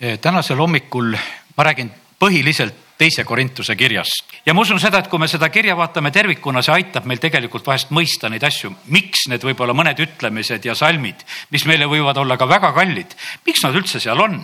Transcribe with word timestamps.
Eh, 0.00 0.18
tänasel 0.18 0.56
hommikul 0.56 1.16
ma 1.56 1.64
räägin 1.64 1.88
põhiliselt 2.22 2.74
teise 2.98 3.24
Korintuse 3.24 3.74
kirjast. 3.76 4.30
Ja 4.46 4.54
ma 4.54 4.62
usun 4.62 4.78
seda, 4.78 5.00
et 5.02 5.08
kui 5.10 5.18
me 5.18 5.26
seda 5.26 5.48
kirja 5.50 5.74
vaatame 5.74 6.12
tervikuna, 6.14 6.62
see 6.62 6.76
aitab 6.76 7.06
meil 7.10 7.18
tegelikult 7.18 7.66
vahest 7.66 7.90
mõista 7.90 8.30
neid 8.30 8.46
asju, 8.46 8.70
miks 8.94 9.24
need 9.26 9.42
võib-olla 9.42 9.74
mõned 9.74 9.98
ütlemised 9.98 10.68
ja 10.70 10.76
salmid, 10.78 11.24
mis 11.50 11.66
meile 11.66 11.88
võivad 11.90 12.18
olla 12.22 12.36
ka 12.38 12.46
väga 12.46 12.70
kallid, 12.76 13.16
miks 13.46 13.64
nad 13.66 13.74
üldse 13.74 13.98
seal 13.98 14.22
on? 14.22 14.38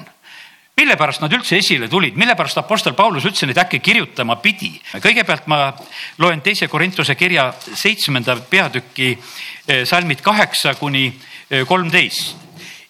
Mille 0.75 0.97
pärast 0.99 1.23
nad 1.23 1.31
üldse 1.39 1.61
esile 1.63 1.87
tulid, 1.87 2.19
mille 2.19 2.35
pärast 2.35 2.59
Apostel 2.59 2.99
Paulus 2.99 3.31
üldse 3.31 3.47
neid 3.47 3.63
äkki 3.63 3.79
kirjutama 3.79 4.41
pidi? 4.43 4.73
kõigepealt 4.91 5.47
ma 5.47 5.61
loen 6.19 6.43
teise 6.43 6.67
Korintuse 6.67 7.15
kirja 7.15 7.53
seitsmenda 7.63 8.41
peatüki 8.51 9.13
eh, 9.15 9.87
salmid 9.87 10.19
kaheksa 10.19 10.75
kuni 10.83 11.07
eh, 11.07 11.63
kolmteist. 11.63 12.43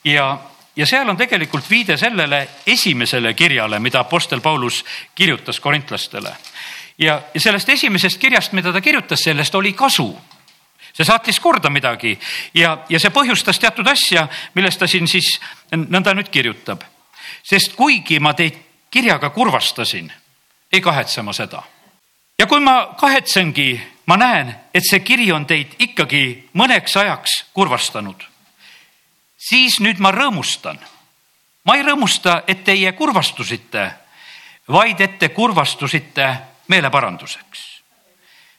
Ja 0.05 0.33
ja 0.77 0.86
seal 0.86 1.09
on 1.09 1.16
tegelikult 1.16 1.70
viide 1.70 1.96
sellele 1.96 2.48
esimesele 2.66 3.34
kirjale, 3.34 3.79
mida 3.79 4.00
Apostel 4.00 4.40
Paulus 4.40 4.85
kirjutas 5.14 5.61
korintlastele. 5.61 6.36
ja, 6.99 7.22
sellest 7.36 7.68
esimesest 7.68 8.18
kirjast, 8.18 8.53
mida 8.53 8.72
ta 8.72 8.80
kirjutas, 8.80 9.21
sellest 9.21 9.54
oli 9.54 9.72
kasu. 9.72 10.18
see 10.94 11.04
saatis 11.04 11.40
korda 11.40 11.71
midagi 11.71 12.18
ja, 12.54 12.79
ja 12.89 12.99
see 13.00 13.11
põhjustas 13.11 13.58
teatud 13.58 13.86
asja, 13.86 14.29
millest 14.54 14.79
ta 14.79 14.86
siin 14.86 15.08
siis 15.08 15.40
nõnda 15.72 16.14
nüüd 16.14 16.29
kirjutab. 16.30 16.82
sest 17.43 17.75
kuigi 17.77 18.21
ma 18.21 18.35
teid 18.35 18.58
kirjaga 18.91 19.30
kurvastasin, 19.30 20.13
ei 20.72 20.80
kahetse 20.80 21.22
ma 21.22 21.32
seda. 21.32 21.63
ja 22.38 22.46
kui 22.46 22.61
ma 22.61 22.94
kahetsengi, 23.00 23.80
ma 24.07 24.16
näen, 24.16 24.54
et 24.75 24.82
see 24.91 25.00
kiri 25.00 25.32
on 25.32 25.46
teid 25.46 25.75
ikkagi 25.79 26.50
mõneks 26.54 26.96
ajaks 26.96 27.44
kurvastanud 27.52 28.33
siis 29.48 29.80
nüüd 29.80 30.00
ma 30.00 30.12
rõõmustan. 30.12 30.79
ma 31.64 31.76
ei 31.76 31.82
rõõmusta, 31.82 32.42
et 32.47 32.64
teie 32.64 32.92
kurvastusite, 32.92 33.91
vaid 34.69 35.00
et 35.00 35.19
te 35.19 35.28
kurvastusite 35.28 36.27
meeleparanduseks. 36.69 37.82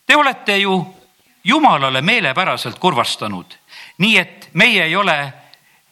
Te 0.06 0.16
olete 0.16 0.58
ju 0.58 0.96
Jumalale 1.44 2.02
meelepäraselt 2.02 2.80
kurvastanud, 2.80 3.46
nii 3.98 4.18
et 4.18 4.50
meie 4.54 4.84
ei 4.84 4.96
ole 4.96 5.34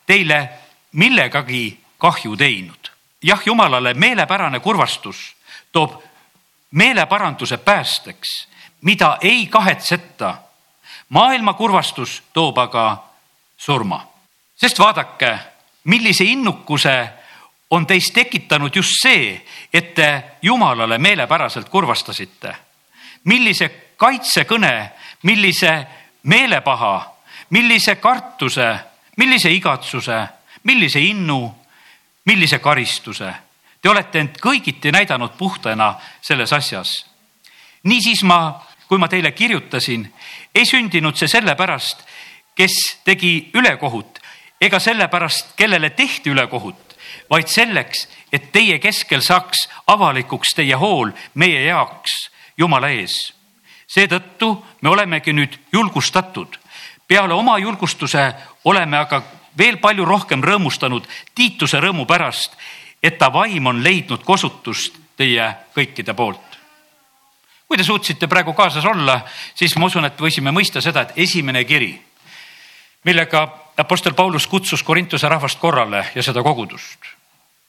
teile 0.05 0.49
millegagi 0.91 1.79
kahju 1.97 2.37
teinud. 2.37 2.91
jah, 3.21 3.41
Jumalale 3.45 3.93
meelepärane 3.93 4.59
kurvastus 4.59 5.35
toob 5.71 6.01
meeleparanduse 6.71 7.57
päästeks, 7.57 8.47
mida 8.81 9.17
ei 9.21 9.47
kahetseta. 9.47 10.37
maailma 11.09 11.53
kurvastus 11.53 12.23
toob 12.33 12.57
aga 12.57 13.03
surma 13.57 14.12
sest 14.63 14.79
vaadake, 14.79 15.39
millise 15.91 16.23
innukuse 16.23 17.09
on 17.69 17.87
teis 17.87 18.11
tekitanud 18.15 18.75
just 18.75 18.95
see, 19.01 19.33
et 19.73 19.93
te 19.95 20.23
Jumalale 20.41 20.97
meelepäraselt 20.97 21.69
kurvastasite. 21.69 22.55
millise 23.23 23.69
kaitsekõne, 23.97 24.91
millise 25.23 25.87
meelepaha, 26.23 27.15
millise 27.49 27.95
kartuse, 27.95 28.75
millise 29.17 29.51
igatsuse, 29.51 30.27
millise 30.63 30.99
innu, 30.99 31.55
millise 32.25 32.59
karistuse. 32.59 33.33
Te 33.81 33.89
olete 33.89 34.19
end 34.19 34.39
kõigiti 34.39 34.91
näidanud 34.91 35.37
puhtana 35.37 35.95
selles 36.21 36.53
asjas. 36.53 37.05
niisiis 37.83 38.23
ma, 38.23 38.63
kui 38.87 38.97
ma 38.97 39.07
teile 39.07 39.31
kirjutasin, 39.31 40.13
ei 40.55 40.65
sündinud 40.65 41.15
see 41.15 41.27
sellepärast, 41.27 42.03
kes 42.55 42.99
tegi 43.03 43.49
ülekohut, 43.53 44.12
ega 44.63 44.79
sellepärast, 44.79 45.53
kellele 45.59 45.89
tehti 45.89 46.31
ülekohut, 46.31 46.95
vaid 47.29 47.47
selleks, 47.51 48.07
et 48.31 48.51
teie 48.51 48.79
keskel 48.79 49.21
saaks 49.21 49.67
avalikuks 49.91 50.55
teie 50.55 50.77
hool 50.79 51.11
meie 51.33 51.65
jaoks 51.67 52.29
Jumala 52.57 52.91
ees. 52.93 53.33
seetõttu 53.87 54.49
me 54.81 54.89
olemegi 54.89 55.33
nüüd 55.33 55.57
julgustatud. 55.71 56.57
peale 57.07 57.33
oma 57.33 57.57
julgustuse 57.57 58.33
oleme 58.63 58.97
aga 58.97 59.23
veel 59.57 59.77
palju 59.77 60.05
rohkem 60.05 60.43
rõõmustanud 60.43 61.07
Tiituse 61.35 61.79
rõõmu 61.79 62.05
pärast, 62.05 62.55
et 63.03 63.17
ta 63.17 63.33
vaim 63.33 63.67
on 63.67 63.83
leidnud 63.83 64.23
kosutust 64.23 64.95
teie 65.17 65.55
kõikide 65.75 66.13
poolt 66.13 66.53
kui 67.67 67.77
te 67.77 67.83
suutsite 67.83 68.27
praegu 68.27 68.53
kaasas 68.53 68.85
olla, 68.85 69.21
siis 69.55 69.75
ma 69.77 69.85
usun, 69.85 70.05
et 70.05 70.19
võisime 70.21 70.51
mõista 70.53 70.81
seda, 70.81 71.01
et 71.01 71.17
esimene 71.25 71.63
kiri, 71.65 71.95
millega 73.03 73.62
Apostel 73.77 74.13
Paulus 74.13 74.47
kutsus 74.47 74.83
Korintuse 74.83 75.29
rahvast 75.29 75.59
korrale 75.59 76.05
ja 76.15 76.23
seda 76.23 76.43
kogudust. 76.43 76.99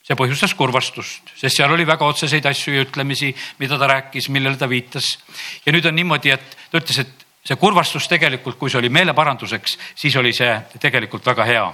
see 0.04 0.16
põhjustas 0.20 0.52
kurvastust, 0.52 1.30
sest 1.32 1.56
seal 1.56 1.72
oli 1.72 1.86
väga 1.88 2.04
otseseid 2.04 2.44
asju 2.44 2.74
ja 2.74 2.82
ütlemisi, 2.84 3.30
mida 3.56 3.78
ta 3.80 3.86
rääkis, 3.88 4.28
millele 4.28 4.56
ta 4.60 4.68
viitas. 4.68 5.18
ja 5.66 5.72
nüüd 5.72 5.86
on 5.88 5.96
niimoodi, 5.96 6.30
et 6.30 6.56
ta 6.70 6.78
ütles, 6.78 6.98
et 7.00 7.24
see 7.44 7.56
kurvastus 7.56 8.08
tegelikult, 8.08 8.58
kui 8.58 8.70
see 8.70 8.82
oli 8.82 8.90
meeleparanduseks, 8.92 9.78
siis 9.96 10.16
oli 10.16 10.32
see 10.36 10.52
tegelikult 10.80 11.24
väga 11.26 11.44
hea. 11.44 11.64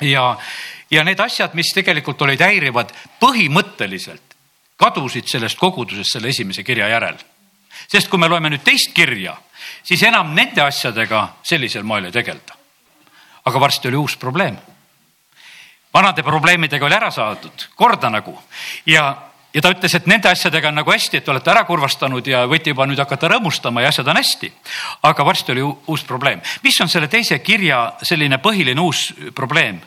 ja, 0.00 0.24
ja 0.90 1.04
need 1.04 1.20
asjad, 1.20 1.54
mis 1.54 1.70
tegelikult 1.74 2.22
olid 2.22 2.42
häirivad, 2.42 2.90
põhimõtteliselt 3.22 4.34
kadusid 4.76 5.30
sellest 5.30 5.58
kogudusest 5.58 6.18
selle 6.18 6.34
esimese 6.34 6.66
kirja 6.66 6.88
järel. 6.88 7.22
sest 7.86 8.10
kui 8.10 8.18
me 8.18 8.28
loeme 8.28 8.50
nüüd 8.50 8.66
teist 8.66 8.90
kirja, 8.94 9.36
siis 9.82 10.02
enam 10.02 10.34
nende 10.34 10.62
asjadega 10.62 11.28
sellisel 11.42 11.86
moel 11.86 12.10
ei 12.10 12.18
tegelda 12.18 12.63
aga 13.44 13.60
varsti 13.60 13.88
oli 13.88 13.96
uus 13.96 14.16
probleem. 14.16 14.56
vanade 15.94 16.22
probleemidega 16.22 16.86
oli 16.86 16.94
ära 16.94 17.10
saadud, 17.10 17.68
korda 17.74 18.10
nagu 18.10 18.38
ja, 18.86 19.16
ja 19.54 19.62
ta 19.62 19.70
ütles, 19.70 19.94
et 19.94 20.06
nende 20.06 20.28
asjadega 20.28 20.68
on 20.68 20.80
nagu 20.80 20.90
hästi, 20.90 21.20
et 21.20 21.28
olete 21.28 21.50
ära 21.50 21.64
kurvastanud 21.64 22.26
ja 22.26 22.44
võite 22.50 22.72
juba 22.72 22.86
nüüd 22.86 22.98
hakata 22.98 23.30
rõõmustama 23.34 23.84
ja 23.84 23.92
asjad 23.92 24.08
on 24.08 24.18
hästi. 24.18 24.52
aga 25.02 25.24
varsti 25.24 25.52
oli 25.52 25.62
uus 25.62 26.04
probleem. 26.04 26.40
mis 26.62 26.80
on 26.80 26.88
selle 26.88 27.08
teise 27.08 27.38
kirja 27.38 27.92
selline 28.02 28.38
põhiline 28.38 28.80
uus 28.80 29.12
probleem? 29.34 29.80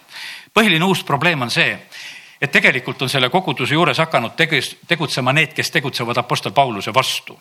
põhiline 0.53 0.85
uus 0.85 1.03
probleem 1.03 1.41
on 1.41 1.51
see, 1.51 1.77
et 2.41 2.51
tegelikult 2.51 3.01
on 3.01 3.09
selle 3.09 3.29
koguduse 3.29 3.73
juures 3.73 3.97
hakanud 3.97 4.37
tegutsema 4.87 5.33
need, 5.33 5.53
kes 5.53 5.71
tegutsevad 5.71 6.17
Apostel 6.17 6.51
Pauluse 6.51 6.93
vastu 6.93 7.39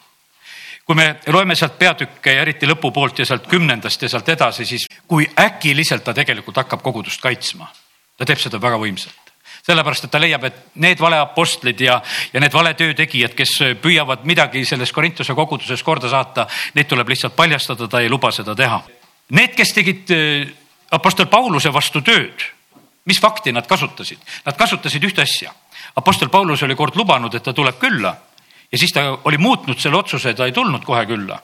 kui 0.86 0.94
me 0.94 1.06
loeme 1.34 1.54
sealt 1.58 1.78
peatükke 1.78 2.32
ja 2.36 2.42
eriti 2.46 2.66
lõpupoolt 2.70 3.18
ja 3.18 3.26
sealt 3.26 3.48
kümnendast 3.50 4.02
ja 4.02 4.08
sealt 4.08 4.28
edasi, 4.28 4.66
siis 4.66 4.86
kui 5.08 5.26
äkiliselt 5.40 6.04
ta 6.06 6.14
tegelikult 6.14 6.62
hakkab 6.62 6.82
kogudust 6.82 7.20
kaitsma. 7.20 7.72
ta 8.16 8.24
teeb 8.24 8.38
seda 8.40 8.60
väga 8.62 8.78
võimsalt 8.80 9.26
sellepärast, 9.66 10.04
et 10.06 10.10
ta 10.10 10.20
leiab, 10.22 10.44
et 10.46 10.58
need 10.78 11.00
valeapostlid 11.02 11.80
ja, 11.82 11.96
ja 12.32 12.40
need 12.40 12.54
vale 12.54 12.74
töötegijad, 12.78 13.34
kes 13.34 13.54
püüavad 13.82 14.22
midagi 14.28 14.62
selles 14.64 14.92
Korintuse 14.94 15.34
koguduses 15.34 15.82
korda 15.82 16.10
saata, 16.12 16.46
neid 16.74 16.86
tuleb 16.86 17.10
lihtsalt 17.10 17.34
paljastada, 17.36 17.88
ta 17.90 18.00
ei 18.00 18.10
luba 18.12 18.30
seda 18.30 18.54
teha. 18.54 18.78
Need, 19.34 19.56
kes 19.58 19.74
tegid 19.74 20.12
äh, 20.14 20.46
Apostel 20.94 21.26
Pauluse 21.26 21.72
vastu 21.74 22.02
tööd, 22.06 22.46
mis 23.10 23.18
fakti 23.22 23.50
nad 23.54 23.66
kasutasid? 23.66 24.22
Nad 24.46 24.54
kasutasid 24.58 25.02
ühte 25.02 25.24
asja. 25.26 25.50
Apostel 25.98 26.30
Paulus 26.30 26.62
oli 26.62 26.78
kord 26.78 26.94
lubanud, 26.94 27.34
et 27.34 27.42
ta 27.42 27.54
tuleb 27.56 27.80
külla 27.82 28.14
ja 28.72 28.78
siis 28.78 28.92
ta 28.92 29.18
oli 29.24 29.38
muutnud 29.38 29.78
selle 29.78 29.96
otsuse, 29.96 30.34
ta 30.34 30.46
ei 30.46 30.52
tulnud 30.52 30.84
kohe 30.84 31.06
külla. 31.06 31.40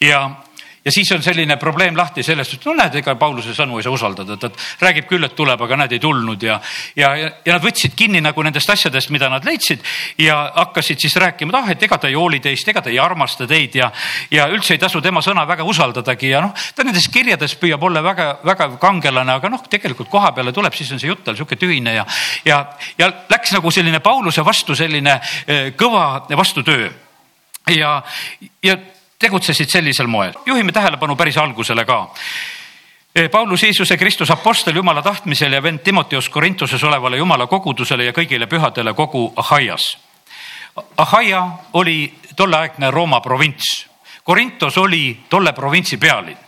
ja 0.00 0.30
ja 0.84 0.92
siis 0.92 1.10
on 1.12 1.22
selline 1.22 1.56
probleem 1.56 1.96
lahti 1.96 2.22
sellest, 2.22 2.58
et 2.58 2.66
no 2.68 2.74
näed, 2.76 2.98
ega 3.00 3.14
Pauluse 3.20 3.54
sõnu 3.56 3.78
ei 3.78 3.86
saa 3.86 3.94
usaldada, 3.94 4.36
ta 4.40 4.50
räägib 4.84 5.08
küll, 5.08 5.24
et 5.24 5.34
tuleb, 5.36 5.60
aga 5.66 5.78
näed, 5.80 5.94
ei 5.96 6.02
tulnud 6.02 6.42
ja, 6.44 6.58
ja, 6.96 7.12
ja 7.16 7.54
nad 7.54 7.64
võtsid 7.64 7.96
kinni 7.96 8.20
nagu 8.24 8.44
nendest 8.44 8.70
asjadest, 8.70 9.12
mida 9.14 9.30
nad 9.32 9.46
leidsid 9.46 9.84
ja 10.20 10.38
hakkasid 10.54 11.00
siis 11.00 11.16
rääkima, 11.20 11.54
et 11.54 11.60
ah, 11.60 11.70
et 11.72 11.86
ega 11.88 11.98
ta 11.98 12.10
ei 12.10 12.18
hooli 12.18 12.40
teist, 12.44 12.68
ega 12.68 12.82
ta 12.84 12.92
ei 12.92 12.98
armasta 13.00 13.48
teid 13.48 13.78
ja, 13.80 13.90
ja 14.30 14.48
üldse 14.52 14.76
ei 14.76 14.82
tasu 14.82 15.00
tema 15.04 15.22
sõna 15.24 15.46
väga 15.48 15.64
usaldadagi 15.68 16.32
ja 16.34 16.42
noh, 16.44 16.52
ta 16.76 16.84
nendes 16.86 17.08
kirjades 17.12 17.56
püüab 17.60 17.82
olla 17.88 18.02
väga-väga 18.04 18.68
kangelane, 18.82 19.38
aga 19.38 19.52
noh, 19.52 19.64
tegelikult 19.70 20.12
koha 20.12 20.34
peale 20.36 20.52
tuleb, 20.52 20.76
siis 20.76 20.92
on 20.92 21.00
see 21.00 21.08
jutt 21.08 21.24
tal 21.24 21.38
sihuke 21.38 21.56
tühine 21.60 21.96
ja, 21.96 22.04
ja, 22.44 22.60
ja 23.00 23.10
läks 23.32 23.56
nagu 23.56 23.72
selline 23.72 24.02
Pauluse 24.04 24.44
vastu 24.44 24.76
selline 24.76 25.16
eh, 25.46 25.72
kõva 25.78 26.26
vastutöö. 26.36 26.90
Ja, 27.72 28.02
ja 28.60 28.76
tegutsesid 29.18 29.70
sellisel 29.70 30.06
moel. 30.06 30.32
juhime 30.46 30.72
tähelepanu 30.72 31.16
päris 31.16 31.36
algusele 31.38 31.84
ka. 31.84 32.08
E, 33.14 33.28
Paulus 33.28 33.62
Jeesuse 33.62 33.96
Kristus 33.96 34.30
Apostel 34.30 34.76
Jumala 34.76 35.02
tahtmisel 35.02 35.52
ja 35.52 35.62
vend 35.62 35.78
Timoteos 35.78 36.28
Korintuses 36.28 36.84
olevale 36.84 37.16
Jumala 37.16 37.46
kogudusele 37.46 38.04
ja 38.04 38.12
kõigile 38.12 38.46
pühadele 38.46 38.94
kogu 38.94 39.32
Ahaias. 39.36 39.98
Ahaia 40.96 41.48
oli 41.72 42.14
tolleaegne 42.36 42.90
Rooma 42.90 43.20
provints. 43.20 43.86
Korintos 44.24 44.78
oli 44.78 45.20
tolle 45.28 45.52
provintsi 45.52 45.96
pealinn 45.96 46.38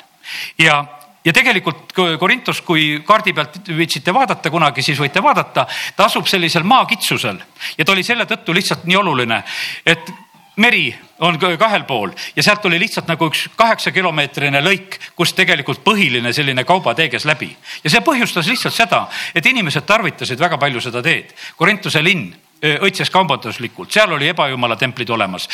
ja 0.58 0.84
ja 1.26 1.32
tegelikult 1.34 1.92
Korintos, 2.18 2.60
kui 2.62 3.02
kaardi 3.06 3.32
pealt 3.34 3.58
viitsite 3.76 4.14
vaadata 4.14 4.50
kunagi, 4.50 4.82
siis 4.82 4.98
võite 5.00 5.22
vaadata, 5.22 5.66
ta 5.96 6.06
asub 6.06 6.28
sellisel 6.30 6.62
maakitsusel 6.62 7.40
ja 7.78 7.84
ta 7.84 7.94
oli 7.94 8.04
selle 8.06 8.28
tõttu 8.30 8.54
lihtsalt 8.54 8.86
nii 8.86 8.98
oluline, 9.00 9.40
et 9.86 10.12
meri 10.56 10.94
on 11.18 11.38
kahel 11.38 11.84
pool 11.84 12.10
ja 12.36 12.42
sealt 12.42 12.64
oli 12.64 12.78
lihtsalt 12.80 13.08
nagu 13.08 13.28
üks 13.30 13.46
kaheksakilomeetrine 13.56 14.60
lõik, 14.64 14.98
kus 15.16 15.32
tegelikult 15.36 15.82
põhiline 15.84 16.32
selline 16.32 16.64
kaubatee 16.64 17.08
käis 17.12 17.24
läbi. 17.24 17.50
ja 17.84 17.90
see 17.90 18.00
põhjustas 18.00 18.48
lihtsalt 18.48 18.74
seda, 18.74 19.06
et 19.34 19.46
inimesed 19.46 19.86
tarvitasid 19.86 20.40
väga 20.40 20.58
palju 20.58 20.80
seda 20.80 21.02
teed. 21.02 21.34
Korintuse 21.56 22.02
linn 22.04 22.32
õitses 22.62 23.10
kaubanduslikult, 23.12 23.92
seal 23.92 24.12
oli 24.16 24.28
ebajumala 24.28 24.76
templid 24.76 25.10
olemas. 25.10 25.48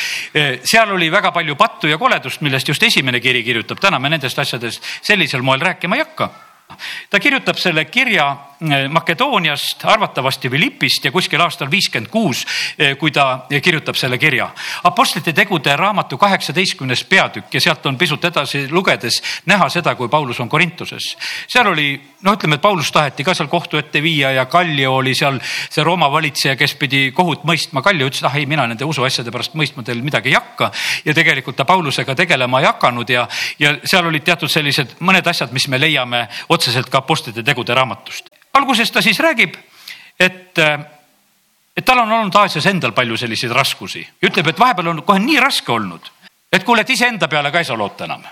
seal 0.64 0.90
oli 0.90 1.10
väga 1.10 1.32
palju 1.32 1.56
pattu 1.56 1.90
ja 1.90 1.98
koledust, 1.98 2.40
millest 2.40 2.68
just 2.68 2.82
esimene 2.82 3.20
kiri 3.20 3.42
kirjutab. 3.42 3.80
täna 3.80 3.98
me 3.98 4.08
nendest 4.08 4.38
asjadest 4.38 4.82
sellisel 5.02 5.42
moel 5.42 5.60
rääkima 5.60 5.96
ei 5.96 6.06
hakka 6.06 6.30
ta 7.10 7.20
kirjutab 7.20 7.56
selle 7.56 7.84
kirja 7.84 8.26
eh, 8.60 8.88
Makedooniast, 8.88 9.84
arvatavasti 9.84 10.50
Philippist 10.50 11.04
ja 11.04 11.12
kuskil 11.12 11.40
aastal 11.40 11.70
viiskümmend 11.70 12.10
kuus, 12.10 12.44
eh, 12.78 12.96
kui 12.98 13.10
ta 13.10 13.46
kirjutab 13.62 13.96
selle 13.98 14.18
kirja. 14.18 14.50
Apostlite 14.84 15.32
tegude 15.32 15.76
raamatu 15.76 16.18
kaheksateistkümnes 16.18 17.04
peatükk 17.04 17.54
ja 17.54 17.60
sealt 17.60 17.86
on 17.86 17.98
pisut 17.98 18.24
edasi 18.24 18.66
lugedes 18.70 19.22
näha 19.46 19.68
seda, 19.68 19.94
kui 19.94 20.08
Paulus 20.08 20.40
on 20.40 20.48
Korintuses. 20.48 21.16
seal 21.48 21.66
oli, 21.66 22.00
noh, 22.22 22.36
ütleme, 22.36 22.56
et 22.58 22.62
Paulus 22.62 22.90
taheti 22.92 23.24
ka 23.26 23.34
seal 23.36 23.48
kohtu 23.50 23.78
ette 23.80 24.02
viia 24.02 24.32
ja 24.36 24.44
Kallio 24.50 24.94
oli 25.00 25.14
seal 25.18 25.38
see 25.42 25.84
Rooma 25.84 26.08
valitseja, 26.12 26.54
kes 26.58 26.74
pidi 26.80 27.02
kohut 27.14 27.44
mõistma. 27.48 27.82
Kallio 27.84 28.08
ütles, 28.10 28.22
ah 28.28 28.36
ei, 28.38 28.46
mina 28.50 28.66
nende 28.70 28.86
usuasjade 28.88 29.32
pärast 29.34 29.56
mõistma 29.58 29.84
teil 29.86 30.02
midagi 30.04 30.32
ei 30.32 30.38
hakka 30.38 30.70
ja 31.04 31.14
tegelikult 31.14 31.58
ta 31.58 31.66
Paulusega 31.68 32.14
tegelema 32.18 32.62
ei 32.62 32.68
hakanud 32.70 33.10
ja, 33.10 33.26
ja 33.58 33.74
seal 33.84 34.06
olid 34.08 34.24
teatud 34.26 34.50
sellised 34.52 34.96
mõned 35.00 35.26
asjad, 35.28 35.52
mis 35.52 35.68
me 35.68 35.80
leiame 35.80 36.26
otseselt 36.52 36.90
ka 36.92 37.02
Apostlite 37.02 37.42
tegude 37.46 37.74
raamatust. 37.74 38.30
alguses 38.54 38.90
ta 38.90 39.02
siis 39.02 39.18
räägib, 39.20 39.56
et, 40.20 40.58
et 41.76 41.84
tal 41.84 42.04
on 42.04 42.12
olnud 42.12 42.36
Aasias 42.36 42.66
endal 42.66 42.92
palju 42.92 43.16
selliseid 43.16 43.52
raskusi 43.52 44.04
ütleb, 44.22 44.52
et 44.52 44.58
vahepeal 44.58 44.92
on 44.92 45.02
kohe 45.02 45.18
nii 45.18 45.40
raske 45.40 45.72
olnud, 45.72 46.12
et 46.52 46.64
kuule, 46.64 46.84
et 46.84 46.90
iseenda 46.90 47.28
peale 47.28 47.50
ka 47.50 47.58
ei 47.58 47.68
saa 47.68 47.78
loota 47.78 48.04
enam. 48.04 48.24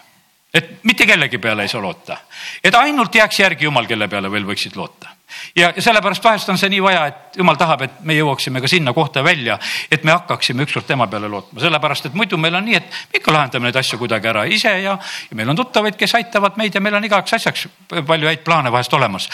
Et 0.55 0.85
mitte 0.85 1.07
kellegi 1.07 1.39
peale 1.39 1.63
ei 1.63 1.69
saa 1.69 1.83
loota, 1.83 2.17
et 2.65 2.75
ainult 2.75 3.15
jääks 3.15 3.41
järgi 3.41 3.65
jumal, 3.65 3.87
kelle 3.87 4.09
peale 4.09 4.31
veel 4.33 4.47
võiksid 4.49 4.77
loota. 4.77 5.21
Ja, 5.57 5.73
sellepärast 5.79 6.25
vahest 6.25 6.49
on 6.51 6.59
see 6.59 6.71
nii 6.73 6.81
vaja, 6.83 7.05
et 7.07 7.39
jumal 7.39 7.59
tahab, 7.59 7.85
et 7.87 8.01
me 8.07 8.15
jõuaksime 8.17 8.61
ka 8.63 8.69
sinna 8.71 8.93
kohta 8.95 9.23
välja, 9.25 9.59
et 9.91 10.05
me 10.05 10.11
hakkaksime 10.11 10.65
ükskord 10.67 10.89
tema 10.89 11.07
peale 11.11 11.29
lootma, 11.31 11.61
sellepärast 11.63 12.09
et 12.11 12.19
muidu 12.19 12.39
meil 12.41 12.59
on 12.59 12.67
nii, 12.67 12.81
et 12.81 12.99
me 13.13 13.21
ikka 13.21 13.35
lahendame 13.35 13.69
neid 13.69 13.79
asju 13.79 13.99
kuidagi 14.01 14.31
ära 14.31 14.45
ise 14.51 14.73
ja, 14.83 14.97
ja 14.99 15.39
meil 15.39 15.53
on 15.53 15.61
tuttavaid, 15.63 15.95
kes 15.99 16.17
aitavad 16.19 16.59
meid 16.59 16.75
ja 16.75 16.83
meil 16.83 16.99
on 16.99 17.07
igaks 17.07 17.39
asjaks 17.39 17.67
palju 18.07 18.31
häid 18.31 18.45
plaane 18.47 18.73
vahest 18.75 18.95
olemas. 18.99 19.29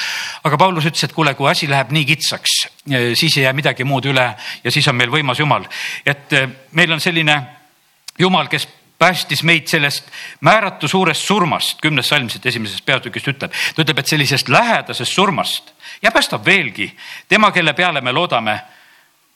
aga 0.44 0.60
Paulus 0.60 0.84
ütles, 0.84 1.04
et 1.08 1.16
kuule, 1.16 1.34
kui 1.34 1.48
asi 1.50 1.68
läheb 1.70 1.92
nii 1.96 2.04
kitsaks, 2.12 2.56
siis 3.14 3.36
ei 3.38 3.46
jää 3.46 3.56
midagi 3.56 3.84
muud 3.84 4.12
üle 4.12 4.26
ja 4.64 4.72
siis 4.72 4.88
on 4.88 4.96
meil 5.00 5.12
võimas 5.12 5.40
Jumal, 5.40 5.64
et 6.04 6.32
eh, 6.32 6.48
meil 6.72 6.92
on 6.92 7.00
selline 7.00 7.40
Jumal, 8.18 8.48
kes 8.48 8.68
päästis 8.98 9.42
meid 9.42 9.66
sellest 9.66 10.04
määratu 10.40 10.88
suurest 10.88 11.22
surmast, 11.26 11.80
kümnes 11.80 12.08
salm 12.08 12.28
siit 12.30 12.46
esimesest 12.46 12.84
peatükist 12.84 13.28
ütleb, 13.28 13.52
ta 13.52 13.82
ütleb, 13.82 13.98
et 13.98 14.08
sellisest 14.08 14.48
lähedasest 14.48 15.12
surmast 15.12 15.72
ja 16.02 16.12
päästab 16.12 16.44
veelgi 16.46 16.88
tema, 17.28 17.50
kelle 17.52 17.72
peale 17.72 18.00
me 18.00 18.12
loodame. 18.12 18.60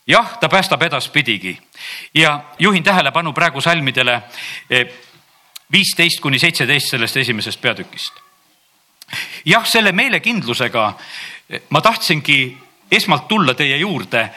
jah, 0.06 0.38
ta 0.40 0.48
päästab 0.48 0.82
edaspidigi 0.82 1.58
ja 2.14 2.40
juhin 2.58 2.82
tähelepanu 2.82 3.32
praegu 3.32 3.60
salmidele 3.60 4.22
eh, 4.70 4.86
viisteist 5.72 6.20
kuni 6.20 6.38
seitseteist 6.38 6.90
sellest 6.90 7.16
esimesest 7.16 7.60
peatükist. 7.60 8.12
jah, 9.44 9.66
selle 9.66 9.92
meelekindlusega 9.92 10.94
eh, 11.50 11.62
ma 11.68 11.80
tahtsingi 11.80 12.58
esmalt 12.90 13.28
tulla 13.28 13.54
teie 13.54 13.76
juurde, 13.76 14.30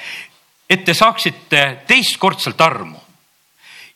et 0.69 0.85
te 0.85 0.93
saaksite 0.93 1.83
teistkordselt 1.87 2.61
armu 2.61 3.02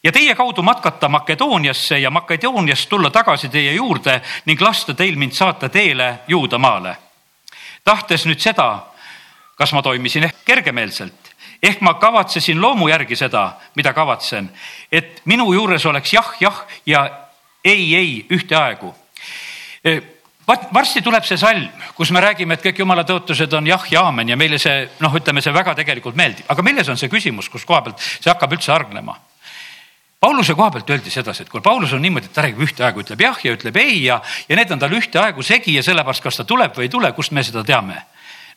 ja 0.08 0.12
teie 0.12 0.36
kaudu 0.36 0.64
matkata 0.64 1.10
Makedooniasse 1.10 2.00
ja 2.00 2.12
Makedooniast 2.12 2.90
tulla 2.90 3.10
tagasi 3.10 3.50
teie 3.50 3.74
juurde 3.74 4.22
ning 4.46 4.62
lasta 4.62 4.94
teil 4.94 5.16
mind 5.16 5.36
saata 5.36 5.70
teele 5.70 6.20
Juudamaale. 6.28 6.96
tahtes 7.84 8.26
nüüd 8.26 8.40
seda, 8.40 8.88
kas 9.56 9.74
ma 9.74 9.82
toimisin 9.82 10.24
ehk 10.24 10.46
kergemeelselt, 10.46 11.32
ehk 11.64 11.82
ma 11.82 11.94
kavatsesin 12.00 12.62
loomu 12.62 12.88
järgi 12.88 13.16
seda, 13.16 13.58
mida 13.76 13.94
kavatsen, 13.94 14.50
et 14.92 15.22
minu 15.26 15.52
juures 15.54 15.86
oleks 15.86 16.14
jah, 16.14 16.34
jah 16.40 16.64
ja 16.86 17.04
ei, 17.64 17.96
ei 17.96 18.26
ühtaegu 18.32 18.96
e, 19.84 20.00
vaat 20.48 20.68
varsti 20.74 21.02
tuleb 21.04 21.24
see 21.28 21.38
salm, 21.38 21.68
kus 21.96 22.12
me 22.16 22.24
räägime, 22.24 22.56
et 22.56 22.64
kõik 22.64 22.80
jumala 22.80 23.04
tõotused 23.04 23.60
on 23.60 23.68
jah 23.68 23.92
ja 23.92 24.08
aamen 24.08 24.30
ja 24.30 24.40
meile 24.40 24.60
see 24.60 24.88
noh, 25.00 25.16
ütleme 25.20 25.44
see 25.44 25.54
väga 25.54 25.76
tegelikult 25.76 26.16
meeldib, 26.16 26.48
aga 26.48 26.64
milles 26.64 26.88
on 26.88 27.00
see 27.00 27.12
küsimus, 27.12 27.52
kus 27.52 27.68
koha 27.68 27.84
pealt 27.84 28.00
see 28.00 28.32
hakkab 28.32 28.56
üldse 28.56 28.72
hargnema 28.72 29.20
Pauluse 30.20 30.56
koha 30.58 30.72
pealt 30.74 30.90
öeldi 30.90 31.12
sedasi, 31.14 31.44
et 31.46 31.50
kui 31.50 31.62
Paulus 31.62 31.92
on 31.94 32.02
niimoodi, 32.02 32.26
et 32.26 32.34
ta 32.34 32.42
räägib 32.42 32.64
ühtaegu, 32.66 33.04
ütleb 33.06 33.22
jah 33.22 33.42
ja 33.46 33.52
ütleb 33.54 33.76
ei 33.78 34.00
ja, 34.08 34.16
ja 34.50 34.58
need 34.58 34.72
on 34.74 34.80
tal 34.82 34.96
ühtaegu 34.98 35.46
segi 35.46 35.76
ja 35.76 35.84
sellepärast, 35.86 36.24
kas 36.26 36.40
ta 36.40 36.46
tuleb 36.48 36.74
või 36.74 36.88
ei 36.88 36.94
tule, 36.94 37.12
kust 37.14 37.36
me 37.38 37.44
seda 37.46 37.62
teame? 37.68 38.00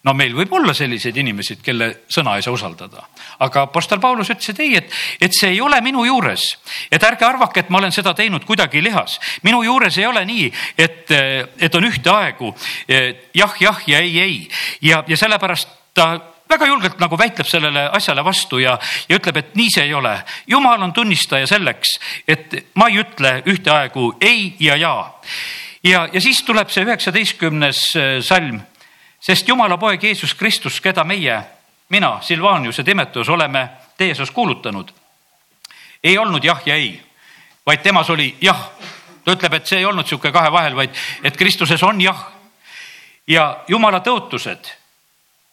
no 0.09 0.15
meil 0.17 0.33
võib 0.33 0.53
olla 0.57 0.73
selliseid 0.73 1.19
inimesi, 1.21 1.59
kelle 1.61 1.91
sõna 2.09 2.39
ei 2.39 2.45
saa 2.45 2.55
usaldada, 2.57 3.03
aga 3.45 3.67
Apostel 3.69 4.01
Paulus 4.01 4.31
ütles, 4.33 4.49
et 4.49 4.63
ei, 4.65 4.79
et, 4.79 4.95
et 5.21 5.37
see 5.37 5.51
ei 5.53 5.61
ole 5.61 5.77
minu 5.85 6.07
juures, 6.09 6.47
et 6.89 7.05
ärge 7.05 7.27
arvake, 7.29 7.61
et 7.61 7.69
ma 7.69 7.83
olen 7.83 7.93
seda 7.93 8.15
teinud 8.17 8.47
kuidagi 8.49 8.81
lihas. 8.81 9.19
minu 9.45 9.61
juures 9.67 9.99
ei 10.01 10.07
ole 10.09 10.25
nii, 10.25 10.49
et, 10.79 11.13
et 11.61 11.77
on 11.77 11.85
ühtaegu 11.91 12.55
jah, 12.89 13.61
jah 13.61 13.85
ja 13.87 14.01
ei, 14.01 14.19
ei 14.21 14.41
ja, 14.81 15.05
ja 15.07 15.21
sellepärast 15.21 15.77
ta 15.93 16.15
väga 16.51 16.67
julgelt 16.67 16.99
nagu 16.99 17.19
väitleb 17.19 17.47
sellele 17.47 17.87
asjale 17.95 18.25
vastu 18.25 18.59
ja, 18.59 18.77
ja 19.09 19.19
ütleb, 19.19 19.37
et 19.41 19.55
nii 19.59 19.71
see 19.75 19.87
ei 19.87 19.95
ole. 19.95 20.15
jumal 20.47 20.83
on 20.83 20.93
tunnistaja 20.93 21.47
selleks, 21.47 21.95
et 22.29 22.57
ma 22.75 22.89
ei 22.91 23.01
ütle 23.03 23.37
ühtaegu 23.47 24.15
ei 24.21 24.55
ja 24.61 24.77
ja. 24.77 24.95
ja, 25.85 26.09
ja 26.13 26.21
siis 26.21 26.43
tuleb 26.43 26.71
see 26.71 26.85
üheksateistkümnes 26.85 27.85
äh, 27.97 28.09
salm, 28.25 28.61
sest 29.21 29.49
Jumala 29.49 29.79
poeg 29.79 30.03
Jeesus 30.05 30.35
Kristus, 30.35 30.81
keda 30.81 31.05
meie, 31.05 31.39
mina, 31.89 32.19
Silvanius 32.23 32.79
ja 32.79 32.85
Timetus 32.85 33.29
oleme 33.29 33.69
teie 33.99 34.15
seas 34.15 34.31
kuulutanud, 34.31 34.91
ei 36.05 36.19
olnud 36.19 36.45
jah 36.45 36.63
ja 36.67 36.75
ei, 36.75 36.95
vaid 37.67 37.83
temas 37.83 38.11
oli 38.11 38.35
jah. 38.41 38.71
ta 39.25 39.37
ütleb, 39.37 39.55
et 39.55 39.67
see 39.67 39.79
ei 39.79 39.87
olnud 39.87 40.09
sihuke 40.09 40.33
kahe 40.33 40.51
vahel, 40.53 40.75
vaid 40.77 40.91
et 41.25 41.37
Kristuses 41.37 41.83
on 41.83 42.01
jah. 42.01 42.27
ja 43.27 43.65
Jumala 43.69 44.01
tõotused 44.01 44.80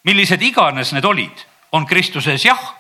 millised 0.08 0.42
iganes 0.42 0.94
need 0.96 1.06
olid, 1.06 1.46
on 1.72 1.86
Kristuses 1.86 2.46
jah. 2.46 2.74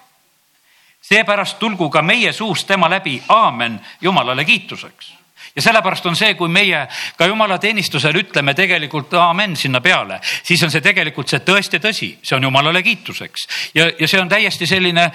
seepärast 1.01 1.59
tulgu 1.59 1.89
ka 1.89 2.01
meie 2.01 2.33
suust 2.33 2.68
tema 2.68 2.89
läbi 2.89 3.21
aamen 3.29 3.79
Jumalale 4.01 4.45
kiituseks 4.45 5.18
ja 5.57 5.62
sellepärast 5.62 6.06
on 6.06 6.15
see, 6.15 6.33
kui 6.38 6.50
meie 6.53 6.83
ka 7.18 7.25
jumalateenistusel 7.25 8.15
ütleme 8.21 8.53
tegelikult 8.53 9.13
aamen 9.18 9.56
sinna 9.57 9.81
peale, 9.81 10.19
siis 10.21 10.62
on 10.63 10.71
see 10.71 10.83
tegelikult 10.85 11.31
see 11.31 11.41
tõesti 11.45 11.79
tõsi, 11.81 12.09
see 12.21 12.38
on 12.38 12.45
jumalale 12.45 12.83
kiituseks. 12.85 13.47
ja, 13.75 13.88
ja 14.00 14.07
see 14.07 14.21
on 14.21 14.29
täiesti 14.29 14.68
selline 14.69 15.09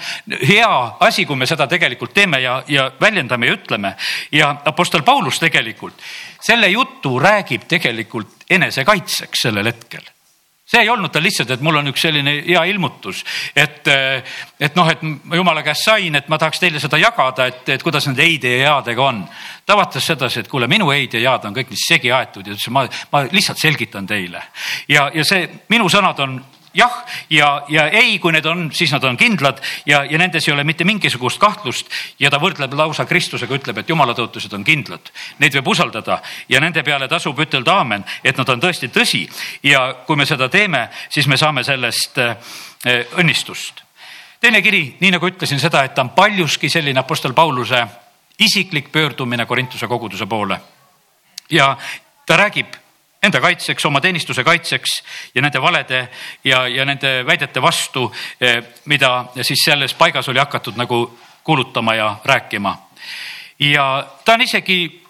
hea 0.47 0.73
asi, 0.99 1.25
kui 1.25 1.39
me 1.39 1.47
seda 1.47 1.67
tegelikult 1.67 2.13
teeme 2.13 2.41
ja, 2.43 2.57
ja 2.67 2.89
väljendame 3.01 3.47
ja 3.47 3.55
ütleme. 3.59 3.95
ja 4.31 4.55
Apostel 4.65 5.03
Paulus 5.03 5.39
tegelikult 5.39 6.03
selle 6.43 6.67
jutu 6.67 7.19
räägib 7.19 7.63
tegelikult 7.67 8.43
enesekaitseks 8.49 9.47
sellel 9.47 9.71
hetkel 9.71 10.03
see 10.73 10.81
ei 10.81 10.89
olnud 10.89 11.11
tal 11.13 11.21
lihtsalt, 11.23 11.51
et 11.53 11.61
mul 11.61 11.77
on 11.77 11.91
üks 11.91 12.01
selline 12.07 12.33
hea 12.47 12.63
ilmutus, 12.71 13.21
et, 13.55 13.89
et 14.59 14.77
noh, 14.79 14.89
et 14.89 15.03
ma 15.05 15.37
jumala 15.37 15.61
käest 15.65 15.85
sain, 15.85 16.17
et 16.17 16.29
ma 16.31 16.39
tahaks 16.41 16.63
teile 16.63 16.81
seda 16.81 16.97
jagada, 17.01 17.45
et, 17.51 17.69
et 17.75 17.85
kuidas 17.85 18.07
nende 18.09 18.25
eide 18.25 18.55
ja 18.55 18.71
jaadega 18.71 19.05
on. 19.05 19.21
ta 19.65 19.77
vaatas 19.77 20.07
sedasi, 20.09 20.41
et 20.41 20.49
kuule, 20.51 20.67
minu 20.67 20.89
eid 20.91 21.13
ja 21.13 21.21
jaad 21.27 21.45
on 21.45 21.53
kõik 21.55 21.69
nii 21.69 21.83
segi 21.83 22.11
aetud 22.11 22.47
ja 22.47 22.55
ütles, 22.57 22.69
ma, 22.73 22.87
ma 23.13 23.23
lihtsalt 23.29 23.61
selgitan 23.61 24.09
teile. 24.09 24.41
ja, 24.89 25.09
ja 25.13 25.25
see 25.27 25.45
minu 25.69 25.89
sõnad 25.93 26.19
on 26.25 26.39
jah 26.73 27.05
ja, 27.29 27.63
ja 27.69 27.87
ei, 27.89 28.17
kui 28.19 28.33
need 28.33 28.45
on, 28.49 28.65
siis 28.73 28.91
nad 28.93 29.03
on 29.03 29.17
kindlad 29.17 29.61
ja, 29.85 30.03
ja 30.09 30.17
nendes 30.17 30.47
ei 30.47 30.53
ole 30.53 30.63
mitte 30.63 30.83
mingisugust 30.83 31.39
kahtlust. 31.41 31.89
ja 32.19 32.31
ta 32.33 32.39
võrdleb 32.41 32.73
lausa 32.77 33.05
Kristusega, 33.05 33.55
ütleb, 33.55 33.77
et 33.77 33.89
jumala 33.89 34.15
tõotused 34.17 34.53
on 34.57 34.65
kindlad, 34.65 35.11
neid 35.39 35.55
võib 35.59 35.73
usaldada 35.75 36.21
ja 36.49 36.61
nende 36.63 36.83
peale 36.83 37.07
tasub 37.07 37.39
ütelda 37.39 37.77
aamen, 37.79 38.05
et 38.23 38.37
nad 38.37 38.49
on 38.49 38.61
tõesti 38.61 38.89
tõsi. 38.93 39.27
ja 39.63 39.85
kui 40.07 40.15
me 40.15 40.25
seda 40.25 40.49
teeme, 40.49 40.87
siis 41.09 41.27
me 41.27 41.37
saame 41.37 41.63
sellest 41.63 42.17
eh, 42.17 42.35
õnnistust. 43.17 43.83
teine 44.41 44.61
kiri, 44.61 44.97
nii 44.99 45.11
nagu 45.17 45.27
ütlesin 45.27 45.59
seda, 45.59 45.83
et 45.83 45.93
ta 45.95 46.01
on 46.01 46.09
paljuski 46.09 46.69
selline 46.69 46.99
Apostel 46.99 47.33
Pauluse 47.33 47.85
isiklik 48.39 48.91
pöördumine 48.91 49.45
Korintuse 49.45 49.87
koguduse 49.87 50.25
poole. 50.25 50.59
ja 51.49 51.77
ta 52.25 52.37
räägib 52.37 52.82
enda 53.23 53.41
kaitseks, 53.41 53.85
oma 53.85 54.01
teenistuse 54.01 54.43
kaitseks 54.43 54.97
ja 55.35 55.41
nende 55.41 55.61
valede 55.61 56.07
ja, 56.43 56.67
ja 56.67 56.85
nende 56.85 57.21
väidete 57.25 57.61
vastu, 57.61 58.09
eh, 58.41 58.63
mida 58.85 59.25
siis 59.41 59.63
selles 59.65 59.93
paigas 59.93 60.29
oli 60.29 60.39
hakatud 60.39 60.77
nagu 60.77 61.05
kuulutama 61.43 61.95
ja 61.95 62.15
rääkima. 62.25 62.77
ja 63.59 64.07
ta 64.25 64.33
on 64.33 64.41
isegi 64.41 65.03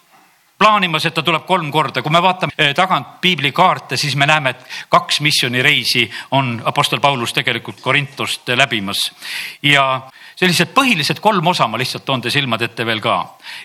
plaanimas, 0.58 1.06
et 1.06 1.14
ta 1.14 1.22
tuleb 1.22 1.46
kolm 1.46 1.70
korda, 1.72 2.02
kui 2.02 2.12
me 2.12 2.22
vaatame 2.22 2.52
eh, 2.58 2.74
tagant 2.74 3.20
piiblikaarte, 3.20 3.96
siis 3.96 4.16
me 4.16 4.26
näeme, 4.26 4.50
et 4.50 4.66
kaks 4.88 5.20
missioonireisi 5.20 6.10
on 6.30 6.62
Apostel 6.64 7.00
Paulus 7.00 7.32
tegelikult 7.32 7.80
Korintust 7.80 8.48
läbimas 8.54 9.10
ja 9.62 10.00
sellised 10.34 10.74
põhilised 10.74 11.20
kolm 11.22 11.46
osa 11.46 11.68
ma 11.70 11.78
lihtsalt 11.78 12.04
toon 12.04 12.22
te 12.24 12.30
silmade 12.30 12.68
ette 12.70 12.86
veel 12.86 13.00
ka. 13.00 13.16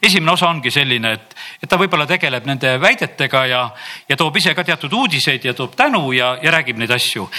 esimene 0.01 0.31
osa 0.31 0.49
ongi 0.49 0.71
selline, 0.71 1.13
et, 1.13 1.35
et 1.63 1.69
ta 1.69 1.77
võib-olla 1.77 2.07
tegeleb 2.07 2.45
nende 2.45 2.77
väidetega 2.81 3.45
ja, 3.49 3.65
ja 4.09 4.17
toob 4.17 4.37
ise 4.37 4.53
ka 4.55 4.63
teatud 4.63 4.93
uudiseid 4.93 5.45
ja 5.45 5.53
toob 5.53 5.75
tänu 5.75 6.11
ja, 6.13 6.37
ja 6.41 6.51
räägib 6.51 6.77
neid 6.77 6.91
asju. 6.91 7.29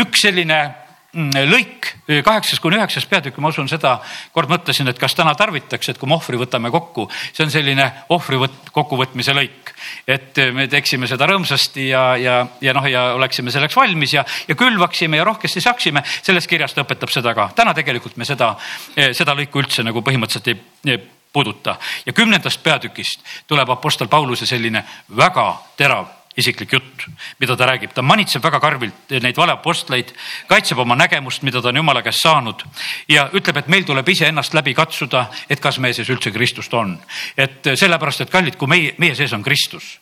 üks 0.00 0.26
selline 0.28 0.87
lõik, 1.16 1.86
kaheksas 2.24 2.60
kuni 2.60 2.76
üheksas 2.76 3.06
peatükk, 3.08 3.38
ma 3.40 3.48
usun 3.48 3.68
seda, 3.68 3.94
kord 4.32 4.50
mõtlesin, 4.50 4.88
et 4.90 4.98
kas 5.00 5.14
täna 5.16 5.32
tarvitakse, 5.34 5.92
et 5.92 5.98
kui 5.98 6.08
me 6.08 6.18
ohvri 6.18 6.36
võtame 6.36 6.70
kokku, 6.70 7.06
see 7.32 7.46
on 7.46 7.52
selline 7.52 7.86
ohvri 8.12 8.36
võt-, 8.36 8.68
kokkuvõtmise 8.72 9.32
lõik. 9.32 9.72
et 10.06 10.36
me 10.52 10.66
teeksime 10.68 11.06
seda 11.08 11.26
rõõmsasti 11.26 11.88
ja, 11.88 12.16
ja, 12.16 12.46
ja 12.60 12.74
noh, 12.76 12.84
ja 12.84 13.14
oleksime 13.16 13.50
selleks 13.50 13.76
valmis 13.76 14.12
ja, 14.12 14.24
ja 14.48 14.54
külvaksime 14.54 15.16
ja 15.16 15.24
rohkesti 15.24 15.60
saaksime. 15.60 16.02
sellest 16.22 16.48
kirjast 16.48 16.78
õpetab 16.78 17.10
seda 17.10 17.34
ka. 17.34 17.50
täna 17.56 17.74
tegelikult 17.74 18.16
me 18.16 18.24
seda, 18.28 18.54
seda 18.94 19.34
lõiku 19.34 19.62
üldse 19.64 19.82
nagu 19.82 20.04
põhimõtteliselt 20.04 20.52
ei, 20.52 20.60
ei 20.92 21.00
puuduta 21.32 21.76
ja 22.06 22.12
kümnendast 22.12 22.62
peatükist 22.62 23.24
tuleb 23.46 23.70
Apostel 23.70 24.08
Pauluse 24.08 24.46
selline 24.46 24.84
väga 25.16 25.48
terav 25.76 26.17
isiklik 26.38 26.72
jutt, 26.72 27.06
mida 27.40 27.56
ta 27.58 27.66
räägib, 27.66 27.92
ta 27.94 28.02
manitseb 28.02 28.42
väga 28.44 28.60
karmilt 28.62 29.14
neid 29.22 29.36
valeapostleid, 29.36 30.12
kaitseb 30.50 30.78
oma 30.78 30.96
nägemust, 30.98 31.42
mida 31.46 31.62
ta 31.62 31.72
on 31.72 31.80
jumala 31.80 32.02
käest 32.06 32.22
saanud 32.22 32.62
ja 33.10 33.28
ütleb, 33.34 33.58
et 33.58 33.70
meil 33.72 33.86
tuleb 33.88 34.08
iseennast 34.08 34.54
läbi 34.54 34.74
katsuda, 34.78 35.26
et 35.50 35.60
kas 35.60 35.80
meie 35.82 35.96
sees 35.96 36.10
üldse 36.14 36.32
Kristust 36.34 36.74
on. 36.74 36.98
et 37.36 37.74
sellepärast, 37.74 38.26
et 38.26 38.30
kallid, 38.30 38.56
kui 38.56 38.70
meie, 38.70 38.94
meie 38.98 39.14
sees 39.18 39.32
on 39.34 39.42
Kristus, 39.42 39.98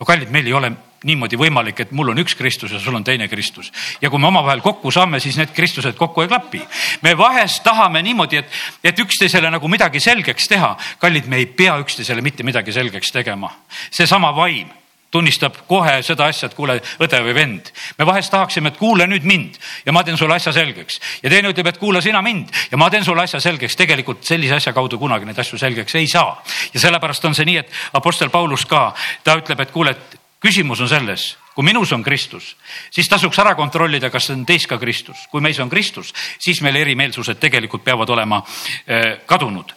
no 0.00 0.06
kallid, 0.06 0.30
meil 0.30 0.46
ei 0.46 0.56
ole 0.56 0.72
niimoodi 1.06 1.38
võimalik, 1.38 1.80
et 1.84 1.92
mul 1.94 2.10
on 2.10 2.18
üks 2.18 2.34
Kristus 2.34 2.72
ja 2.72 2.80
sul 2.82 2.96
on 2.98 3.04
teine 3.04 3.28
Kristus. 3.28 3.70
ja 4.00 4.10
kui 4.10 4.18
me 4.18 4.26
omavahel 4.26 4.60
kokku 4.60 4.90
saame, 4.90 5.20
siis 5.20 5.36
need 5.38 5.52
Kristused 5.54 5.94
kokku 5.94 6.22
ei 6.24 6.28
klapi. 6.28 6.62
me 7.02 7.14
vahest 7.18 7.62
tahame 7.62 8.02
niimoodi, 8.02 8.42
et, 8.42 8.50
et 8.84 8.98
üksteisele 8.98 9.50
nagu 9.50 9.68
midagi 9.68 10.00
selgeks 10.00 10.48
teha. 10.48 10.76
kallid, 10.98 11.26
me 11.26 11.36
ei 11.36 11.46
pea 11.46 11.78
üksteisele 11.78 12.22
mitte 12.22 12.42
midagi 12.42 12.72
selgeks 12.72 13.12
tegema. 13.12 13.52
seesama 13.90 14.34
vaim 14.36 14.72
tunnistab 15.16 15.62
kohe 15.68 15.98
seda 16.06 16.28
asja, 16.30 16.50
et 16.50 16.56
kuule, 16.56 16.78
õde 17.02 17.22
või 17.24 17.34
vend. 17.36 17.72
me 17.98 18.06
vahest 18.08 18.32
tahaksime, 18.34 18.72
et 18.72 18.80
kuule 18.80 19.08
nüüd 19.08 19.24
mind 19.28 19.56
ja 19.86 19.94
ma 19.96 20.04
teen 20.04 20.18
sulle 20.20 20.36
asja 20.36 20.52
selgeks 20.52 21.00
ja 21.22 21.32
teine 21.32 21.52
ütleb, 21.54 21.72
et 21.72 21.80
kuula 21.80 22.02
sina 22.04 22.22
mind 22.22 22.52
ja 22.70 22.80
ma 22.80 22.90
teen 22.92 23.04
sulle 23.04 23.24
asja 23.24 23.40
selgeks. 23.40 23.76
tegelikult 23.76 24.24
sellise 24.24 24.60
asja 24.60 24.74
kaudu 24.76 24.98
kunagi 25.00 25.28
neid 25.28 25.38
asju 25.38 25.58
selgeks 25.58 25.96
ei 25.96 26.06
saa. 26.10 26.36
ja 26.74 26.80
sellepärast 26.80 27.24
on 27.24 27.34
see 27.34 27.48
nii, 27.48 27.56
et 27.64 27.72
Apostel 27.96 28.30
Paulus 28.30 28.66
ka, 28.68 28.92
ta 29.24 29.38
ütleb, 29.40 29.60
et 29.60 29.72
kuule, 29.72 29.96
et 29.96 30.20
küsimus 30.42 30.80
on 30.84 30.90
selles, 30.90 31.30
kui 31.54 31.64
minus 31.64 31.92
on 31.96 32.04
Kristus, 32.04 32.52
siis 32.92 33.08
tasuks 33.08 33.38
ära 33.40 33.54
kontrollida, 33.56 34.10
kas 34.12 34.28
on 34.34 34.44
teis 34.46 34.66
ka 34.68 34.78
Kristus. 34.78 35.26
kui 35.30 35.40
meis 35.40 35.58
on 35.60 35.70
Kristus, 35.72 36.12
siis 36.38 36.60
meil 36.62 36.76
erimeelsused 36.76 37.40
tegelikult 37.40 37.84
peavad 37.84 38.12
olema 38.12 38.42
äh, 38.42 39.18
kadunud. 39.26 39.72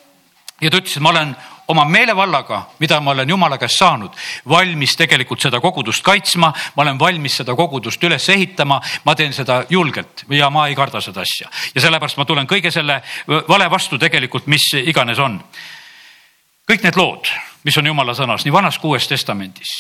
Ja 0.62 0.70
ta 0.70 0.78
ütles, 0.78 0.98
et 0.98 1.04
ma 1.04 1.10
olen 1.14 1.36
oma 1.70 1.86
meelevallaga, 1.86 2.64
mida 2.80 3.00
ma 3.02 3.12
olen 3.12 3.30
jumala 3.30 3.58
käest 3.62 3.78
saanud, 3.80 4.16
valmis 4.50 4.96
tegelikult 4.98 5.42
seda 5.42 5.62
kogudust 5.62 6.04
kaitsma, 6.04 6.52
ma 6.76 6.84
olen 6.84 7.00
valmis 7.00 7.38
seda 7.42 7.56
kogudust 7.56 8.04
üles 8.04 8.30
ehitama, 8.34 8.82
ma 9.06 9.16
teen 9.16 9.34
seda 9.34 9.62
julgelt 9.70 10.26
ja 10.34 10.50
ma 10.50 10.68
ei 10.68 10.76
karda 10.76 11.02
seda 11.02 11.22
asja. 11.22 11.50
ja 11.76 11.82
sellepärast 11.82 12.18
ma 12.18 12.26
tulen 12.26 12.50
kõige 12.50 12.72
selle 12.74 13.02
vale 13.28 13.70
vastu 13.70 13.98
tegelikult, 14.02 14.48
mis 14.48 14.72
iganes 14.82 15.20
on. 15.20 15.40
kõik 16.70 16.84
need 16.84 16.98
lood, 16.98 17.30
mis 17.64 17.78
on 17.78 17.86
jumala 17.86 18.14
sõnas 18.18 18.46
nii 18.46 18.54
vanas 18.54 18.78
kui 18.78 18.96
uues 18.96 19.08
testamendis 19.08 19.74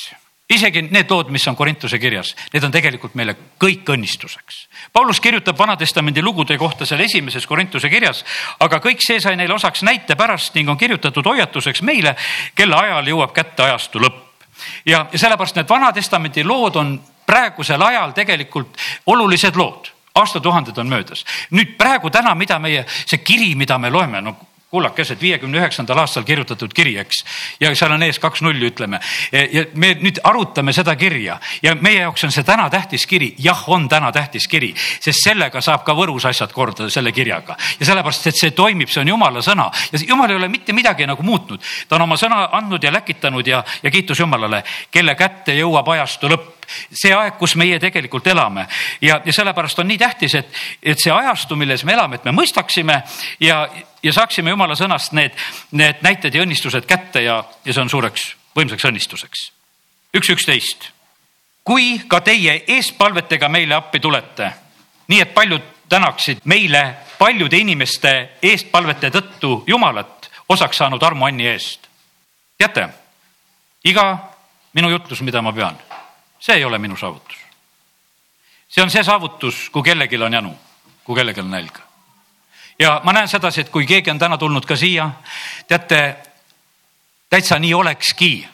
isegi 0.50 0.82
need 0.90 1.12
lood, 1.12 1.30
mis 1.30 1.46
on 1.48 1.56
Korintuse 1.56 2.00
kirjas, 2.02 2.34
need 2.54 2.64
on 2.66 2.74
tegelikult 2.74 3.14
meile 3.20 3.36
kõik 3.62 3.90
õnnistuseks. 3.94 4.64
Paulus 4.94 5.22
kirjutab 5.22 5.58
Vana-testamendi 5.60 6.24
lugude 6.26 6.58
kohta 6.58 6.88
seal 6.90 7.04
esimeses 7.06 7.46
Korintuse 7.48 7.90
kirjas, 7.90 8.24
aga 8.60 8.82
kõik 8.84 9.04
see 9.06 9.20
sai 9.22 9.36
neile 9.38 9.54
osaks 9.54 9.84
näite 9.86 10.18
pärast 10.18 10.58
ning 10.58 10.70
on 10.70 10.78
kirjutatud 10.78 11.26
hoiatuseks 11.26 11.84
meile, 11.86 12.16
kelle 12.56 12.76
ajal 12.76 13.14
jõuab 13.14 13.36
kätte 13.36 13.68
ajastu 13.68 14.02
lõpp. 14.02 14.26
ja, 14.86 15.06
sellepärast 15.14 15.56
need 15.56 15.70
Vana-testamendi 15.70 16.44
lood 16.44 16.76
on 16.76 16.98
praegusel 17.26 17.82
ajal 17.82 18.12
tegelikult 18.18 18.78
olulised 19.06 19.56
lood 19.56 19.94
aastatuhanded 20.20 20.78
on 20.78 20.90
möödas. 20.90 21.26
nüüd 21.52 21.78
praegu 21.78 22.10
täna, 22.10 22.36
mida 22.36 22.60
meie, 22.60 22.86
see 23.06 23.22
kiri, 23.24 23.56
mida 23.56 23.78
me 23.78 23.90
loeme, 23.90 24.22
no 24.22 24.36
kullakesed, 24.70 25.18
viiekümne 25.22 25.58
üheksandal 25.58 25.98
aastal 26.04 26.24
kirjutatud 26.24 26.74
kiri, 26.76 26.94
eks. 27.02 27.24
ja 27.60 27.72
seal 27.76 27.94
on 27.96 28.04
ees 28.06 28.20
kaks 28.22 28.44
nulli, 28.46 28.70
ütleme. 28.70 29.00
ja 29.32 29.66
me 29.74 29.96
nüüd 29.98 30.22
arutame 30.24 30.74
seda 30.74 30.96
kirja 30.96 31.40
ja 31.64 31.74
meie 31.76 32.04
jaoks 32.04 32.28
on 32.28 32.34
see 32.36 32.46
täna 32.46 32.70
tähtis 32.70 33.08
kiri. 33.10 33.34
jah, 33.42 33.64
on 33.70 33.90
täna 33.90 34.12
tähtis 34.12 34.48
kiri, 34.48 34.74
sest 35.02 35.24
sellega 35.24 35.62
saab 35.62 35.84
ka 35.88 35.96
Võrus 35.98 36.28
asjad 36.30 36.54
korda 36.54 36.90
selle 36.90 37.12
kirjaga. 37.12 37.58
ja 37.80 37.90
sellepärast, 37.90 38.28
et 38.30 38.38
see 38.38 38.52
toimib, 38.52 38.94
see 38.94 39.02
on 39.02 39.14
jumala 39.16 39.42
sõna 39.46 39.72
ja 39.92 40.04
jumal 40.06 40.30
ei 40.30 40.38
ole 40.38 40.52
mitte 40.54 40.74
midagi 40.74 41.08
nagu 41.10 41.24
muutnud. 41.24 41.66
ta 41.90 41.98
on 41.98 42.06
oma 42.06 42.18
sõna 42.18 42.46
andnud 42.62 42.84
ja 42.84 42.94
läkitanud 42.94 43.48
ja, 43.48 43.64
ja 43.84 43.92
kiitus 43.92 44.20
Jumalale, 44.20 44.64
kelle 44.92 45.16
kätte 45.16 45.58
jõuab 45.58 45.88
ajastu 45.96 46.30
lõpp 46.30 46.59
see 46.92 47.14
aeg, 47.14 47.38
kus 47.40 47.56
meie 47.56 47.80
tegelikult 47.80 48.28
elame 48.28 48.68
ja, 49.02 49.22
ja 49.26 49.34
sellepärast 49.34 49.80
on 49.80 49.88
nii 49.88 49.98
tähtis, 49.98 50.36
et, 50.36 50.60
et 50.84 51.00
see 51.00 51.14
ajastu, 51.14 51.56
milles 51.60 51.84
me 51.86 51.94
elame, 51.94 52.20
et 52.20 52.28
me 52.28 52.36
mõistaksime 52.36 53.02
ja, 53.40 53.62
ja 54.04 54.14
saaksime 54.14 54.54
jumala 54.54 54.76
sõnast 54.80 55.16
need, 55.18 55.36
need 55.72 56.04
näited 56.06 56.36
ja 56.36 56.44
õnnistused 56.46 56.88
kätte 56.90 57.24
ja, 57.26 57.42
ja 57.66 57.74
see 57.74 57.84
on 57.84 57.90
suureks 57.90 58.34
võimsaks 58.56 58.86
õnnistuseks. 58.90 59.52
üks 60.14 60.30
üksteist. 60.36 60.92
kui 61.64 62.00
ka 62.08 62.22
teie 62.22 62.64
eespalvetega 62.68 63.50
meile 63.50 63.76
appi 63.76 64.00
tulete, 64.00 64.52
nii 65.08 65.22
et 65.22 65.34
paljud 65.34 65.62
tänaksid 65.90 66.42
meile 66.44 66.96
paljude 67.20 67.58
inimeste 67.58 68.38
eestpalvete 68.42 69.10
tõttu 69.10 69.64
Jumalat 69.68 70.30
osaks 70.50 70.78
saanud 70.78 71.04
armuanni 71.04 71.48
eest. 71.48 71.88
teate, 72.58 72.90
iga 73.84 74.18
minu 74.74 74.90
jutlus, 74.90 75.22
mida 75.22 75.42
ma 75.42 75.54
pean 75.54 75.78
see 76.40 76.56
ei 76.56 76.66
ole 76.66 76.78
minu 76.78 76.98
saavutus. 76.98 77.38
see 78.68 78.84
on 78.84 78.90
see 78.90 79.04
saavutus, 79.04 79.70
kui 79.70 79.84
kellelgi 79.84 80.18
on 80.24 80.34
janu, 80.34 80.54
kui 81.04 81.16
kellelgi 81.16 81.40
on 81.40 81.52
nälg. 81.52 81.80
ja 82.80 83.02
ma 83.04 83.14
näen 83.14 83.28
sedasi, 83.28 83.62
et 83.62 83.70
kui 83.70 83.86
keegi 83.86 84.12
on 84.12 84.20
täna 84.20 84.38
tulnud 84.38 84.66
ka 84.66 84.76
siia, 84.76 85.10
teate, 85.68 86.16
täitsa 87.30 87.60
nii 87.60 87.74
olekski, 87.74 88.48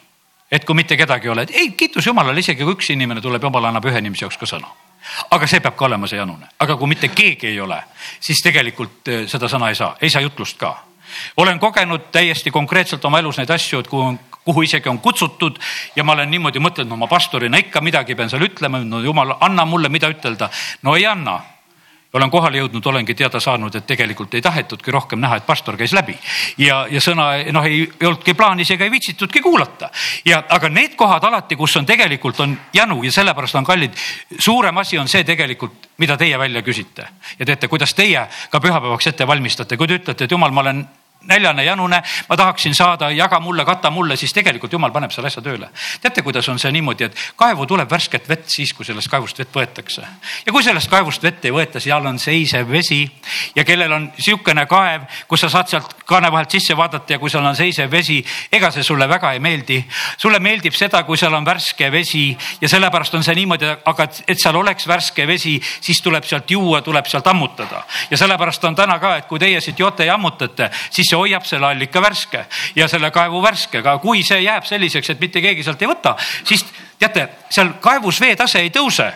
et 0.50 0.64
kui 0.64 0.74
mitte 0.74 0.96
kedagi 0.96 1.26
ei 1.26 1.32
ole, 1.32 1.42
et 1.42 1.54
ei, 1.54 1.70
kiitus 1.70 2.06
Jumalale, 2.06 2.40
isegi 2.40 2.64
kui 2.64 2.72
üks 2.72 2.90
inimene 2.90 3.20
tuleb, 3.20 3.42
Jumal 3.42 3.64
annab 3.64 3.84
ühe 3.84 3.98
inimese 3.98 4.24
jaoks 4.24 4.36
ka 4.36 4.46
sõna. 4.46 4.68
Aga 5.30 5.46
see 5.46 5.60
peab 5.62 5.76
ka 5.78 5.84
olema 5.86 6.08
see 6.10 6.18
janune, 6.18 6.48
aga 6.58 6.76
kui 6.76 6.88
mitte 6.90 7.08
keegi 7.08 7.46
ei 7.46 7.60
ole, 7.60 7.78
siis 8.20 8.42
tegelikult 8.42 9.08
eh, 9.08 9.26
seda 9.30 9.48
sõna 9.48 9.68
ei 9.70 9.78
saa, 9.78 9.94
ei 10.02 10.10
saa 10.10 10.22
jutlust 10.24 10.58
ka 10.58 10.74
olen 11.36 11.58
kogenud 11.58 12.10
täiesti 12.12 12.50
konkreetselt 12.50 13.04
oma 13.04 13.18
elus 13.18 13.38
neid 13.38 13.50
asju, 13.50 13.80
et 13.80 13.88
kuhu, 13.88 14.14
kuhu 14.44 14.62
isegi 14.62 14.88
on 14.88 14.98
kutsutud 14.98 15.58
ja 15.96 16.04
ma 16.04 16.12
olen 16.12 16.30
niimoodi 16.30 16.62
mõtelnud 16.62 16.96
oma 16.98 17.10
pastorina 17.10 17.58
ikka 17.58 17.80
midagi 17.80 18.14
pean 18.14 18.30
seal 18.30 18.46
ütlema, 18.46 18.82
no 18.84 19.02
jumal, 19.04 19.36
anna 19.40 19.64
mulle, 19.64 19.88
mida 19.88 20.10
ütelda. 20.12 20.50
no 20.82 20.96
ei 20.96 21.06
anna 21.06 21.40
olen 22.16 22.30
kohale 22.30 22.60
jõudnud, 22.60 22.86
olengi 22.86 23.14
teada 23.14 23.40
saanud, 23.40 23.74
et 23.74 23.86
tegelikult 23.86 24.34
ei 24.34 24.42
tahetudki 24.44 24.92
rohkem 24.94 25.20
näha, 25.20 25.40
et 25.40 25.46
pastor 25.46 25.76
käis 25.76 25.92
läbi 25.96 26.14
ja, 26.58 26.84
ja 26.90 27.00
sõna 27.02 27.28
noh, 27.52 27.66
ei, 27.66 27.82
ei 27.84 28.08
olnudki 28.08 28.34
plaanis 28.38 28.70
ega 28.72 28.86
ei 28.86 28.92
viitsitudki 28.94 29.42
kuulata. 29.44 29.90
ja 30.24 30.42
aga 30.56 30.70
need 30.72 30.96
kohad 30.96 31.24
alati, 31.24 31.56
kus 31.56 31.76
on 31.76 31.86
tegelikult 31.86 32.40
on 32.40 32.56
janu 32.74 33.02
ja 33.04 33.12
sellepärast 33.12 33.58
on 33.60 33.66
kallid, 33.68 33.96
suurem 34.38 34.78
asi 34.82 34.98
on 34.98 35.08
see 35.08 35.24
tegelikult, 35.24 35.90
mida 35.98 36.16
teie 36.16 36.38
välja 36.38 36.62
küsite 36.62 37.08
ja 37.38 37.46
teate, 37.46 37.68
kuidas 37.68 37.94
teie 37.94 38.26
ka 38.50 38.60
pühapäevaks 38.60 39.12
ette 39.12 39.26
valmistate, 39.26 39.76
kui 39.76 39.88
te 39.88 40.00
ütlete, 40.00 40.24
et 40.24 40.36
jumal, 40.38 40.54
ma 40.54 40.64
olen 40.64 40.86
näljane, 41.26 41.64
janune, 41.64 42.02
ma 42.28 42.36
tahaksin 42.36 42.74
saada, 42.74 43.10
jaga 43.10 43.40
mulle, 43.40 43.64
kata 43.64 43.90
mulle, 43.90 44.16
siis 44.16 44.32
tegelikult 44.32 44.72
jumal 44.72 44.92
paneb 44.92 45.10
selle 45.14 45.30
asja 45.30 45.42
tööle. 45.42 45.68
teate, 46.00 46.22
kuidas 46.22 46.48
on 46.48 46.58
see 46.58 46.72
niimoodi, 46.72 47.04
et 47.04 47.16
kaevu 47.36 47.66
tuleb 47.66 47.90
värsket 47.90 48.28
vett 48.28 48.48
siis, 48.50 48.72
kui 48.72 48.84
sellest 48.84 49.10
kaevust 49.10 49.38
vett 49.38 49.54
võetakse. 49.54 50.06
ja 50.46 50.52
kui 50.52 50.62
sellest 50.62 50.90
kaevust 50.90 51.22
vett 51.22 51.44
ei 51.44 51.54
võeta, 51.54 51.80
seal 51.80 52.06
on 52.06 52.18
seisev 52.18 52.70
vesi 52.70 53.02
ja 53.56 53.64
kellel 53.64 53.92
on 53.92 54.10
sihukene 54.18 54.66
kaev, 54.66 55.06
kus 55.28 55.40
sa 55.40 55.50
saad 55.50 55.68
sealt 55.68 55.96
kaane 56.06 56.30
vahelt 56.32 56.50
sisse 56.50 56.76
vaadata 56.76 57.16
ja 57.16 57.18
kui 57.18 57.30
seal 57.30 57.44
on 57.44 57.56
seisev 57.56 57.90
vesi, 57.90 58.22
ega 58.52 58.70
see 58.70 58.82
sulle 58.86 59.08
väga 59.08 59.32
ei 59.32 59.40
meeldi. 59.40 59.84
sulle 60.16 60.38
meeldib 60.38 60.74
seda, 60.74 61.02
kui 61.02 61.16
seal 61.16 61.34
on 61.34 61.44
värske 61.44 61.90
vesi 61.92 62.36
ja 62.60 62.68
sellepärast 62.68 63.14
on 63.14 63.24
see 63.24 63.34
niimoodi, 63.34 63.72
aga 63.84 64.08
et 64.26 64.38
seal 64.38 64.56
oleks 64.56 64.86
värske 64.88 65.26
vesi, 65.26 65.60
siis 65.80 66.00
tuleb 66.02 66.24
sealt 66.24 66.50
juua, 66.50 66.82
tuleb 66.82 67.06
sealt 67.06 67.26
ammutada 67.26 67.82
ja 68.10 68.16
sellepärast 68.16 68.64
on 68.64 68.74
täna 68.74 68.98
ka, 68.98 69.16
et 69.16 69.26
kui 69.26 69.38
teie 69.38 69.60
siit 69.60 69.78
joote 69.78 70.06
ja 70.06 70.14
ammutate, 70.14 70.70
siis 70.90 71.10
see 71.16 71.22
hoiab 71.22 71.46
selle 71.48 71.66
allika 71.66 72.00
värske 72.02 72.44
ja 72.76 72.88
selle 72.88 73.10
kaevu 73.10 73.40
värske, 73.42 73.80
aga 73.80 73.98
kui 74.02 74.22
see 74.26 74.42
jääb 74.44 74.66
selliseks, 74.68 75.10
et 75.10 75.20
mitte 75.20 75.40
keegi 75.40 75.64
sealt 75.64 75.82
ei 75.82 75.88
võta, 75.88 76.16
siis 76.44 76.64
teate, 76.98 77.28
seal 77.50 77.76
kaevus 77.80 78.20
veetase 78.20 78.60
ei 78.60 78.70
tõuse. 78.70 79.12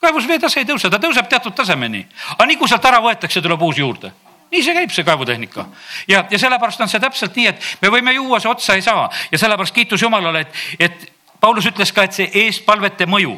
kaevus 0.00 0.28
veetase 0.28 0.60
ei 0.60 0.66
tõuse, 0.66 0.90
ta 0.90 0.98
tõuseb 0.98 1.28
teatud 1.28 1.54
tasemeni, 1.54 2.06
aga 2.36 2.46
nii 2.46 2.58
kui 2.60 2.68
sealt 2.68 2.84
ära 2.84 3.00
võetakse, 3.00 3.42
tuleb 3.42 3.62
uus 3.62 3.78
juurde 3.78 4.12
nii 4.52 4.60
see 4.60 4.74
käib, 4.76 4.90
see 4.92 5.04
kaevutehnika. 5.04 5.64
ja, 6.08 6.24
ja 6.30 6.38
sellepärast 6.38 6.80
on 6.80 6.88
see 6.88 7.00
täpselt 7.00 7.36
nii, 7.36 7.46
et 7.46 7.68
me 7.80 7.88
võime 7.88 8.12
juua, 8.12 8.40
see 8.40 8.50
otsa 8.50 8.76
ei 8.76 8.82
saa 8.84 9.08
ja 9.32 9.38
sellepärast 9.38 9.74
kiitus 9.74 10.02
Jumalale, 10.02 10.44
et, 10.44 10.58
et 10.78 11.12
Paulus 11.40 11.66
ütles 11.66 11.90
ka, 11.92 12.04
et 12.04 12.14
see 12.14 12.28
eespalvete 12.44 13.06
mõju, 13.08 13.32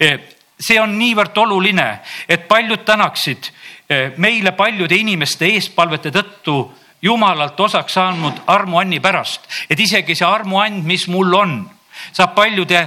eh, 0.00 0.16
see 0.58 0.80
on 0.80 0.96
niivõrd 0.98 1.36
oluline, 1.38 2.00
et 2.28 2.48
paljud 2.48 2.82
tänaksid 2.86 3.50
eh, 3.88 4.16
meile 4.16 4.54
paljude 4.56 4.96
inimeste 4.96 5.52
eespalvete 5.52 6.10
tõttu 6.14 6.56
jumalalt 7.04 7.60
osaks 7.60 7.92
saanud 7.92 8.42
armuanni 8.46 9.00
pärast, 9.00 9.44
et 9.70 9.80
isegi 9.80 10.16
see 10.16 10.26
armuand, 10.26 10.84
mis 10.88 11.06
mul 11.12 11.34
on, 11.36 11.56
saab 12.12 12.34
paljude 12.34 12.80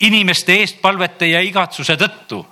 inimeste 0.00 0.58
eestpalvete 0.60 1.30
ja 1.30 1.40
igatsuse 1.40 1.96
tõttu. 1.96 2.44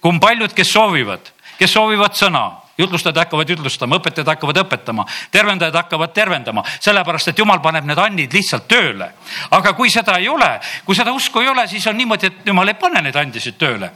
kui 0.00 0.12
on 0.12 0.20
paljud, 0.20 0.52
kes 0.54 0.72
soovivad, 0.72 1.32
kes 1.58 1.72
soovivad 1.72 2.14
sõna, 2.14 2.44
jutlustajad 2.78 3.16
hakkavad 3.24 3.48
jutlustama, 3.48 3.96
õpetajad 3.98 4.28
hakkavad 4.28 4.60
õpetama, 4.62 5.06
tervendajad 5.30 5.74
hakkavad 5.74 6.12
tervendama, 6.14 6.62
sellepärast 6.80 7.32
et 7.32 7.38
jumal 7.38 7.60
paneb 7.60 7.88
need 7.88 7.98
andid 7.98 8.32
lihtsalt 8.32 8.68
tööle. 8.68 9.12
aga 9.50 9.72
kui 9.72 9.90
seda 9.90 10.18
ei 10.18 10.28
ole, 10.28 10.60
kui 10.84 10.94
seda 10.94 11.12
usku 11.12 11.40
ei 11.40 11.48
ole, 11.48 11.66
siis 11.68 11.86
on 11.86 11.96
niimoodi, 11.96 12.26
et 12.26 12.46
jumal 12.46 12.68
ei 12.68 12.74
pane 12.74 13.02
neid 13.02 13.16
andisid 13.16 13.58
tööle 13.58 13.90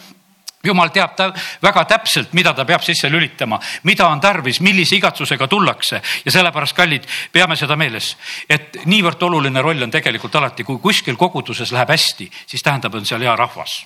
jumal 0.66 0.92
teab 0.94 1.16
ta 1.16 1.30
väga 1.62 1.84
täpselt, 1.84 2.32
mida 2.36 2.54
ta 2.54 2.64
peab 2.68 2.84
sisse 2.84 3.10
lülitama, 3.12 3.60
mida 3.88 4.08
on 4.08 4.20
tarvis, 4.20 4.60
millise 4.60 4.96
igatsusega 4.96 5.48
tullakse 5.48 6.02
ja 6.24 6.32
sellepärast, 6.32 6.76
kallid, 6.76 7.08
peame 7.32 7.56
seda 7.56 7.76
meeles, 7.76 8.14
et 8.48 8.82
niivõrd 8.86 9.22
oluline 9.28 9.62
roll 9.62 9.82
on 9.86 9.92
tegelikult 9.92 10.34
alati, 10.36 10.64
kui 10.64 10.80
kuskil 10.82 11.16
koguduses 11.16 11.72
läheb 11.72 11.94
hästi, 11.94 12.30
siis 12.46 12.62
tähendab, 12.62 12.94
on 12.94 13.06
seal 13.06 13.24
hea 13.24 13.36
rahvas 13.36 13.84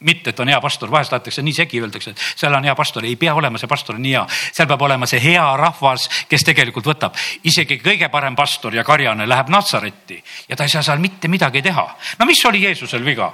mitte, 0.00 0.30
et 0.30 0.40
on 0.40 0.48
hea 0.48 0.60
pastor, 0.60 0.90
vahest 0.90 1.12
tahetakse 1.14 1.42
nii 1.42 1.54
segi, 1.56 1.80
öeldakse, 1.80 2.12
et 2.12 2.22
seal 2.36 2.54
on 2.54 2.64
hea 2.64 2.74
pastor, 2.76 3.04
ei 3.06 3.16
pea 3.16 3.34
olema 3.34 3.58
see 3.58 3.70
pastor 3.70 3.98
nii 3.98 4.12
hea. 4.12 4.24
seal 4.52 4.68
peab 4.68 4.82
olema 4.84 5.08
see 5.08 5.20
hea 5.22 5.44
rahvas, 5.56 6.08
kes 6.28 6.44
tegelikult 6.44 6.90
võtab. 6.90 7.16
isegi 7.44 7.80
kõige 7.80 8.10
parem 8.12 8.36
pastor 8.36 8.74
ja 8.74 8.84
karjane 8.84 9.28
läheb 9.28 9.48
Natsaretti 9.48 10.22
ja 10.48 10.56
ta 10.56 10.64
ei 10.64 10.74
saa 10.74 10.82
seal 10.82 10.98
mitte 10.98 11.28
midagi 11.28 11.62
teha. 11.62 11.86
no 12.18 12.26
mis 12.26 12.44
oli 12.44 12.62
Jeesusel 12.64 13.04
viga? 13.04 13.32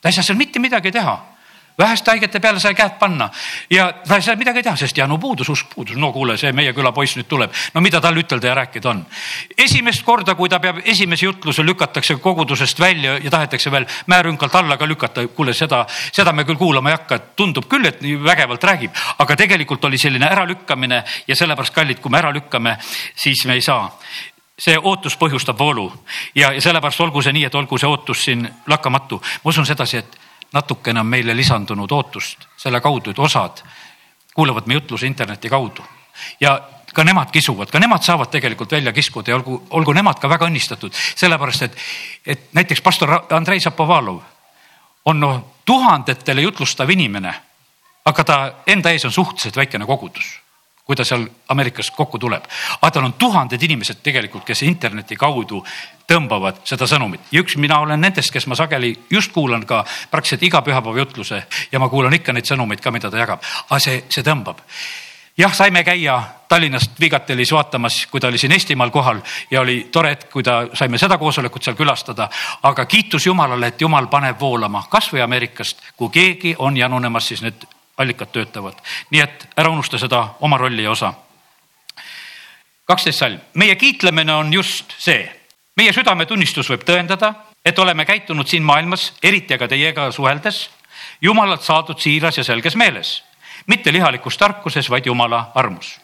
ta 0.00 0.08
ei 0.08 0.12
saa 0.12 0.24
seal 0.24 0.38
mitte 0.38 0.58
midagi 0.58 0.92
teha 0.92 1.33
väheste 1.78 2.10
haigete 2.10 2.40
peale 2.40 2.60
sai 2.60 2.74
käed 2.74 2.98
panna 2.98 3.28
ja 3.70 3.92
ta 4.08 4.16
ei 4.16 4.22
saa 4.22 4.36
midagi 4.36 4.62
teha, 4.62 4.76
sest 4.76 4.98
janu 4.98 5.18
puudus, 5.18 5.48
usk 5.48 5.74
puudus. 5.74 5.96
no 5.96 6.12
kuule, 6.12 6.36
see 6.38 6.52
meie 6.52 6.72
küla 6.72 6.92
poiss 6.92 7.16
nüüd 7.18 7.28
tuleb, 7.28 7.52
no 7.74 7.80
mida 7.80 8.00
tal 8.00 8.16
ütelda 8.16 8.48
ja 8.48 8.54
rääkida 8.54 8.90
on. 8.90 9.04
esimest 9.58 10.04
korda, 10.06 10.34
kui 10.34 10.48
ta 10.48 10.60
peab 10.60 10.82
esimese 10.84 11.26
jutluse, 11.26 11.62
lükatakse 11.62 12.16
kogudusest 12.16 12.80
välja 12.80 13.18
ja 13.18 13.30
tahetakse 13.30 13.70
veel 13.70 13.86
mäerünkalt 14.06 14.54
alla 14.54 14.76
ka 14.76 14.86
lükata. 14.86 15.26
kuule, 15.26 15.54
seda, 15.54 15.86
seda 16.12 16.32
me 16.32 16.44
küll 16.44 16.58
kuulama 16.58 16.90
ei 16.90 16.98
hakka, 16.98 17.18
tundub 17.36 17.66
küll, 17.68 17.86
et 17.86 18.02
nii 18.02 18.22
vägevalt 18.24 18.64
räägib, 18.64 18.94
aga 19.18 19.36
tegelikult 19.36 19.84
oli 19.84 19.98
selline 19.98 20.26
äralükkamine 20.30 21.02
ja 21.26 21.36
sellepärast, 21.36 21.74
kallid, 21.74 22.00
kui 22.00 22.10
me 22.10 22.18
ära 22.18 22.30
lükkame, 22.32 22.78
siis 23.16 23.44
me 23.46 23.58
ei 23.58 23.62
saa 23.62 23.90
see 24.58 24.76
ootus 24.78 25.16
põhjustab 25.18 25.58
voolu 25.58 25.88
ja, 26.34 26.52
ja 26.54 26.60
sellepärast 26.62 27.00
olgu 27.00 27.22
see 27.22 27.34
nii, 27.34 27.48
et 27.48 27.54
olgu 27.58 27.78
see 27.78 27.90
ootus 27.90 28.24
siin 28.24 28.46
lakkamatu. 28.70 29.18
ma 29.18 29.50
usun 29.50 29.66
sedasi, 29.66 29.96
et 29.98 30.18
natukene 30.54 31.00
on 31.00 31.06
meile 31.06 31.36
lisandunud 31.36 31.90
ootust 31.92 32.46
selle 32.56 32.80
kaudu, 32.80 33.10
et 33.10 33.18
osad 33.18 33.62
kuulavad 34.34 34.66
meie 34.66 34.80
jutluse 34.80 35.06
interneti 35.06 35.50
kaudu. 35.50 35.82
Ja 36.40 36.60
ka 36.94 37.04
nemad 37.04 37.30
kisuvad, 37.34 37.70
ka 37.70 37.78
nemad 37.82 38.02
saavad 38.02 38.30
tegelikult 38.30 38.72
välja 38.72 38.92
kiskuda 38.92 39.32
ja 39.32 39.36
olgu, 39.36 39.62
olgu 39.70 39.92
nemad 39.92 40.20
ka 40.22 40.28
väga 40.30 40.46
õnnistatud, 40.46 40.94
sellepärast 40.94 41.66
et, 41.66 41.76
et 42.26 42.46
näiteks 42.54 42.82
pastor 42.82 43.16
Andrei 43.30 43.60
Zapovalov 43.60 44.22
on 45.04 45.20
noh, 45.20 45.42
tuhandetele 45.64 46.46
jutlustav 46.46 46.90
inimene, 46.90 47.34
aga 48.04 48.24
ta 48.24 48.38
enda 48.66 48.94
ees 48.94 49.04
on 49.04 49.12
suhteliselt 49.12 49.56
väikene 49.56 49.86
kogudus 49.86 50.43
kui 50.84 50.96
ta 50.96 51.04
seal 51.04 51.24
Ameerikas 51.48 51.90
kokku 51.90 52.18
tuleb. 52.18 52.44
aga 52.80 52.90
tal 52.90 53.04
on 53.04 53.12
tuhanded 53.12 53.62
inimesed 53.62 54.02
tegelikult, 54.02 54.44
kes 54.44 54.62
interneti 54.62 55.16
kaudu 55.16 55.64
tõmbavad 56.08 56.60
seda 56.64 56.86
sõnumit 56.86 57.32
ja 57.32 57.40
üks, 57.40 57.56
mina 57.56 57.78
olen 57.80 58.00
nendest, 58.00 58.32
kes 58.32 58.46
ma 58.46 58.54
sageli 58.54 58.94
just 59.10 59.32
kuulan 59.32 59.64
ka 59.66 59.84
praktiliselt 60.10 60.42
iga 60.42 60.62
pühapäeva 60.62 60.98
jutluse 60.98 61.42
ja 61.72 61.80
ma 61.80 61.88
kuulan 61.88 62.14
ikka 62.14 62.32
neid 62.32 62.44
sõnumeid 62.44 62.84
ka, 62.84 62.90
mida 62.90 63.10
ta 63.10 63.18
jagab, 63.18 63.42
aga 63.70 63.80
see, 63.80 64.04
see 64.08 64.22
tõmbab 64.22 64.60
jah, 65.36 65.54
saime 65.54 65.84
käia 65.84 66.22
Tallinnast 66.48 67.00
Vigatelis 67.00 67.52
vaatamas, 67.52 68.06
kui 68.06 68.20
ta 68.20 68.28
oli 68.28 68.38
siin 68.38 68.52
Eestimaal 68.52 68.90
kohal 68.90 69.20
ja 69.50 69.60
oli 69.60 69.88
tore 69.92 70.12
hetk, 70.14 70.28
kui 70.32 70.42
ta, 70.42 70.66
saime 70.74 70.98
seda 70.98 71.18
koosolekut 71.18 71.62
seal 71.62 71.76
külastada. 71.76 72.28
aga 72.62 72.86
kiitus 72.86 73.26
Jumalale, 73.26 73.66
et 73.66 73.80
Jumal 73.80 74.06
paneb 74.06 74.40
voolama 74.40 74.84
kasvõi 74.90 75.24
Ameerikast, 75.24 75.82
kui 75.96 76.08
keegi 76.08 76.54
on 76.58 76.76
janunemas, 76.76 77.28
siis 77.28 77.42
need 77.42 77.66
allikad 77.98 78.32
töötavad. 78.32 78.74
nii 79.10 79.20
et 79.20 79.48
ära 79.56 79.70
unusta 79.70 79.98
seda 79.98 80.28
oma 80.40 80.58
rolli 80.58 80.82
ja 80.82 80.90
osa. 80.90 81.14
kaksteist 82.84 83.18
salm, 83.18 83.40
meie 83.54 83.76
kiitlemine 83.76 84.34
on 84.34 84.52
just 84.52 84.94
see, 84.98 85.32
meie 85.76 85.92
südametunnistus 85.92 86.70
võib 86.70 86.84
tõendada, 86.84 87.34
et 87.64 87.78
oleme 87.78 88.04
käitunud 88.04 88.46
siin 88.46 88.62
maailmas, 88.62 89.12
eriti 89.22 89.54
aga 89.54 89.68
teiega 89.68 90.10
suheldes, 90.12 90.70
jumalalt 91.20 91.62
saadud 91.62 91.98
siiras 91.98 92.38
ja 92.38 92.44
selges 92.44 92.76
meeles, 92.76 93.22
mitte 93.66 93.92
lihalikus 93.92 94.36
tarkuses, 94.38 94.90
vaid 94.90 95.06
jumala 95.06 95.50
armus. 95.54 96.00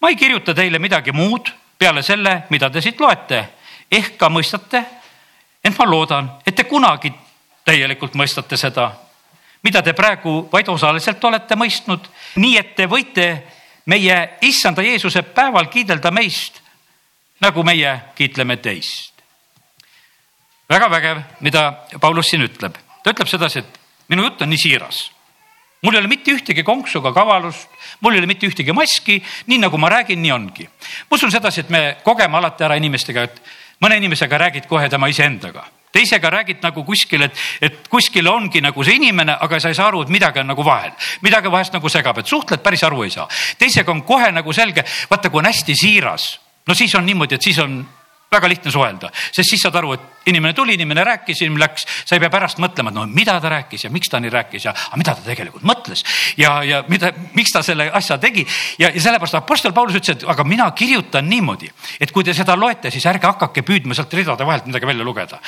ma 0.00 0.08
ei 0.08 0.16
kirjuta 0.16 0.54
teile 0.54 0.78
midagi 0.78 1.12
muud 1.12 1.52
peale 1.78 2.02
selle, 2.02 2.42
mida 2.50 2.70
te 2.70 2.80
siit 2.80 3.00
loete, 3.00 3.44
ehk 3.90 4.16
ka 4.18 4.28
mõistate, 4.28 4.84
ent 5.64 5.78
ma 5.78 5.86
loodan, 5.90 6.30
et 6.46 6.54
te 6.54 6.64
kunagi 6.64 7.12
täielikult 7.64 8.14
mõistate 8.14 8.56
seda, 8.56 8.90
mida 9.64 9.82
te 9.82 9.94
praegu 9.96 10.44
vaid 10.52 10.68
osaliselt 10.68 11.24
olete 11.24 11.56
mõistnud, 11.56 12.06
nii 12.40 12.58
et 12.60 12.74
te 12.76 12.86
võite 12.90 13.28
meie 13.90 14.18
issanda 14.44 14.84
Jeesuse 14.84 15.24
päeval 15.34 15.70
kiidelda 15.72 16.12
meist, 16.14 16.60
nagu 17.44 17.64
meie 17.64 17.96
kiitleme 18.16 18.56
teist. 18.56 19.12
väga 20.68 20.88
vägev, 20.90 21.18
mida 21.40 21.84
Paulus 22.00 22.30
siin 22.30 22.44
ütleb. 22.44 22.76
ta 23.02 23.10
ütleb 23.10 23.28
sedasi, 23.28 23.58
et 23.58 23.80
minu 24.08 24.24
jutt 24.24 24.42
on 24.42 24.48
nii 24.48 24.58
siiras. 24.58 25.10
mul 25.82 25.94
ei 25.94 26.00
ole 26.00 26.08
mitte 26.08 26.32
ühtegi 26.32 26.62
konksu 26.62 26.98
ega 26.98 27.12
kavalust, 27.12 27.68
mul 28.00 28.12
ei 28.12 28.18
ole 28.18 28.26
mitte 28.26 28.46
ühtegi 28.46 28.72
maski, 28.72 29.22
nii 29.46 29.58
nagu 29.58 29.78
ma 29.78 29.88
räägin, 29.88 30.22
nii 30.22 30.32
ongi. 30.32 30.68
ma 31.10 31.16
usun 31.16 31.30
sedasi, 31.30 31.60
et 31.60 31.70
me 31.70 31.96
kogeme 32.04 32.36
alati 32.36 32.64
ära 32.64 32.76
inimestega, 32.76 33.22
et 33.22 33.40
mõne 33.80 33.96
inimesega 33.96 34.38
räägid 34.38 34.68
kohe 34.68 34.88
tema 34.88 35.08
iseendaga 35.08 35.64
teisega 35.94 36.30
räägid 36.30 36.62
nagu 36.64 36.84
kuskil, 36.84 37.22
et, 37.28 37.42
et 37.62 37.88
kuskil 37.88 38.28
ongi 38.28 38.62
nagu 38.64 38.84
see 38.84 38.98
inimene, 38.98 39.36
aga 39.40 39.60
sa 39.62 39.70
ei 39.70 39.78
saa 39.78 39.88
aru, 39.92 40.02
et 40.04 40.12
midagi 40.12 40.42
on 40.42 40.50
nagu 40.50 40.66
vahel, 40.66 40.94
midagi 41.22 41.52
vahest 41.52 41.76
nagu 41.76 41.90
segab, 41.92 42.18
et 42.18 42.30
suhtled, 42.30 42.62
päris 42.64 42.82
aru 42.86 43.04
ei 43.06 43.12
saa. 43.14 43.28
teisega 43.58 43.92
on 43.92 44.02
kohe 44.02 44.30
nagu 44.34 44.52
selge, 44.52 44.84
vaata, 45.10 45.30
kui 45.30 45.42
on 45.42 45.50
hästi 45.50 45.76
siiras, 45.78 46.32
no 46.66 46.74
siis 46.74 46.94
on 46.98 47.06
niimoodi, 47.06 47.38
et 47.38 47.46
siis 47.46 47.58
on 47.62 47.78
väga 48.34 48.50
lihtne 48.50 48.72
suhelda, 48.74 49.10
sest 49.30 49.54
siis 49.54 49.62
saad 49.64 49.76
aru, 49.80 49.94
et 49.96 50.14
inimene 50.30 50.54
tuli, 50.56 50.74
inimene 50.74 51.04
rääkis, 51.04 51.42
inimene 51.42 51.64
läks, 51.64 51.86
sa 52.04 52.16
ei 52.16 52.22
pea 52.22 52.30
pärast 52.32 52.60
mõtlema, 52.62 52.90
et 52.90 52.96
no 52.96 53.04
mida 53.10 53.36
ta 53.42 53.50
rääkis 53.52 53.86
ja 53.86 53.90
miks 53.92 54.10
ta 54.10 54.20
nii 54.22 54.32
rääkis 54.32 54.66
ja 54.68 54.74
mida 54.96 55.14
ta 55.14 55.24
tegelikult 55.26 55.66
mõtles. 55.68 56.04
Ja, 56.40 56.56
ja 56.64 56.82
mida, 56.88 57.12
miks 57.36 57.52
ta 57.52 57.62
selle 57.62 57.90
asja 57.92 58.18
tegi. 58.18 58.46
ja, 58.78 58.90
ja 58.94 59.00
sellepärast 59.00 59.38
Apostel 59.38 59.72
Paulus 59.76 59.98
ütles, 59.98 60.16
et 60.16 60.26
aga 60.28 60.44
mina 60.48 60.70
kirjutan 60.76 61.28
niimoodi, 61.28 61.70
et 62.00 62.12
kui 62.12 62.24
te 62.24 62.34
seda 62.34 62.56
loete, 62.56 62.90
siis 62.90 63.06
ärge 63.06 63.28
hakake 63.28 63.62
püüdma 63.62 63.94
sealt 63.94 64.14
ridade 64.14 64.46
vahelt 64.46 64.66
midagi 64.66 64.86
välja 64.86 65.04
lugeda. 65.04 65.40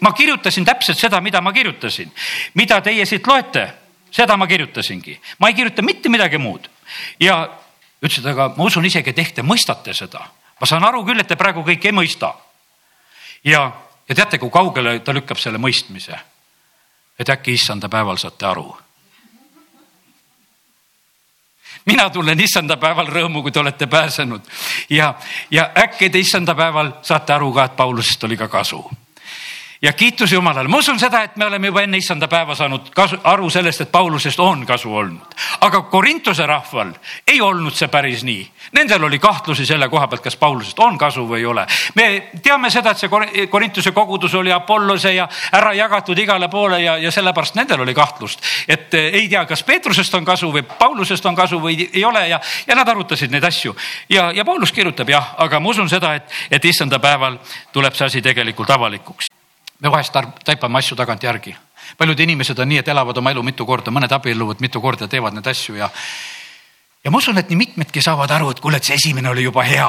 ma 0.00 0.12
kirjutasin 0.12 0.64
täpselt 0.64 0.98
seda, 0.98 1.20
mida 1.20 1.40
ma 1.40 1.52
kirjutasin, 1.52 2.12
mida 2.54 2.80
teie 2.80 3.06
siit 3.06 3.26
loete, 3.26 3.68
seda 4.10 4.36
ma 4.36 4.46
kirjutasingi, 4.46 5.18
ma 5.38 5.48
ei 5.48 5.54
kirjuta 5.54 5.82
mitte 5.82 6.08
midagi 6.08 6.38
muud. 6.38 6.68
Ja 7.20 7.48
ütles, 8.02 8.18
et 8.18 8.26
aga 8.26 8.52
ma 8.56 8.64
usun 8.64 8.84
isegi, 8.84 9.10
et 9.10 9.18
ehk 9.18 9.36
te 9.36 9.42
mõistate 9.42 9.94
seda 9.96 10.24
ma 10.62 10.66
saan 10.66 10.84
aru 10.86 11.02
küll, 11.02 11.18
et 11.18 11.26
te 11.26 11.34
praegu 11.34 11.64
kõike 11.66 11.90
ei 11.90 11.94
mõista. 11.96 12.36
ja, 13.44 13.64
ja 14.08 14.14
teate, 14.14 14.38
kui 14.38 14.50
kaugele 14.50 15.00
ta 15.02 15.12
lükkab 15.12 15.38
selle 15.38 15.58
mõistmise? 15.58 16.14
et 17.18 17.28
äkki 17.28 17.52
issanda 17.58 17.88
päeval 17.88 18.16
saate 18.16 18.46
aru. 18.46 18.76
mina 21.86 22.10
tunnen 22.10 22.40
issanda 22.40 22.76
päeval 22.76 23.10
rõõmu, 23.10 23.42
kui 23.42 23.50
te 23.50 23.58
olete 23.58 23.86
pääsenud 23.86 24.46
ja, 24.90 25.14
ja 25.50 25.70
äkki 25.76 26.10
te 26.10 26.22
issanda 26.22 26.54
päeval 26.54 26.92
saate 27.02 27.32
aru 27.34 27.52
ka, 27.52 27.64
et 27.64 27.76
Paulusest 27.76 28.24
oli 28.24 28.36
ka 28.36 28.48
kasu 28.48 28.84
ja 29.82 29.92
kiitus 29.92 30.32
Jumalale, 30.32 30.68
ma 30.68 30.78
usun 30.78 30.98
seda, 30.98 31.22
et 31.22 31.36
me 31.36 31.44
oleme 31.44 31.66
juba 31.66 31.82
enne 31.82 31.98
issanda 31.98 32.28
päeva 32.30 32.54
saanud 32.54 32.90
kasu, 32.94 33.16
aru 33.24 33.48
sellest, 33.50 33.80
et 33.80 33.90
Paulusest 33.92 34.40
on 34.40 34.66
kasu 34.66 34.94
olnud. 34.94 35.34
aga 35.60 35.82
Korintuse 35.82 36.46
rahval 36.46 36.92
ei 37.26 37.40
olnud 37.40 37.74
see 37.74 37.88
päris 37.88 38.22
nii. 38.24 38.44
Nendel 38.72 39.04
oli 39.04 39.18
kahtlusi 39.18 39.66
selle 39.66 39.88
koha 39.88 40.06
pealt, 40.08 40.22
kas 40.22 40.36
Paulusest 40.36 40.78
on 40.78 40.98
kasu 40.98 41.26
või 41.28 41.38
ei 41.38 41.46
ole. 41.46 41.66
me 41.94 42.30
teame 42.42 42.70
seda, 42.70 42.90
et 42.90 42.98
see 42.98 43.46
Korintuse 43.50 43.92
kogudus 43.92 44.34
oli 44.34 44.52
Apollose 44.52 45.14
ja 45.14 45.28
ära 45.52 45.74
jagatud 45.74 46.18
igale 46.18 46.48
poole 46.48 46.82
ja, 46.82 46.96
ja 46.96 47.10
sellepärast 47.10 47.58
nendel 47.58 47.80
oli 47.80 47.94
kahtlust, 47.94 48.40
et 48.68 48.94
eh, 48.94 49.10
ei 49.18 49.28
tea, 49.28 49.44
kas 49.46 49.62
Peetrusest 49.62 50.14
on 50.14 50.24
kasu 50.24 50.52
või 50.52 50.62
Paulusest 50.62 51.26
on 51.26 51.34
kasu 51.34 51.58
või 51.60 51.88
ei 51.92 52.04
ole 52.04 52.28
ja, 52.28 52.40
ja 52.66 52.78
nad 52.78 52.88
arutasid 52.88 53.30
neid 53.30 53.44
asju. 53.44 53.76
ja, 54.08 54.30
ja 54.32 54.44
Paulus 54.44 54.72
kirjutab 54.72 55.10
jah, 55.10 55.34
aga 55.38 55.60
ma 55.60 55.74
usun 55.74 55.88
seda, 55.88 56.14
et, 56.14 56.30
et 56.50 56.64
issanda 56.64 56.98
päeval 56.98 57.38
tuleb 57.72 57.94
see 57.94 58.06
asi 58.06 58.22
tegelikult 58.22 58.70
avalikuks 58.70 59.31
me 59.82 59.90
vahest 59.90 60.16
taipame 60.44 60.78
asju 65.50 65.76
ja 65.76 65.90
ma 67.10 67.18
usun, 67.18 67.34
et 67.40 67.48
nii 67.50 67.58
mitmedki 67.58 67.98
saavad 67.98 68.30
aru, 68.30 68.52
et 68.52 68.60
kuule, 68.62 68.78
et 68.78 68.86
see 68.86 68.94
esimene 68.94 69.26
oli 69.26 69.42
juba 69.42 69.64
hea, 69.66 69.88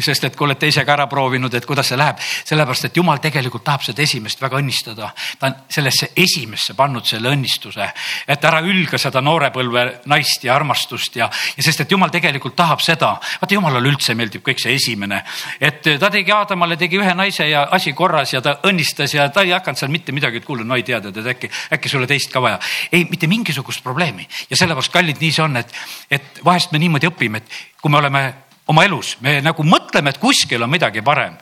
sest 0.00 0.24
et 0.24 0.36
kui 0.36 0.46
olete 0.46 0.70
ise 0.70 0.80
ka 0.88 0.94
ära 0.94 1.04
proovinud, 1.12 1.52
et 1.52 1.66
kuidas 1.68 1.90
see 1.90 1.98
läheb, 2.00 2.16
sellepärast 2.48 2.86
et 2.88 2.96
jumal 2.96 3.18
tegelikult 3.20 3.66
tahab 3.66 3.82
seda 3.84 4.00
esimest 4.00 4.40
väga 4.40 4.56
õnnistada. 4.62 5.10
ta 5.38 5.50
on 5.50 5.58
sellesse 5.68 6.08
esimesse 6.16 6.72
pannud 6.74 7.04
selle 7.04 7.34
õnnistuse, 7.36 7.88
et 8.26 8.44
ära 8.48 8.62
ülga 8.64 8.96
seda 8.96 9.20
noorepõlve 9.20 9.82
naist 10.08 10.46
ja 10.46 10.54
armastust 10.54 11.18
ja, 11.20 11.28
ja 11.56 11.66
sest, 11.66 11.82
et 11.84 11.92
jumal 11.92 12.08
tegelikult 12.08 12.56
tahab 12.56 12.80
seda. 12.80 13.12
vaata, 13.42 13.54
jumalale 13.54 13.92
üldse 13.92 14.16
meeldib 14.16 14.40
kõik 14.48 14.64
see 14.64 14.72
esimene, 14.72 15.20
et 15.60 15.84
ta 16.00 16.08
tegi 16.08 16.32
Aadamale, 16.32 16.80
tegi 16.80 16.96
ühe 16.96 17.12
naise 17.14 17.44
ja 17.44 17.66
asi 17.76 17.92
korras 17.92 18.32
ja 18.32 18.40
ta 18.40 18.56
õnnistas 18.64 19.12
ja 19.12 19.28
ta 19.28 19.44
ei 19.44 19.52
hakanud 19.52 19.82
seal 19.82 19.92
mitte 19.92 20.16
midagi, 20.16 20.40
et 20.40 20.48
kuule, 20.48 20.64
no 20.64 20.80
ei 20.80 20.82
tea, 20.82 21.02
tead, 21.04 21.20
et 21.20 21.30
äkki, 21.36 21.52
äkki 21.76 21.92
sulle 21.92 22.08
teist 22.08 22.32
ka 22.32 22.40
vaja. 22.40 22.58
ei, 22.90 23.04
mitte 23.04 23.28
mingisugust 23.28 23.84
probleemi 23.84 24.26
ja 24.48 24.56
sellepärast, 24.56 24.92
kallid, 24.96 25.20
nii 25.20 25.32
see 25.36 25.44
on, 25.44 25.60
et, 25.60 25.78
et 26.08 26.44
vahest 26.54 26.74
me 26.74 26.80
niimoodi 26.82 27.10
õpime, 27.10 27.42
et 27.42 27.80
kui 27.82 27.92
me 27.92 27.98
oleme 28.00 28.22
oma 28.70 28.84
elus, 28.86 29.16
me 29.24 29.40
nagu 29.44 29.66
mõtleme, 29.66 30.12
et 30.12 30.22
kuskil 30.22 30.62
on 30.62 30.72
midagi 30.72 31.02
parem. 31.04 31.36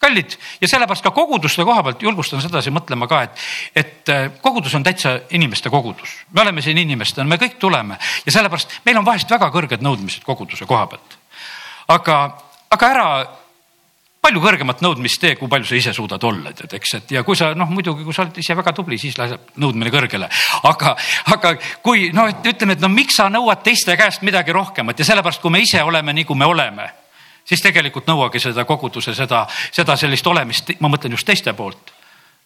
kallid 0.00 0.32
ja 0.60 0.68
sellepärast 0.68 1.04
ka 1.04 1.10
koguduste 1.12 1.64
koha 1.64 1.82
pealt 1.84 2.02
julgustan 2.02 2.40
sedasi 2.40 2.70
mõtlema 2.72 3.04
ka, 3.08 3.18
et, 3.22 3.42
et 3.76 4.08
äh, 4.08 4.30
kogudus 4.40 4.74
on 4.74 4.82
täitsa 4.82 5.18
inimeste 5.30 5.70
kogudus. 5.70 6.14
me 6.32 6.40
oleme 6.40 6.62
siin 6.62 6.78
inimestena, 6.78 7.28
me 7.28 7.36
kõik 7.36 7.58
tuleme 7.60 7.98
ja 8.26 8.32
sellepärast 8.32 8.80
meil 8.84 8.98
on 8.98 9.04
vahest 9.04 9.30
väga 9.30 9.50
kõrged 9.52 9.84
nõudmised 9.84 10.24
koguduse 10.24 10.66
koha 10.66 10.86
pealt. 10.86 11.18
aga, 11.88 12.16
aga 12.70 12.90
ära 12.90 13.08
palju 14.20 14.40
kõrgemat 14.44 14.82
nõudmist 14.84 15.20
tee, 15.22 15.34
kui 15.38 15.48
palju 15.48 15.68
sa 15.70 15.76
ise 15.78 15.92
suudad 15.96 16.24
olla, 16.28 16.52
tead, 16.56 16.74
eks, 16.76 16.94
et 16.98 17.14
ja 17.16 17.22
kui 17.26 17.38
sa 17.38 17.52
noh, 17.56 17.70
muidugi, 17.72 18.04
kui 18.04 18.14
sa 18.14 18.26
oled 18.26 18.40
ise 18.42 18.56
väga 18.56 18.74
tubli, 18.76 18.98
siis 19.00 19.16
läheb 19.18 19.54
nõudmine 19.60 19.92
kõrgele. 19.92 20.28
aga, 20.68 20.94
aga 21.34 21.54
kui 21.84 22.10
noh, 22.16 22.28
et 22.28 22.50
ütleme, 22.52 22.76
et 22.76 22.84
no 22.84 22.90
miks 22.92 23.16
sa 23.16 23.30
nõuad 23.32 23.64
teiste 23.64 23.96
käest 23.96 24.24
midagi 24.26 24.52
rohkemat 24.56 24.98
ja 24.98 25.08
sellepärast, 25.08 25.40
kui 25.40 25.54
me 25.54 25.62
ise 25.64 25.82
oleme 25.82 26.12
nii, 26.16 26.26
kui 26.28 26.36
me 26.36 26.48
oleme, 26.48 26.90
siis 27.48 27.64
tegelikult 27.64 28.10
nõuagi 28.10 28.42
seda 28.42 28.66
koguduse, 28.68 29.14
seda, 29.16 29.46
seda 29.72 29.96
sellist 29.96 30.26
olemist, 30.26 30.76
ma 30.80 30.92
mõtlen 30.92 31.16
just 31.16 31.26
teiste 31.26 31.56
poolt 31.56 31.99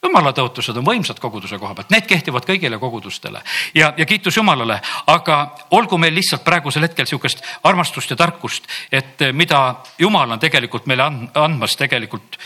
jumala 0.05 0.33
tõotused 0.37 0.77
on 0.79 0.87
võimsad 0.87 1.19
koguduse 1.21 1.59
koha 1.59 1.75
pealt, 1.75 1.91
need 1.95 2.07
kehtivad 2.09 2.47
kõigile 2.49 2.79
kogudustele. 2.79 3.43
Ja, 3.75 3.93
ja 3.97 4.07
kiitus 4.07 4.37
Jumalale, 4.37 4.81
aga 5.11 5.39
olgu 5.75 5.99
meil 5.99 6.15
lihtsalt 6.15 6.45
praegusel 6.45 6.87
hetkel 6.87 7.09
sihukest 7.09 7.43
armastust 7.65 8.13
ja 8.13 8.17
tarkust, 8.17 8.69
et 8.93 9.27
mida 9.33 9.81
Jumal 9.99 10.37
on 10.37 10.43
tegelikult 10.43 10.87
meile 10.91 11.09
andmas 11.35 11.77
tegelikult 11.81 12.39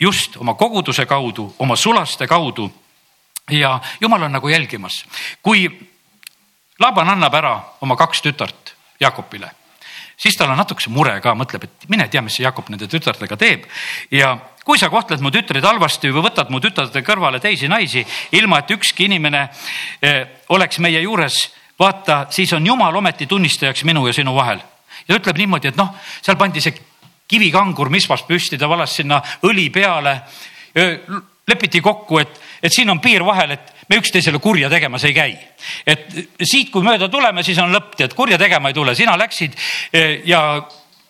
just 0.00 0.36
oma 0.36 0.54
koguduse 0.54 1.06
kaudu, 1.06 1.54
oma 1.58 1.76
sulaste 1.76 2.26
kaudu. 2.26 2.70
ja 3.50 3.80
Jumal 4.00 4.22
on 4.22 4.32
nagu 4.32 4.48
jälgimas, 4.48 5.04
kui 5.42 5.68
Laban 6.80 7.08
annab 7.08 7.34
ära 7.34 7.60
oma 7.80 7.96
kaks 7.96 8.22
tütart 8.22 8.74
Jakobile 9.00 9.50
siis 10.18 10.36
tal 10.36 10.50
on 10.50 10.58
natukese 10.58 10.90
mure 10.90 11.20
ka, 11.22 11.34
mõtleb, 11.38 11.64
et 11.64 11.88
mine 11.88 12.08
tea, 12.08 12.22
mis 12.22 12.38
see 12.38 12.44
Jakob 12.44 12.68
nende 12.72 12.88
tütartega 12.90 13.38
teeb. 13.38 13.66
Ja 14.10 14.36
kui 14.68 14.76
sa 14.76 14.90
kohtled 14.92 15.22
mu 15.24 15.30
tütreid 15.32 15.64
halvasti 15.64 16.10
või 16.12 16.26
võtad 16.26 16.50
mu 16.52 16.60
tütarde 16.60 17.00
kõrvale 17.00 17.40
teisi 17.40 17.70
naisi, 17.72 18.02
ilma 18.36 18.58
et 18.60 18.74
ükski 18.74 19.06
inimene 19.08 19.46
eh, 20.04 20.18
oleks 20.52 20.82
meie 20.84 21.00
juures, 21.00 21.38
vaata, 21.80 22.26
siis 22.34 22.52
on 22.52 22.66
Jumal 22.66 22.98
ometi 23.00 23.24
tunnistajaks 23.30 23.86
minu 23.88 24.04
ja 24.06 24.12
sinu 24.12 24.34
vahel. 24.36 24.60
ja 25.08 25.16
ütleb 25.16 25.38
niimoodi, 25.40 25.70
et 25.70 25.78
noh, 25.78 25.94
seal 26.20 26.36
pandi 26.36 26.60
see 26.60 26.74
kivikangur 27.28 27.88
misvast 27.88 28.26
püsti, 28.28 28.58
ta 28.60 28.68
valas 28.68 28.92
sinna 28.96 29.22
õli 29.48 29.70
peale. 29.72 30.20
lepiti 31.48 31.80
kokku, 31.80 32.18
et, 32.18 32.40
et 32.62 32.72
siin 32.72 32.90
on 32.90 33.00
piir 33.00 33.24
vahel, 33.24 33.54
et 33.56 33.72
me 33.88 33.96
üksteisele 33.96 34.38
kurja 34.38 34.68
tegemas 34.68 35.04
ei 35.04 35.14
käi. 35.14 35.38
et 35.86 36.12
siit, 36.42 36.68
kui 36.70 36.84
mööda 36.84 37.08
tuleme, 37.08 37.42
siis 37.42 37.58
on 37.58 37.72
lõpp, 37.72 37.96
tead, 37.96 38.12
kurja 38.12 38.36
tegema 38.38 38.68
ei 38.68 38.76
tule, 38.76 38.94
sina 38.94 39.16
läksid 39.16 39.56
eh, 39.92 40.20
ja 40.28 40.60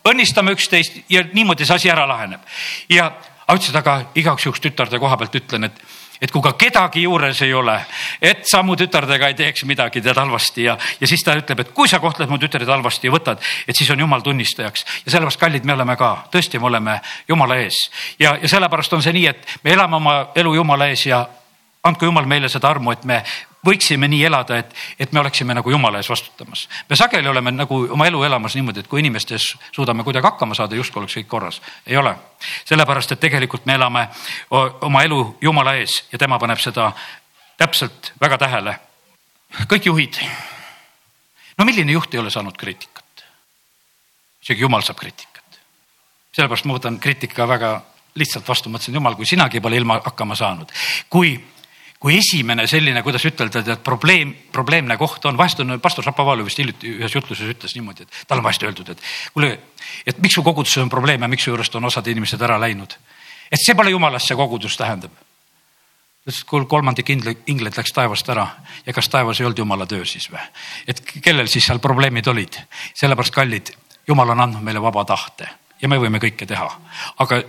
õnnistame 0.08 0.54
üksteist 0.54 1.02
ja 1.10 1.24
niimoodi 1.32 1.66
see 1.66 1.74
asi 1.74 1.90
ära 1.90 2.06
laheneb. 2.08 2.40
ja 2.88 3.10
aga 3.48 3.56
ütles, 3.56 3.70
et 3.72 3.80
aga 3.80 3.94
igaks 4.20 4.44
juhuks 4.44 4.60
tütarde 4.60 5.00
koha 5.00 5.16
pealt 5.16 5.38
ütlen, 5.40 5.64
et, 5.68 5.78
et 6.20 6.32
kui 6.32 6.44
ka 6.44 6.52
kedagi 6.60 7.06
juures 7.06 7.40
ei 7.46 7.54
ole, 7.56 7.78
et 8.20 8.44
sa 8.48 8.60
mu 8.62 8.76
tütardega 8.76 9.30
ei 9.30 9.36
teeks 9.38 9.64
midagi 9.68 10.02
tead 10.04 10.20
halvasti 10.20 10.66
ja, 10.66 10.76
ja 11.00 11.08
siis 11.08 11.24
ta 11.24 11.36
ütleb, 11.38 11.64
et 11.64 11.72
kui 11.76 11.88
sa 11.88 12.00
kohtled 12.02 12.28
mu 12.28 12.38
tütreid 12.38 12.68
halvasti 12.68 13.08
ja 13.08 13.14
võtad, 13.14 13.42
et 13.66 13.76
siis 13.76 13.88
on 13.94 14.04
jumal 14.04 14.24
tunnistajaks. 14.26 14.84
Ja 15.06 15.14
sellepärast, 15.14 15.40
kallid, 15.40 15.64
me 15.64 15.76
oleme 15.78 15.96
ka, 15.96 16.12
tõesti, 16.32 16.60
me 16.60 16.68
oleme 16.68 17.00
jumala 17.28 17.56
ees. 17.62 17.88
Ja, 18.20 18.36
ja 18.36 18.52
sellepärast 18.52 18.98
on 18.98 19.04
see 19.04 19.16
nii, 19.16 19.26
et 19.32 19.58
me 19.64 19.72
elame 19.72 19.96
oma 19.96 20.18
elu 20.36 20.54
jumala 20.60 20.90
ees 20.92 21.06
ja 21.08 21.24
andku 21.88 22.04
jumal 22.04 22.28
meile 22.28 22.50
seda 22.52 22.68
armu, 22.68 22.92
et 22.92 23.08
me 23.08 23.22
võiksime 23.66 24.08
nii 24.08 24.24
elada, 24.24 24.58
et, 24.58 24.74
et 24.98 25.12
me 25.12 25.20
oleksime 25.20 25.54
nagu 25.54 25.70
jumala 25.70 25.98
ees 25.98 26.10
vastutamas. 26.10 26.68
me 26.90 26.96
sageli 26.96 27.28
oleme 27.28 27.50
nagu 27.50 27.80
oma 27.92 28.06
elu 28.06 28.22
elamas 28.24 28.54
niimoodi, 28.54 28.80
et 28.80 28.88
kui 28.88 29.00
inimestes 29.00 29.48
suudame 29.72 30.04
kuidagi 30.04 30.26
hakkama 30.26 30.54
saada, 30.54 30.76
justkui 30.76 31.00
oleks 31.00 31.16
kõik 31.18 31.28
korras. 31.28 31.60
ei 31.86 31.96
ole, 31.96 32.14
sellepärast 32.64 33.12
et 33.12 33.20
tegelikult 33.20 33.66
me 33.66 33.74
elame 33.74 34.08
oma 34.80 35.02
elu 35.02 35.36
jumala 35.40 35.74
ees 35.74 36.04
ja 36.12 36.18
tema 36.18 36.38
paneb 36.38 36.58
seda 36.58 36.92
täpselt 37.56 38.12
väga 38.20 38.38
tähele. 38.38 38.78
kõik 39.66 39.90
juhid. 39.90 40.20
no 41.58 41.64
milline 41.64 41.92
juht 41.92 42.14
ei 42.14 42.20
ole 42.20 42.30
saanud 42.30 42.56
kriitikat? 42.56 43.04
isegi 44.42 44.60
jumal 44.60 44.82
saab 44.82 44.98
kriitikat. 44.98 45.60
sellepärast 46.32 46.64
ma 46.64 46.78
võtan 46.78 46.98
kriitika 46.98 47.48
väga 47.48 47.80
lihtsalt 48.18 48.48
vastu, 48.48 48.70
mõtlesin, 48.70 48.94
jumal, 48.94 49.14
kui 49.14 49.26
sinagi 49.26 49.60
pole 49.60 49.76
ilma 49.76 50.00
hakkama 50.04 50.34
saanud. 50.34 50.72
kui 51.10 51.38
kui 51.98 52.18
esimene 52.18 52.66
selline, 52.70 53.02
kuidas 53.02 53.24
ütelda, 53.26 53.62
tead 53.66 53.80
probleem, 53.84 54.30
probleemne 54.54 54.96
koht 55.00 55.24
on, 55.26 55.38
vahest 55.38 55.60
on 55.64 55.74
pastor 55.82 56.06
Šapovalov 56.06 56.46
vist 56.46 56.60
hiljuti 56.62 56.92
ühes 57.00 57.14
jutluses 57.14 57.50
ütles 57.50 57.74
niimoodi, 57.74 58.06
et 58.06 58.20
talle 58.28 58.42
on 58.42 58.46
vahest 58.46 58.62
öeldud, 58.62 58.92
et 58.94 59.02
kuule, 59.34 59.50
et 60.06 60.20
miks 60.22 60.38
su 60.38 60.44
koguduses 60.46 60.84
on 60.84 60.92
probleem 60.92 61.26
ja 61.26 61.30
miks 61.30 61.46
su 61.46 61.50
juurest 61.50 61.74
on 61.74 61.90
osad 61.90 62.06
inimesed 62.06 62.42
ära 62.42 62.60
läinud. 62.60 62.94
et 63.50 63.64
see 63.64 63.74
pole 63.74 63.90
jumalast, 63.90 64.28
see 64.28 64.38
kogudus 64.38 64.76
tähendab. 64.78 65.10
ütles, 66.22 66.40
et 66.40 66.46
kuule, 66.46 66.70
kolmandik 66.70 67.10
ingleid 67.10 67.76
läks 67.76 67.92
taevast 67.92 68.28
ära 68.28 68.46
ja 68.86 68.92
kas 68.92 69.08
taevas 69.08 69.40
ei 69.40 69.46
olnud 69.46 69.58
jumala 69.58 69.86
töö 69.86 70.04
siis 70.04 70.30
või? 70.30 70.46
et 70.86 71.02
kellel 71.22 71.48
siis 71.50 71.66
seal 71.66 71.82
probleemid 71.82 72.26
olid? 72.26 72.62
sellepärast, 72.94 73.34
kallid, 73.34 73.74
jumal 74.06 74.36
on 74.36 74.46
andnud 74.46 74.62
meile 74.62 74.82
vaba 74.82 75.04
tahte 75.04 75.50
ja 75.82 75.88
me 75.88 75.98
võime 75.98 76.22
kõike 76.22 76.46
teha, 76.46 76.70
aga 77.18 77.42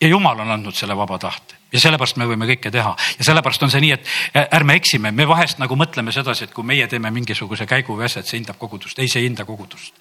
ja 0.00 0.08
jumal 0.08 0.40
on 0.40 0.50
andnud 0.50 0.74
selle 0.74 0.96
vaba 0.98 1.18
tahte 1.18 1.62
ja 1.74 1.82
sellepärast 1.82 2.18
me 2.20 2.28
võime 2.30 2.46
kõike 2.48 2.70
teha 2.72 2.94
ja 3.18 3.26
sellepärast 3.26 3.66
on 3.66 3.72
see 3.72 3.82
nii, 3.82 3.96
et 3.96 4.48
ärme 4.54 4.78
eksime, 4.78 5.10
me 5.12 5.26
vahest 5.28 5.58
nagu 5.62 5.76
mõtleme 5.78 6.14
sedasi, 6.14 6.46
et 6.46 6.54
kui 6.54 6.66
meie 6.66 6.86
teeme 6.90 7.10
mingisuguse 7.14 7.66
käigu 7.70 7.98
või 7.98 8.06
asja, 8.08 8.22
et 8.22 8.30
see 8.30 8.38
hindab 8.38 8.58
kogudust. 8.60 8.98
ei, 8.98 9.10
see 9.10 9.24
ei 9.24 9.28
hinda 9.28 9.44
kogudust. 9.44 9.94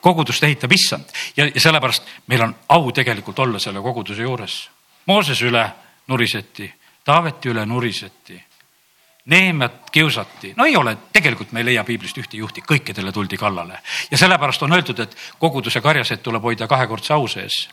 kogudust 0.00 0.44
ehitab 0.48 0.72
issand 0.72 1.12
ja, 1.36 1.46
ja 1.46 1.60
sellepärast 1.60 2.08
meil 2.32 2.48
on 2.48 2.54
au 2.68 2.92
tegelikult 2.92 3.38
olla 3.44 3.60
selle 3.62 3.84
koguduse 3.84 4.22
juures. 4.22 4.62
Mooses 5.06 5.42
üle 5.42 5.66
nuriseti, 6.08 6.72
Taaveti 7.04 7.50
üle 7.50 7.64
nuriseti 7.66 8.36
Neemiat 9.26 9.90
kiusati, 9.92 10.54
no 10.56 10.64
ei 10.66 10.76
ole, 10.76 10.96
tegelikult 11.14 11.52
me 11.54 11.60
ei 11.60 11.66
leia 11.68 11.84
piiblist 11.86 12.16
ühte 12.18 12.34
juhti, 12.40 12.64
kõikidele 12.66 13.12
tuldi 13.14 13.36
kallale. 13.38 13.76
Ja 14.10 14.18
sellepärast 14.18 14.64
on 14.66 14.74
öeldud, 14.74 14.98
et 14.98 15.14
koguduse 15.38 15.78
karjaseid 15.80 16.24
tuleb 16.26 16.42
hoida 16.42 16.66
kahekordse 16.66 17.14
au 17.14 17.28
sees. 17.30 17.68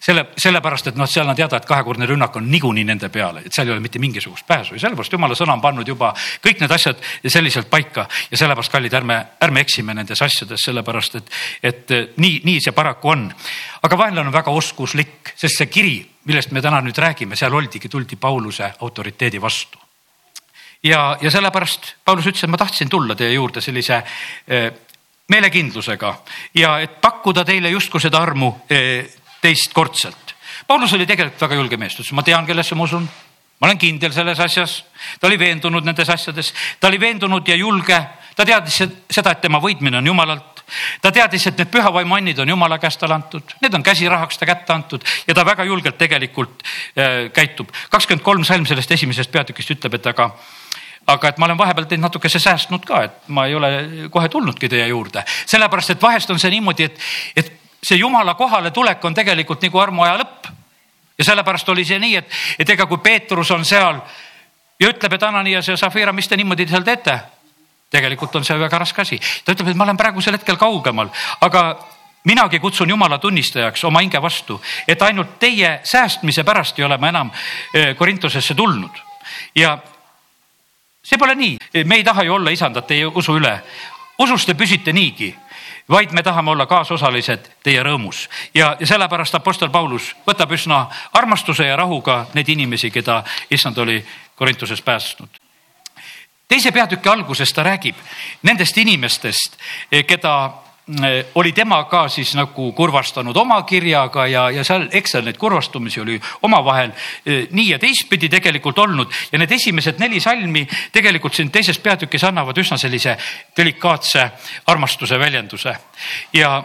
selle, 0.00 0.24
sellepärast, 0.40 0.86
et 0.86 0.96
noh, 0.96 1.04
seal 1.04 1.28
on 1.28 1.36
teada, 1.36 1.60
et 1.60 1.68
kahekordne 1.68 2.08
rünnak 2.08 2.36
on 2.40 2.48
niikuinii 2.50 2.86
nende 2.88 3.12
peale, 3.12 3.42
et 3.44 3.52
seal 3.52 3.68
ei 3.68 3.74
ole 3.74 3.84
mitte 3.84 4.00
mingisugust 4.00 4.46
pääsu. 4.48 4.74
Ja 4.74 4.86
sellepärast 4.86 5.12
jumala 5.12 5.36
sõna 5.36 5.52
on 5.52 5.60
pannud 5.60 5.88
juba 5.88 6.14
kõik 6.40 6.64
need 6.64 6.72
asjad 6.72 7.04
selliselt 7.26 7.68
paika. 7.68 8.08
Ja 8.30 8.40
sellepärast, 8.40 8.72
kallid, 8.72 8.96
ärme, 8.96 9.20
ärme 9.44 9.60
eksime 9.68 9.92
nendes 9.94 10.22
asjades, 10.22 10.64
sellepärast 10.64 11.20
et, 11.20 11.32
et 11.62 11.96
nii, 12.16 12.40
nii 12.44 12.60
see 12.64 12.72
paraku 12.72 13.12
on. 13.12 13.32
aga 13.82 13.98
vaenlane 13.98 14.32
on 14.32 14.40
väga 14.40 14.50
oskuslik, 14.50 15.34
sest 15.36 15.60
see 15.60 15.68
kiri, 15.68 15.98
millest 16.24 16.56
me 16.56 16.64
täna 16.64 16.80
nüüd 16.80 16.96
räägime, 16.96 17.36
seal 17.36 17.52
oldigi, 17.52 17.92
tuldi 17.92 18.16
Pauluse 18.16 18.72
autoriteedi 18.80 19.42
vastu 19.42 19.85
ja, 20.86 21.16
ja 21.20 21.30
sellepärast 21.30 21.94
Paulus 22.04 22.28
ütles, 22.30 22.44
et 22.44 22.52
ma 22.52 22.60
tahtsin 22.60 22.90
tulla 22.90 23.16
teie 23.18 23.34
juurde 23.34 23.62
sellise 23.64 24.00
eh, 24.46 24.70
meelekindlusega 25.28 26.12
ja 26.54 26.78
et 26.84 27.00
pakkuda 27.02 27.44
teile 27.44 27.70
justkui 27.74 28.00
seda 28.02 28.22
armu 28.22 28.52
eh, 28.70 29.06
teistkordselt. 29.42 30.34
Paulus 30.66 30.94
oli 30.96 31.06
tegelikult 31.06 31.46
väga 31.46 31.60
julge 31.60 31.78
mees, 31.78 31.94
ta 31.94 32.02
ütles, 32.02 32.16
ma 32.16 32.24
tean, 32.26 32.46
kellesse 32.46 32.74
ma 32.78 32.86
usun, 32.86 33.06
ma 33.60 33.68
olen 33.68 33.78
kindel 33.80 34.12
selles 34.14 34.40
asjas, 34.42 34.80
ta 35.20 35.28
oli 35.28 35.38
veendunud 35.38 35.86
nendes 35.86 36.10
asjades, 36.12 36.52
ta 36.80 36.90
oli 36.90 37.00
veendunud 37.00 37.48
ja 37.48 37.56
julge, 37.58 37.98
ta 38.36 38.44
teadis 38.44 38.82
seda, 38.82 39.32
et 39.32 39.42
tema 39.44 39.60
võitmine 39.62 40.00
on 40.00 40.12
jumalalt. 40.12 40.52
Ta 40.98 41.12
teadis, 41.14 41.44
et 41.46 41.60
need 41.60 41.70
pühavaimannid 41.70 42.40
on 42.42 42.50
jumala 42.50 42.80
käest 42.82 42.98
talle 42.98 43.14
antud, 43.14 43.52
need 43.62 43.74
on 43.78 43.84
käsirahaks 43.86 44.40
ta 44.40 44.48
kätte 44.48 44.74
antud 44.74 45.04
ja 45.28 45.34
ta 45.34 45.44
väga 45.46 45.62
julgelt 45.64 45.94
tegelikult 45.98 46.64
äh, 46.98 47.28
käitub. 47.30 47.70
kakskümmend 47.90 48.24
kolm 48.26 48.44
salm 48.44 48.66
sellest 48.66 48.90
esimesest 48.90 49.30
peatükist 49.30 49.76
ütleb, 49.76 49.94
et 49.94 50.08
aga 50.10 50.32
aga 51.06 51.28
et 51.28 51.38
ma 51.38 51.46
olen 51.46 51.58
vahepeal 51.58 51.86
teid 51.86 52.02
natukese 52.02 52.38
säästnud 52.42 52.84
ka, 52.86 53.02
et 53.06 53.28
ma 53.28 53.46
ei 53.46 53.54
ole 53.54 53.70
kohe 54.10 54.28
tulnudki 54.28 54.68
teie 54.68 54.88
juurde, 54.88 55.24
sellepärast 55.46 55.94
et 55.94 56.02
vahest 56.02 56.30
on 56.30 56.40
see 56.42 56.50
niimoodi, 56.50 56.88
et, 56.90 57.00
et 57.36 57.52
see 57.82 57.98
jumala 58.00 58.34
kohale 58.34 58.70
tulek 58.74 59.04
on 59.04 59.14
tegelikult 59.14 59.62
nagu 59.62 59.78
armuaja 59.78 60.18
lõpp. 60.22 60.50
ja 61.18 61.24
sellepärast 61.24 61.68
oli 61.68 61.84
see 61.84 61.98
nii, 61.98 62.16
et, 62.16 62.38
et 62.58 62.70
ega 62.70 62.86
kui 62.86 62.98
Peetrus 62.98 63.50
on 63.50 63.64
seal 63.64 64.00
ja 64.80 64.88
ütleb, 64.88 65.12
et 65.12 65.22
Ananias 65.22 65.68
ja 65.68 65.76
Zafira, 65.76 66.12
mis 66.12 66.28
te 66.28 66.36
niimoodi 66.36 66.68
seal 66.68 66.84
teete? 66.84 67.18
tegelikult 67.90 68.34
on 68.36 68.44
see 68.44 68.58
väga 68.58 68.78
raske 68.82 69.02
asi. 69.02 69.20
ta 69.44 69.54
ütleb, 69.54 69.70
et 69.70 69.76
ma 69.76 69.84
olen 69.86 69.96
praegusel 69.96 70.34
hetkel 70.34 70.58
kaugemal, 70.58 71.12
aga 71.40 71.62
minagi 72.26 72.58
kutsun 72.58 72.90
Jumala 72.90 73.18
tunnistajaks 73.22 73.84
oma 73.86 74.02
hinge 74.02 74.18
vastu, 74.22 74.58
et 74.88 75.02
ainult 75.02 75.38
teie 75.38 75.80
säästmise 75.84 76.44
pärast 76.44 76.78
ei 76.78 76.84
ole 76.84 76.98
ma 76.98 77.12
enam 77.14 77.30
eh, 77.72 77.94
Korintusesse 77.96 78.54
tulnud 78.54 78.98
ja 79.54 79.78
see 81.06 81.18
pole 81.18 81.34
nii, 81.34 81.56
me 81.84 82.00
ei 82.00 82.04
taha 82.04 82.24
ju 82.26 82.34
olla 82.34 82.50
isandad 82.50 82.86
teie 82.86 83.06
usu 83.06 83.36
üle. 83.38 83.60
usus 84.18 84.46
te 84.46 84.54
püsite 84.54 84.92
niigi, 84.92 85.34
vaid 85.88 86.12
me 86.12 86.22
tahame 86.22 86.50
olla 86.50 86.66
kaasosalised 86.66 87.50
teie 87.62 87.82
rõõmus. 87.82 88.28
Ja, 88.54 88.76
ja 88.80 88.86
sellepärast 88.86 89.34
Apostel 89.34 89.70
Paulus 89.70 90.14
võtab 90.26 90.52
üsna 90.52 90.86
armastuse 91.12 91.66
ja 91.66 91.76
rahuga 91.76 92.26
neid 92.34 92.48
inimesi, 92.48 92.90
keda 92.90 93.22
issand 93.50 93.78
oli 93.78 94.00
Korintuses 94.34 94.82
päästnud. 94.82 95.28
Teise 96.48 96.72
peatüki 96.72 97.08
alguses 97.08 97.52
ta 97.52 97.62
räägib 97.62 97.96
nendest 98.42 98.78
inimestest, 98.78 99.58
keda 100.06 100.32
oli 101.34 101.52
tema 101.52 101.84
ka 101.84 102.08
siis 102.08 102.34
nagu 102.38 102.68
kurvastanud 102.72 103.36
oma 103.36 103.62
kirjaga 103.66 104.26
ja, 104.26 104.44
ja 104.54 104.64
seal, 104.64 104.84
eks 104.94 105.16
seal 105.16 105.24
neid 105.26 105.38
kurvastumisi 105.38 106.00
oli 106.00 106.20
omavahel 106.46 106.92
äh, 106.92 107.48
nii 107.50 107.72
ja 107.72 107.78
teistpidi 107.82 108.28
tegelikult 108.30 108.78
olnud 108.78 109.10
ja 109.32 109.38
need 109.42 109.50
esimesed 109.50 109.98
neli 109.98 110.20
salmi 110.22 110.62
tegelikult 110.94 111.34
siin 111.34 111.50
teises 111.50 111.82
peatükis 111.82 112.24
annavad 112.24 112.58
üsna 112.62 112.78
sellise 112.78 113.16
delikaatse 113.56 114.30
armastuse 114.66 115.18
väljenduse. 115.18 115.74
ja 116.32 116.62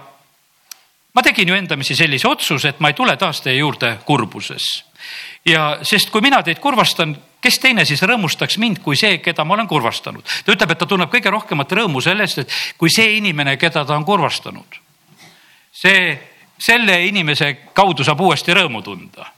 ma 1.13 1.21
tegin 1.21 1.49
ju 1.49 1.55
endamisi 1.55 1.95
sellise 1.95 2.27
otsuse, 2.27 2.69
et 2.69 2.79
ma 2.79 2.93
ei 2.93 2.93
tule 2.93 3.17
taas 3.17 3.41
teie 3.41 3.57
juurde 3.57 3.97
kurbuses 4.05 4.90
ja 5.45 5.77
sest 5.81 6.09
kui 6.09 6.21
mina 6.21 6.43
teid 6.43 6.59
kurvastan 6.59 7.17
kes 7.41 7.59
teine 7.59 7.85
siis 7.89 8.01
rõõmustaks 8.05 8.59
mind 8.61 8.81
kui 8.85 8.97
see, 8.99 9.17
keda 9.23 9.45
ma 9.45 9.55
olen 9.57 9.67
kurvastanud. 9.67 10.23
ta 10.45 10.53
ütleb, 10.53 10.71
et 10.71 10.77
ta 10.77 10.85
tunneb 10.85 11.11
kõige 11.11 11.33
rohkemat 11.33 11.71
rõõmu 11.79 12.01
sellest, 12.01 12.43
et 12.43 12.57
kui 12.77 12.89
see 12.93 13.17
inimene, 13.17 13.57
keda 13.57 13.85
ta 13.85 13.97
on 13.97 14.05
kurvastanud, 14.05 14.79
see, 15.73 16.17
selle 16.61 17.01
inimese 17.07 17.53
kaudu 17.73 18.05
saab 18.05 18.21
uuesti 18.21 18.53
rõõmu 18.53 18.83
tunda 18.85 19.31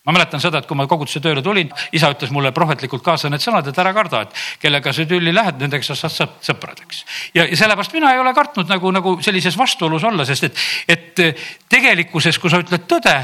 ma 0.00 0.14
mäletan 0.16 0.40
seda, 0.40 0.62
et 0.62 0.66
kui 0.66 0.76
ma 0.78 0.86
koguduse 0.88 1.20
tööle 1.20 1.42
tulin, 1.44 1.68
isa 1.92 2.08
ütles 2.10 2.30
mulle 2.32 2.54
prohvetlikult 2.56 3.02
kaasa 3.04 3.28
need 3.28 3.42
sõnad, 3.44 3.66
et 3.68 3.78
ära 3.78 3.92
karda, 3.94 4.22
et 4.24 4.38
kellega 4.62 4.94
sa 4.96 5.04
tülli 5.06 5.34
lähed, 5.34 5.58
nendega 5.60 5.84
sa 5.84 5.94
saad 5.94 6.38
sõpradeks. 6.40 7.04
ja, 7.36 7.44
ja 7.44 7.56
sellepärast 7.56 7.92
mina 7.92 8.14
ei 8.14 8.22
ole 8.22 8.32
kartnud 8.34 8.68
nagu, 8.72 8.90
nagu 8.96 9.18
sellises 9.22 9.58
vastuolus 9.60 10.04
olla, 10.08 10.24
sest 10.24 10.48
et, 10.48 10.64
et 10.88 11.22
tegelikkuses, 11.68 12.40
kui 12.40 12.50
sa 12.50 12.62
ütled 12.64 12.88
tõde 12.88 13.14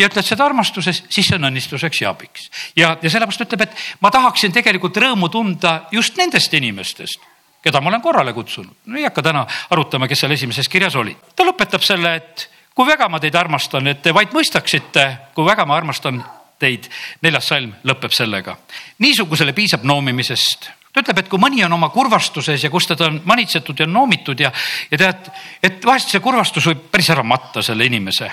ja 0.00 0.08
ütled 0.08 0.26
seda 0.26 0.46
armastuses, 0.48 1.02
siis 1.12 1.28
see 1.28 1.36
on 1.36 1.48
õnnistuseks 1.50 2.02
ja 2.02 2.14
abiks. 2.14 2.48
ja, 2.76 2.94
ja 3.02 3.10
sellepärast 3.12 3.44
ütleb, 3.44 3.66
et 3.66 3.84
ma 4.00 4.10
tahaksin 4.14 4.54
tegelikult 4.54 4.96
rõõmu 4.96 5.28
tunda 5.32 5.74
just 5.92 6.16
nendest 6.18 6.54
inimestest, 6.56 7.28
keda 7.62 7.80
ma 7.80 7.92
olen 7.92 8.02
korrale 8.04 8.32
kutsunud. 8.36 8.74
no 8.86 8.98
ei 8.98 9.06
hakka 9.08 9.22
täna 9.22 9.46
arutama, 9.70 10.08
kes 10.08 10.24
seal 10.24 10.36
esimeses 10.36 10.68
kirjas 10.68 10.96
oli. 10.96 11.16
ta 11.36 11.46
lõpetab 11.46 11.84
selle, 11.84 12.14
et 12.16 12.48
kui 12.74 12.86
väga 12.88 13.08
ma 13.08 13.20
teid 13.20 13.36
armastan, 13.36 13.86
et 13.92 14.02
te 14.02 14.14
vaid 14.16 14.32
mõistaksite, 14.34 15.06
kui 15.34 15.46
väga 15.46 15.66
ma 15.66 15.76
armastan 15.76 16.22
teid. 16.58 16.88
neljas 17.22 17.52
salm 17.52 17.74
lõpeb 17.84 18.14
sellega. 18.16 18.56
niisugusele 18.98 19.52
piisab 19.52 19.84
noomimisest 19.84 20.70
ta 21.00 21.04
ütleb, 21.04 21.20
et 21.22 21.28
kui 21.30 21.40
mõni 21.40 21.62
on 21.64 21.72
oma 21.72 21.88
kurvastuses 21.92 22.64
ja 22.64 22.70
kus 22.70 22.86
teda 22.90 23.08
on 23.08 23.20
manitsetud 23.28 23.78
ja 23.80 23.86
noomitud 23.88 24.40
ja, 24.40 24.50
ja 24.90 24.98
tead, 25.00 25.30
et 25.62 25.84
vahest 25.84 26.12
see 26.12 26.20
kurvastus 26.20 26.66
võib 26.68 26.82
päris 26.92 27.10
ära 27.14 27.24
matta 27.24 27.62
selle 27.64 27.86
inimese. 27.88 28.30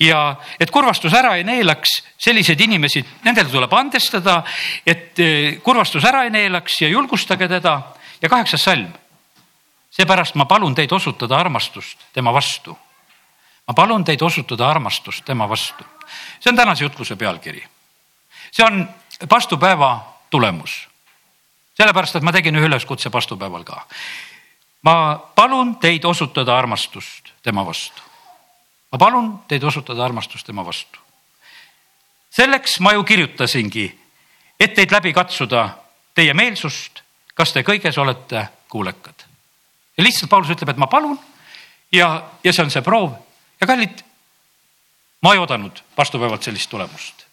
ja 0.00 0.36
et 0.60 0.70
kurvastus 0.70 1.14
ära 1.14 1.34
ei 1.36 1.44
neelaks 1.44 1.96
selliseid 2.18 2.60
inimesi, 2.60 3.04
nendele 3.24 3.50
tuleb 3.50 3.72
andestada, 3.74 4.42
et 4.86 5.18
eh, 5.18 5.58
kurvastus 5.62 6.04
ära 6.04 6.24
ei 6.24 6.30
neelaks 6.30 6.80
ja 6.82 6.88
julgustage 6.88 7.48
teda. 7.48 7.80
ja 8.22 8.28
kaheksas 8.28 8.62
salm. 8.62 8.92
seepärast 9.90 10.34
ma 10.34 10.44
palun 10.44 10.74
teid 10.74 10.92
osutada 10.92 11.38
armastust 11.38 11.98
tema 12.12 12.32
vastu. 12.32 12.78
ma 13.68 13.74
palun 13.74 14.04
teid 14.04 14.22
osutada 14.22 14.70
armastust 14.70 15.24
tema 15.24 15.48
vastu. 15.48 15.84
see 16.40 16.50
on 16.50 16.56
tänase 16.56 16.84
jutluse 16.84 17.16
pealkiri. 17.16 17.66
see 18.52 18.66
on 18.66 18.88
vastupäeva 19.30 20.14
tulemus 20.30 20.93
sellepärast, 21.74 22.16
et 22.16 22.22
ma 22.22 22.32
tegin 22.32 22.56
ühe 22.56 22.68
üleskutse 22.68 23.12
vastupäeval 23.12 23.64
ka. 23.64 23.86
ma 24.82 25.18
palun 25.34 25.76
teid 25.80 26.04
osutada 26.04 26.58
armastust 26.58 27.32
tema 27.42 27.66
vastu. 27.66 28.02
ma 28.92 28.98
palun 28.98 29.38
teid 29.48 29.62
osutada 29.62 30.04
armastust 30.04 30.46
tema 30.46 30.64
vastu. 30.64 30.98
selleks 32.30 32.80
ma 32.80 32.92
ju 32.92 33.04
kirjutasingi, 33.04 33.98
et 34.60 34.74
teid 34.74 34.92
läbi 34.92 35.12
katsuda 35.12 35.68
teie 36.14 36.34
meelsust, 36.34 37.02
kas 37.34 37.52
te 37.52 37.62
kõiges 37.62 37.98
olete 37.98 38.48
kuulekad. 38.68 39.24
ja 39.96 40.04
lihtsalt 40.04 40.30
Paulus 40.30 40.50
ütleb, 40.50 40.68
et 40.68 40.76
ma 40.76 40.86
palun 40.86 41.18
ja, 41.92 42.30
ja 42.44 42.52
see 42.52 42.64
on 42.64 42.70
see 42.70 42.82
proov 42.82 43.14
ja 43.60 43.66
kallid, 43.66 44.04
ma 45.22 45.34
ei 45.34 45.38
oodanud 45.38 45.82
vastupäevalt 45.96 46.42
sellist 46.42 46.70
tulemust 46.70 47.23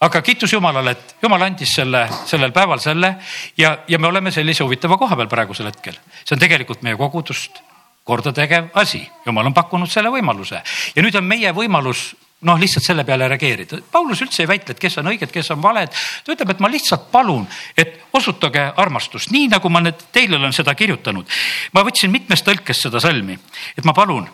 aga 0.00 0.22
kiitus 0.22 0.52
Jumalale, 0.52 0.92
et 0.92 1.16
Jumal 1.22 1.46
andis 1.46 1.72
selle, 1.78 2.04
sellel 2.26 2.52
päeval 2.52 2.80
selle 2.82 3.14
ja, 3.56 3.78
ja 3.88 3.98
me 3.98 4.10
oleme 4.10 4.30
sellise 4.30 4.64
huvitava 4.64 4.98
koha 5.00 5.16
peal 5.16 5.30
praegusel 5.32 5.70
hetkel. 5.70 5.96
see 6.24 6.36
on 6.36 6.42
tegelikult 6.42 6.82
meie 6.84 6.96
kogudust 6.96 7.62
korda 8.06 8.32
tegev 8.32 8.70
asi. 8.74 9.00
Jumal 9.26 9.48
on 9.48 9.54
pakkunud 9.54 9.90
selle 9.90 10.12
võimaluse 10.12 10.60
ja 10.94 11.02
nüüd 11.02 11.16
on 11.16 11.24
meie 11.24 11.52
võimalus 11.56 12.12
noh, 12.46 12.58
lihtsalt 12.60 12.84
selle 12.84 13.04
peale 13.08 13.28
reageerida. 13.32 13.78
Paulus 13.90 14.20
üldse 14.22 14.44
ei 14.44 14.50
väitle, 14.50 14.74
et 14.76 14.80
kes 14.80 14.98
on 15.00 15.08
õiged, 15.08 15.32
kes 15.32 15.50
on 15.54 15.62
valed. 15.62 15.92
ta 16.24 16.34
ütleb, 16.34 16.52
et 16.52 16.60
ma 16.60 16.68
lihtsalt 16.68 17.08
palun, 17.10 17.46
et 17.76 17.96
osutage 18.12 18.66
armastust, 18.76 19.32
nii 19.32 19.48
nagu 19.48 19.72
ma 19.72 19.80
nüüd 19.80 20.06
teile 20.12 20.36
olen 20.36 20.52
seda 20.52 20.74
kirjutanud. 20.76 21.26
ma 21.72 21.84
võtsin 21.88 22.12
mitmest 22.12 22.44
tõlkest 22.46 22.86
seda 22.86 23.00
salmi, 23.00 23.38
et 23.76 23.84
ma 23.84 23.96
palun 23.96 24.28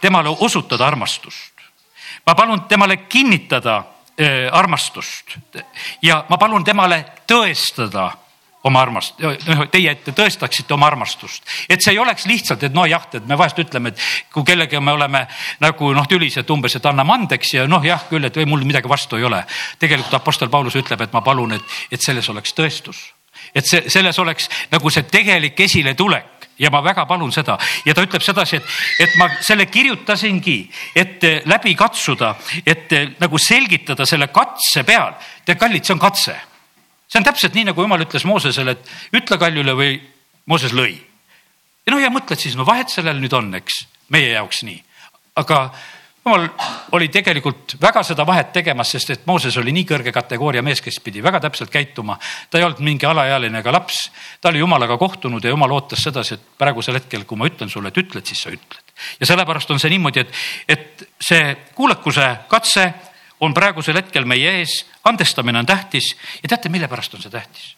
temale 0.00 0.30
osutada 0.30 0.86
armastust. 0.86 1.52
ma 2.26 2.34
palun 2.34 2.68
temale 2.68 2.96
kinnitada 3.08 3.82
armastust. 4.52 5.36
Ja 6.02 6.24
ma 6.28 6.38
palun 6.38 6.64
temale 6.64 7.04
tõestada 7.28 8.10
oma 8.64 8.82
armast-, 8.84 9.20
noh 9.20 9.62
teie 9.72 9.92
ette 9.94 10.12
tõestaksite 10.16 10.74
oma 10.76 10.88
armastust, 10.90 11.44
et 11.68 11.80
see 11.82 11.94
ei 11.94 12.00
oleks 12.02 12.26
lihtsalt, 12.28 12.64
et 12.66 12.74
nojah, 12.76 13.06
et 13.16 13.28
me 13.28 13.38
vahest 13.38 13.58
ütleme, 13.62 13.92
et 13.92 14.32
kui 14.32 14.44
kellegagi 14.46 14.82
me 14.84 14.92
oleme 14.96 15.24
nagu 15.62 15.92
noh, 15.96 16.08
tülis, 16.10 16.36
et 16.40 16.50
umbes, 16.52 16.76
et 16.76 16.90
anname 16.90 17.16
andeks 17.16 17.54
ja 17.56 17.66
noh, 17.70 17.84
jah 17.84 18.04
küll, 18.10 18.26
et 18.28 18.36
või 18.36 18.48
mul 18.52 18.66
midagi 18.68 18.90
vastu 18.90 19.16
ei 19.16 19.24
ole. 19.24 19.40
tegelikult 19.80 20.20
Apostel 20.20 20.52
Paulus 20.52 20.76
ütleb, 20.76 21.00
et 21.00 21.16
ma 21.16 21.24
palun, 21.24 21.56
et, 21.56 21.78
et 21.90 22.02
selles 22.04 22.28
oleks 22.32 22.52
tõestus, 22.56 23.00
et 23.54 23.66
see, 23.66 23.88
selles 23.88 24.18
oleks 24.18 24.50
nagu 24.72 24.92
see 24.92 25.08
tegelik 25.08 25.60
esiletulek 25.60 26.39
ja 26.60 26.70
ma 26.70 26.82
väga 26.84 27.06
palun 27.08 27.32
seda 27.32 27.56
ja 27.86 27.94
ta 27.96 28.04
ütleb 28.04 28.24
sedasi, 28.24 28.60
et, 28.60 28.76
et 29.06 29.16
ma 29.18 29.30
selle 29.44 29.66
kirjutasingi, 29.70 30.58
et 30.94 31.24
läbi 31.48 31.74
katsuda, 31.78 32.34
et 32.66 32.92
nagu 33.20 33.40
selgitada 33.40 34.06
selle 34.06 34.28
katse 34.32 34.84
peal. 34.84 35.14
tead, 35.44 35.58
kallid, 35.58 35.84
see 35.84 35.96
on 35.96 36.02
katse. 36.02 36.36
see 37.08 37.20
on 37.20 37.26
täpselt 37.26 37.56
nii, 37.56 37.70
nagu 37.70 37.82
jumal 37.82 38.04
ütles 38.04 38.26
Moosesele, 38.28 38.76
et 38.76 39.16
ütle 39.22 39.38
kaljule 39.38 39.76
või 39.76 39.96
Mooses 40.46 40.74
lõi. 40.76 40.92
ja 41.86 41.94
noh, 41.94 42.02
ja 42.02 42.12
mõtled 42.12 42.38
siis, 42.38 42.56
no 42.56 42.66
vahet 42.68 42.92
sellel 42.92 43.20
nüüd 43.22 43.32
on, 43.36 43.54
eks, 43.54 43.84
meie 44.12 44.34
jaoks 44.34 44.62
nii, 44.68 44.82
aga 45.40 45.70
jumal 46.30 46.48
oli 46.92 47.08
tegelikult 47.08 47.74
väga 47.80 48.02
seda 48.06 48.24
vahet 48.26 48.52
tegemas, 48.54 48.90
sest 48.94 49.10
et 49.14 49.26
Mooses 49.26 49.56
oli 49.58 49.72
nii 49.74 49.86
kõrge 49.88 50.12
kategooria 50.14 50.62
mees, 50.62 50.80
kes 50.82 51.00
pidi 51.02 51.22
väga 51.22 51.40
täpselt 51.40 51.70
käituma. 51.70 52.18
ta 52.50 52.58
ei 52.58 52.64
olnud 52.64 52.80
mingi 52.80 53.06
alaealine 53.06 53.58
ega 53.58 53.72
laps, 53.72 54.10
ta 54.40 54.48
oli 54.48 54.58
jumalaga 54.58 54.98
kohtunud 54.98 55.44
ja 55.44 55.50
jumal 55.50 55.72
ootas 55.72 56.02
sedasi, 56.02 56.34
et 56.34 56.58
praegusel 56.58 56.94
hetkel, 56.94 57.24
kui 57.24 57.38
ma 57.38 57.46
ütlen 57.46 57.70
sulle, 57.70 57.88
et 57.88 57.98
ütled, 57.98 58.26
siis 58.26 58.42
sa 58.42 58.50
ütled. 58.50 58.94
ja 59.20 59.26
sellepärast 59.26 59.70
on 59.70 59.80
see 59.80 59.90
niimoodi, 59.90 60.20
et, 60.20 60.34
et 60.68 61.08
see 61.20 61.56
kuulekuse 61.74 62.28
katse 62.48 62.92
on 63.40 63.54
praegusel 63.54 63.96
hetkel 63.96 64.24
meie 64.24 64.58
ees, 64.60 64.84
andestamine 65.04 65.58
on 65.58 65.66
tähtis 65.66 66.14
ja 66.42 66.48
teate, 66.48 66.68
mille 66.68 66.88
pärast 66.88 67.14
on 67.14 67.22
see 67.22 67.30
tähtis? 67.30 67.74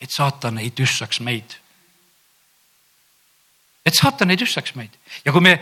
et 0.00 0.10
saatan 0.12 0.58
ei 0.58 0.70
tüssaks 0.70 1.20
meid. 1.20 1.58
et 3.84 3.94
saatan 3.94 4.30
ei 4.30 4.40
tüssaks 4.40 4.74
meid 4.74 4.96
ja 5.24 5.32
kui 5.32 5.40
me 5.40 5.60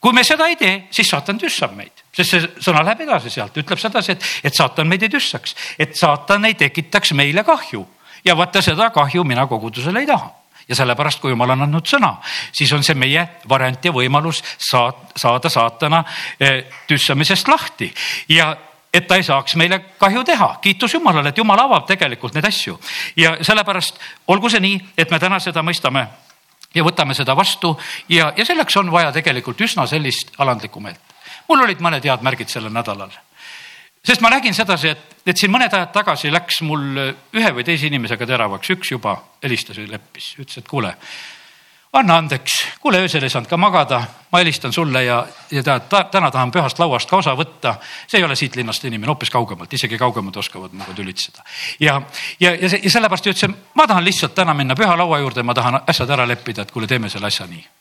kui 0.00 0.12
me 0.16 0.24
seda 0.24 0.48
ei 0.48 0.56
tee, 0.56 0.74
siis 0.90 1.08
saatan 1.12 1.38
tüssab 1.38 1.74
meid, 1.76 2.04
sest 2.16 2.34
see 2.34 2.50
sõna 2.64 2.82
läheb 2.86 3.04
edasi 3.04 3.32
sealt, 3.32 3.56
ütleb 3.60 3.80
sedasi, 3.80 4.16
et, 4.16 4.28
et 4.48 4.56
saatan 4.56 4.88
meid 4.88 5.04
ei 5.04 5.12
tüssaks, 5.12 5.56
et 5.78 5.96
saatan 5.96 6.48
ei 6.48 6.56
tekitaks 6.58 7.12
meile 7.18 7.44
kahju. 7.44 7.84
Ja 8.24 8.36
vaata 8.36 8.60
seda 8.64 8.90
kahju 8.92 9.24
mina 9.24 9.46
kogudusele 9.48 10.02
ei 10.02 10.08
taha. 10.08 10.32
Ja 10.68 10.76
sellepärast, 10.76 11.18
kui 11.22 11.32
jumal 11.32 11.50
on 11.50 11.64
andnud 11.64 11.88
sõna, 11.88 12.12
siis 12.54 12.70
on 12.76 12.84
see 12.86 12.94
meie 12.94 13.24
variant 13.48 13.84
ja 13.84 13.92
võimalus 13.92 14.42
saat, 14.60 15.16
saada 15.18 15.50
saatana 15.50 16.04
eh, 16.38 16.66
tüssamisest 16.86 17.48
lahti. 17.48 17.88
Ja 18.28 18.52
et 18.94 19.06
ta 19.06 19.18
ei 19.18 19.24
saaks 19.26 19.56
meile 19.58 19.80
kahju 19.98 20.24
teha. 20.24 20.48
kiitus 20.62 20.94
Jumalale, 20.94 21.28
et 21.28 21.38
Jumal 21.38 21.58
avab 21.58 21.86
tegelikult 21.86 22.34
neid 22.34 22.46
asju. 22.46 22.78
Ja 23.16 23.36
sellepärast 23.42 23.98
olgu 24.28 24.50
see 24.50 24.60
nii, 24.60 24.80
et 24.98 25.10
me 25.10 25.18
täna 25.18 25.40
seda 25.40 25.62
mõistame 25.62 26.06
ja 26.74 26.84
võtame 26.86 27.14
seda 27.16 27.34
vastu 27.36 27.72
ja, 28.08 28.32
ja 28.36 28.46
selleks 28.46 28.76
on 28.80 28.92
vaja 28.92 29.12
tegelikult 29.14 29.60
üsna 29.66 29.86
sellist 29.90 30.32
alandlikku 30.38 30.80
meelt. 30.80 31.00
mul 31.48 31.64
olid 31.64 31.82
mõned 31.82 32.04
head 32.06 32.22
märgid 32.22 32.48
sellel 32.48 32.72
nädalal. 32.72 33.10
sest 34.06 34.20
ma 34.20 34.30
nägin 34.30 34.54
sedasi, 34.54 34.94
et, 34.94 35.16
et 35.26 35.36
siin 35.36 35.52
mõned 35.52 35.72
ajad 35.72 35.92
tagasi 35.92 36.32
läks 36.32 36.62
mul 36.62 36.86
ühe 37.34 37.52
või 37.56 37.64
teise 37.64 37.90
inimesega 37.90 38.26
teravaks, 38.26 38.70
üks 38.70 38.90
juba 38.92 39.16
helistas 39.42 39.78
ja 39.78 39.86
leppis, 39.90 40.34
ütles, 40.38 40.62
et 40.62 40.68
kuule, 40.68 40.94
anna 41.92 42.16
andeks, 42.16 42.52
kuule, 42.80 43.00
öösel 43.02 43.22
ei 43.22 43.32
saanud 43.32 43.48
ka 43.50 43.56
magada, 43.56 44.02
ma 44.32 44.38
helistan 44.38 44.72
sulle 44.72 45.02
ja, 45.04 45.26
ja 45.50 45.62
tead 45.62 45.88
ta,, 45.90 46.04
täna 46.12 46.30
tahan 46.30 46.52
pühast 46.54 46.78
lauast 46.78 47.10
ka 47.10 47.18
osa 47.18 47.34
võtta. 47.38 47.74
see 48.06 48.20
ei 48.20 48.24
ole 48.24 48.36
siit 48.36 48.56
linnast 48.56 48.84
inimene, 48.84 49.10
hoopis 49.10 49.30
kaugemalt, 49.30 49.72
isegi 49.72 49.98
kaugemad 49.98 50.36
oskavad 50.36 50.72
minuga 50.72 50.94
tülitseda. 50.94 51.44
ja, 51.80 52.02
ja, 52.40 52.54
ja, 52.54 52.70
ja 52.82 52.90
sellepärast 52.90 53.26
ütlesin, 53.26 53.56
ma 53.74 53.86
tahan 53.86 54.04
lihtsalt 54.04 54.34
täna 54.34 54.54
minna 54.54 54.78
püha 54.78 54.96
laua 54.96 55.18
juurde, 55.18 55.42
ma 55.42 55.54
tahan 55.54 55.82
asjad 55.86 56.10
ära 56.10 56.28
leppida, 56.28 56.62
et 56.62 56.70
kuule, 56.70 56.86
teeme 56.86 57.10
selle 57.10 57.26
asja 57.26 57.46
nii 57.50 57.79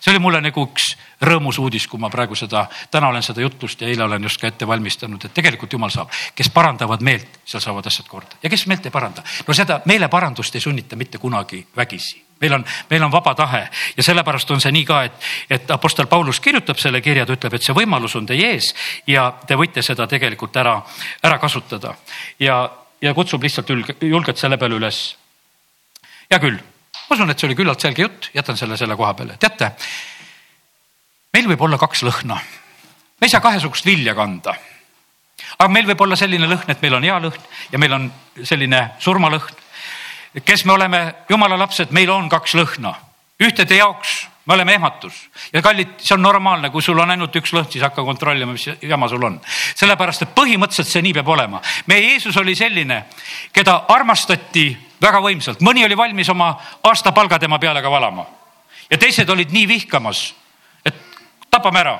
see 0.00 0.12
oli 0.12 0.22
mulle 0.22 0.40
nagu 0.40 0.62
üks 0.68 0.92
rõõmus 1.24 1.58
uudis, 1.58 1.86
kui 1.90 2.00
ma 2.00 2.10
praegu 2.10 2.36
seda, 2.38 2.66
täna 2.90 3.08
olen 3.08 3.22
seda 3.22 3.42
jutlust 3.42 3.80
ja 3.82 3.88
eile 3.88 4.04
olen 4.04 4.22
just 4.22 4.40
ka 4.40 4.48
ette 4.48 4.66
valmistanud, 4.66 5.24
et 5.24 5.34
tegelikult 5.34 5.72
jumal 5.72 5.90
saab, 5.90 6.12
kes 6.34 6.50
parandavad 6.54 7.02
meelt, 7.02 7.40
seal 7.44 7.62
saavad 7.62 7.86
asjad 7.90 8.08
korda. 8.08 8.38
Ja 8.42 8.50
kes 8.50 8.66
meelt 8.66 8.86
ei 8.86 8.94
paranda. 8.94 9.22
no 9.46 9.54
seda 9.54 9.80
meeleparandust 9.84 10.54
ei 10.54 10.60
sunnita 10.60 10.96
mitte 10.96 11.18
kunagi 11.18 11.66
vägisi. 11.76 12.22
Meil 12.40 12.54
on, 12.54 12.64
meil 12.90 13.02
on 13.02 13.12
vaba 13.12 13.34
tahe. 13.34 13.68
Ja 13.96 14.02
sellepärast 14.02 14.50
on 14.54 14.60
see 14.62 14.72
nii 14.72 14.84
ka, 14.86 15.02
et, 15.08 15.28
et 15.50 15.70
Apostel 15.74 16.06
Paulus 16.06 16.38
kirjutab 16.40 16.78
selle 16.78 17.00
kirja, 17.02 17.26
ta 17.26 17.34
ütleb, 17.34 17.54
et 17.58 17.66
see 17.66 17.74
võimalus 17.74 18.14
on 18.16 18.26
teie 18.26 18.52
ees 18.54 18.70
ja 19.10 19.32
te 19.46 19.58
võite 19.58 19.82
seda 19.82 20.06
tegelikult 20.06 20.56
ära, 20.56 20.76
ära 21.22 21.38
kasutada. 21.42 21.96
Ja, 22.38 22.62
ja 23.02 23.14
kutsub 23.14 23.42
lihtsalt 23.42 23.74
julgelt 24.00 24.38
selle 24.38 24.58
peale 24.58 24.78
üles. 24.78 25.16
hea 26.30 26.38
küll 26.38 26.62
ma 27.08 27.16
usun, 27.16 27.30
et 27.30 27.40
see 27.40 27.48
oli 27.48 27.56
küllalt 27.56 27.80
selge 27.80 28.04
jutt, 28.04 28.30
jätan 28.36 28.56
selle 28.56 28.76
selle 28.76 28.96
koha 28.96 29.14
peale. 29.16 29.36
teate, 29.40 29.72
meil 31.32 31.48
võib 31.48 31.62
olla 31.64 31.78
kaks 31.80 32.04
lõhna. 32.04 32.38
me 33.20 33.26
ei 33.26 33.32
saa 33.32 33.40
kahesugust 33.40 33.86
vilja 33.86 34.14
kanda. 34.14 34.54
aga 35.58 35.68
meil 35.68 35.86
võib 35.88 36.00
olla 36.04 36.16
selline 36.16 36.46
lõhn, 36.46 36.68
et 36.68 36.82
meil 36.82 36.94
on 36.94 37.04
hea 37.04 37.18
lõhn 37.18 37.40
ja 37.72 37.78
meil 37.78 37.92
on 37.92 38.10
selline 38.42 38.90
surmalõhn. 38.98 39.54
kes 40.44 40.64
me 40.64 40.72
oleme 40.72 41.14
jumala 41.28 41.58
lapsed, 41.58 41.90
meil 41.90 42.10
on 42.10 42.28
kaks 42.28 42.54
lõhna. 42.54 42.94
ühtede 43.40 43.76
jaoks 43.76 44.26
me 44.48 44.54
oleme 44.54 44.74
ehmatus 44.74 45.28
ja 45.52 45.62
kallid, 45.62 45.98
see 46.00 46.14
on 46.14 46.22
normaalne, 46.22 46.70
kui 46.70 46.82
sul 46.82 46.98
on 46.98 47.10
ainult 47.10 47.36
üks 47.36 47.52
lõhn, 47.52 47.70
siis 47.72 47.84
hakka 47.84 48.04
kontrollima, 48.04 48.52
mis 48.52 48.68
jama 48.82 49.08
sul 49.08 49.24
on. 49.24 49.40
sellepärast, 49.76 50.22
et 50.22 50.34
põhimõtteliselt 50.36 50.92
see 50.92 51.02
nii 51.02 51.14
peab 51.16 51.28
olema. 51.28 51.62
meie 51.86 52.12
Jeesus 52.12 52.36
oli 52.36 52.54
selline, 52.56 53.04
keda 53.52 53.84
armastati 53.88 54.87
väga 55.02 55.22
võimsalt, 55.22 55.62
mõni 55.64 55.84
oli 55.84 55.96
valmis 55.96 56.28
oma 56.28 56.52
aastapalga 56.82 57.38
tema 57.38 57.58
peale 57.58 57.82
ka 57.82 57.90
valama. 57.90 58.26
Ja 58.90 58.98
teised 58.98 59.28
olid 59.28 59.52
nii 59.52 59.66
vihkamas, 59.68 60.30
et 60.86 60.94
tapame 61.50 61.80
ära. 61.80 61.98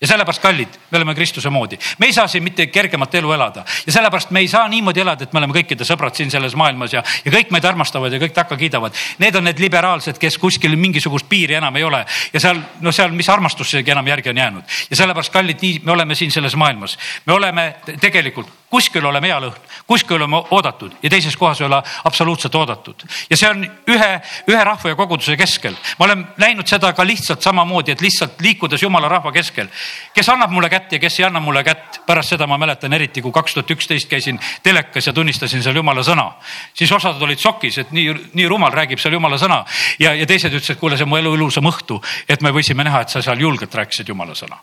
Ja 0.00 0.10
sellepärast, 0.10 0.42
kallid, 0.44 0.74
me 0.90 0.98
oleme 0.98 1.14
Kristuse 1.16 1.48
moodi, 1.50 1.78
me 1.98 2.06
ei 2.06 2.12
saa 2.12 2.28
siin 2.28 2.44
mitte 2.44 2.66
kergemat 2.68 3.14
elu 3.16 3.30
elada. 3.32 3.62
Ja 3.86 3.92
sellepärast 3.94 4.30
me 4.30 4.42
ei 4.44 4.48
saa 4.48 4.68
niimoodi 4.68 5.00
elada, 5.00 5.24
et 5.24 5.32
me 5.32 5.40
oleme 5.40 5.56
kõikide 5.56 5.86
sõbrad 5.88 6.12
siin 6.18 6.28
selles 6.30 6.52
maailmas 6.52 6.92
ja, 6.92 7.00
ja 7.24 7.32
kõik 7.32 7.48
meid 7.54 7.64
armastavad 7.64 8.12
ja 8.12 8.20
kõik 8.20 8.34
takka 8.36 8.58
kiidavad. 8.60 8.92
Need 9.22 9.38
on 9.40 9.48
need 9.48 9.62
liberaalsed, 9.62 10.20
kes 10.20 10.36
kuskil 10.42 10.76
mingisugust 10.76 11.30
piiri 11.30 11.56
enam 11.56 11.80
ei 11.80 11.86
ole. 11.88 12.02
Ja 12.34 12.44
seal, 12.44 12.60
no 12.84 12.92
seal, 12.92 13.16
mis 13.16 13.32
armastusegi 13.32 13.96
enam 13.96 14.12
järgi 14.12 14.34
on 14.34 14.42
jäänud. 14.42 14.76
Ja 14.90 15.00
sellepärast, 15.00 15.32
kallid, 15.32 15.64
nii 15.64 15.80
me 15.88 15.96
oleme 15.96 16.14
siin 16.14 16.34
selles 16.34 16.58
maailmas, 16.60 16.98
me 17.24 17.32
oleme 17.32 17.66
tegelikult 17.96 18.52
kuskil 18.70 19.04
oleme 19.06 19.28
hea 19.30 19.38
lõhn, 19.40 19.58
kuskil 19.86 20.16
oleme 20.18 20.40
oodatud 20.50 20.96
ja 21.02 21.10
teises 21.10 21.36
kohas 21.36 21.60
ei 21.60 21.66
ole 21.66 21.78
absoluutselt 22.04 22.54
oodatud. 22.54 23.04
ja 23.30 23.36
see 23.36 23.48
on 23.50 23.62
ühe, 23.64 24.10
ühe 24.50 24.64
rahva 24.64 24.90
ja 24.90 24.98
koguduse 24.98 25.36
keskel. 25.36 25.74
ma 25.98 26.04
olen 26.04 26.26
näinud 26.42 26.66
seda 26.66 26.92
ka 26.92 27.06
lihtsalt 27.06 27.42
samamoodi, 27.42 27.92
et 27.92 28.00
lihtsalt 28.00 28.40
liikudes 28.40 28.82
jumala 28.82 29.08
rahva 29.08 29.32
keskel, 29.32 29.68
kes 30.14 30.28
annab 30.28 30.50
mulle 30.50 30.70
kätt 30.70 30.92
ja 30.92 30.98
kes 30.98 31.20
ei 31.20 31.26
anna 31.26 31.40
mulle 31.40 31.64
kätt. 31.64 32.00
pärast 32.06 32.34
seda 32.34 32.46
ma 32.46 32.58
mäletan 32.58 32.92
eriti, 32.92 33.22
kui 33.22 33.32
kaks 33.32 33.54
tuhat 33.54 33.70
üksteist 33.70 34.08
käisin 34.08 34.40
telekas 34.62 35.06
ja 35.06 35.12
tunnistasin 35.12 35.62
seal 35.62 35.76
jumala 35.76 36.02
sõna, 36.02 36.30
siis 36.74 36.92
osad 36.92 37.22
olid 37.22 37.38
šokis, 37.38 37.78
et 37.78 37.92
nii, 37.92 38.14
nii 38.34 38.48
rumal 38.48 38.72
räägib 38.72 38.98
seal 38.98 39.14
jumala 39.14 39.38
sõna 39.38 39.64
ja, 39.98 40.14
ja 40.14 40.26
teised 40.26 40.52
ütlesid, 40.52 40.76
et 40.76 40.80
kuule, 40.80 40.96
see 40.96 41.06
on 41.06 41.14
mu 41.14 41.20
elu 41.20 41.34
ilusam 41.34 41.66
õhtu, 41.70 42.00
et 42.28 42.42
me 42.42 42.54
võisime 42.54 42.84
näha, 42.84 43.02
et 43.02 43.14
sa 43.14 43.22
seal 43.22 43.40
julgelt 43.40 43.74
rääkisid 43.74 44.08
jumala 44.08 44.34
sõna 44.34 44.58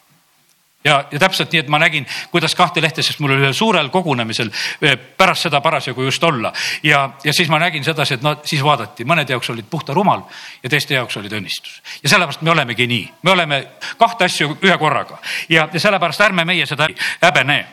ja, 0.83 1.05
ja 1.11 1.19
täpselt 1.19 1.51
nii, 1.51 1.63
et 1.63 1.71
ma 1.71 1.79
nägin, 1.81 2.05
kuidas 2.31 2.55
kahte 2.55 2.81
lehte, 2.81 3.03
sest 3.03 3.21
mul 3.23 3.35
oli 3.35 3.45
ühel 3.45 3.55
suurel 3.57 3.89
kogunemisel 3.93 4.51
eh, 4.81 4.97
pärast 4.97 5.47
seda 5.47 5.61
parasjagu 5.61 6.03
just 6.03 6.23
olla 6.23 6.53
ja, 6.83 7.05
ja 7.23 7.33
siis 7.33 7.49
ma 7.49 7.59
nägin 7.59 7.83
sedasi, 7.83 8.17
et 8.17 8.25
no 8.25 8.35
siis 8.43 8.63
vaadati, 8.63 9.05
mõnede 9.07 9.35
jaoks 9.35 9.49
olid 9.53 9.69
puhta 9.69 9.93
rumal 9.93 10.25
ja 10.63 10.69
teiste 10.69 10.97
jaoks 10.97 11.17
olid 11.17 11.33
õnnistus. 11.39 11.81
ja 12.03 12.09
sellepärast 12.09 12.41
me 12.41 12.51
olemegi 12.51 12.87
nii, 12.87 13.07
me 13.23 13.31
oleme 13.31 13.63
kahte 13.97 14.27
asju 14.29 14.57
ühe 14.61 14.77
korraga 14.77 15.19
ja, 15.49 15.67
ja 15.71 15.79
sellepärast 15.79 16.21
ärme 16.21 16.45
meie 16.45 16.65
seda 16.65 16.87
häbene. 17.21 17.65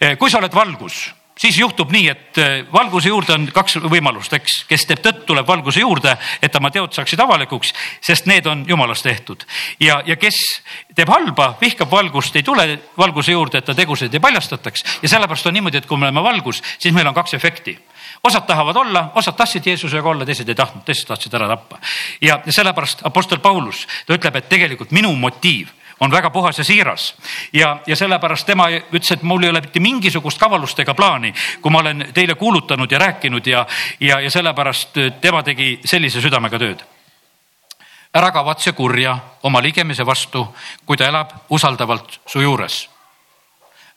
Eh, 0.00 0.16
kui 0.18 0.30
sa 0.30 0.38
oled 0.38 0.54
valgus 0.54 1.04
siis 1.38 1.58
juhtub 1.58 1.90
nii, 1.92 2.08
et 2.08 2.38
äh, 2.38 2.52
valguse 2.72 3.08
juurde 3.08 3.34
on 3.34 3.46
kaks 3.54 3.78
võimalust, 3.90 4.32
eks, 4.36 4.60
kes 4.68 4.86
teeb 4.86 5.02
tõtt, 5.04 5.24
tuleb 5.26 5.48
valguse 5.48 5.82
juurde, 5.82 6.16
et 6.42 6.56
oma 6.56 6.70
teod 6.74 6.94
saaksid 6.94 7.20
avalikuks, 7.20 7.72
sest 8.04 8.28
need 8.30 8.46
on 8.50 8.64
jumalast 8.68 9.06
tehtud. 9.06 9.46
ja, 9.80 10.00
ja 10.06 10.16
kes 10.16 10.38
teeb 10.94 11.10
halba, 11.10 11.54
vihkab 11.60 11.90
valgust, 11.90 12.36
ei 12.36 12.42
tule 12.46 12.68
valguse 12.98 13.32
juurde, 13.32 13.58
et 13.58 13.64
ta 13.64 13.74
tegusid 13.74 14.14
ei 14.14 14.22
paljastataks 14.22 14.84
ja 15.02 15.08
sellepärast 15.08 15.46
on 15.46 15.58
niimoodi, 15.58 15.82
et 15.82 15.86
kui 15.90 15.98
me 15.98 16.08
oleme 16.08 16.22
valgus, 16.22 16.62
siis 16.78 16.94
meil 16.94 17.06
on 17.06 17.14
kaks 17.14 17.34
efekti 17.34 17.78
osad 18.24 18.46
tahavad 18.46 18.76
olla, 18.76 19.10
osad 19.14 19.36
tahtsid 19.36 19.66
Jeesusega 19.66 20.08
olla, 20.08 20.24
teised 20.24 20.48
ei 20.48 20.56
tahtnud, 20.56 20.84
teised 20.84 21.08
tahtsid 21.08 21.34
ära 21.34 21.48
tappa. 21.48 21.78
ja 22.20 22.40
sellepärast 22.48 23.04
Apostel 23.04 23.38
Paulus, 23.38 23.86
ta 24.06 24.14
ütleb, 24.16 24.36
et 24.36 24.48
tegelikult 24.48 24.94
minu 24.96 25.12
motiiv 25.16 25.68
on 26.04 26.10
väga 26.10 26.30
puhas 26.30 26.58
ja 26.58 26.64
siiras. 26.64 27.14
ja, 27.52 27.78
ja 27.86 27.96
sellepärast 27.96 28.46
tema 28.46 28.68
ütles, 28.70 29.12
et 29.12 29.22
mul 29.22 29.42
ei 29.42 29.50
ole 29.50 29.60
mitte 29.60 29.80
mingisugust 29.80 30.38
kavalust 30.38 30.78
ega 30.78 30.94
plaani, 30.94 31.34
kui 31.62 31.72
ma 31.72 31.82
olen 31.84 32.08
teile 32.14 32.34
kuulutanud 32.34 32.92
ja 32.92 32.98
rääkinud 32.98 33.46
ja, 33.46 33.66
ja, 34.00 34.20
ja 34.20 34.30
sellepärast 34.30 34.98
tema 35.20 35.42
tegi 35.42 35.78
sellise 35.84 36.20
südamega 36.20 36.58
tööd. 36.58 36.84
ära 38.14 38.30
kavatse 38.30 38.72
kurja 38.72 39.18
oma 39.42 39.62
ligemise 39.62 40.06
vastu, 40.06 40.46
kui 40.86 40.96
ta 40.96 41.08
elab 41.08 41.30
usaldavalt 41.50 42.20
su 42.26 42.40
juures 42.40 42.93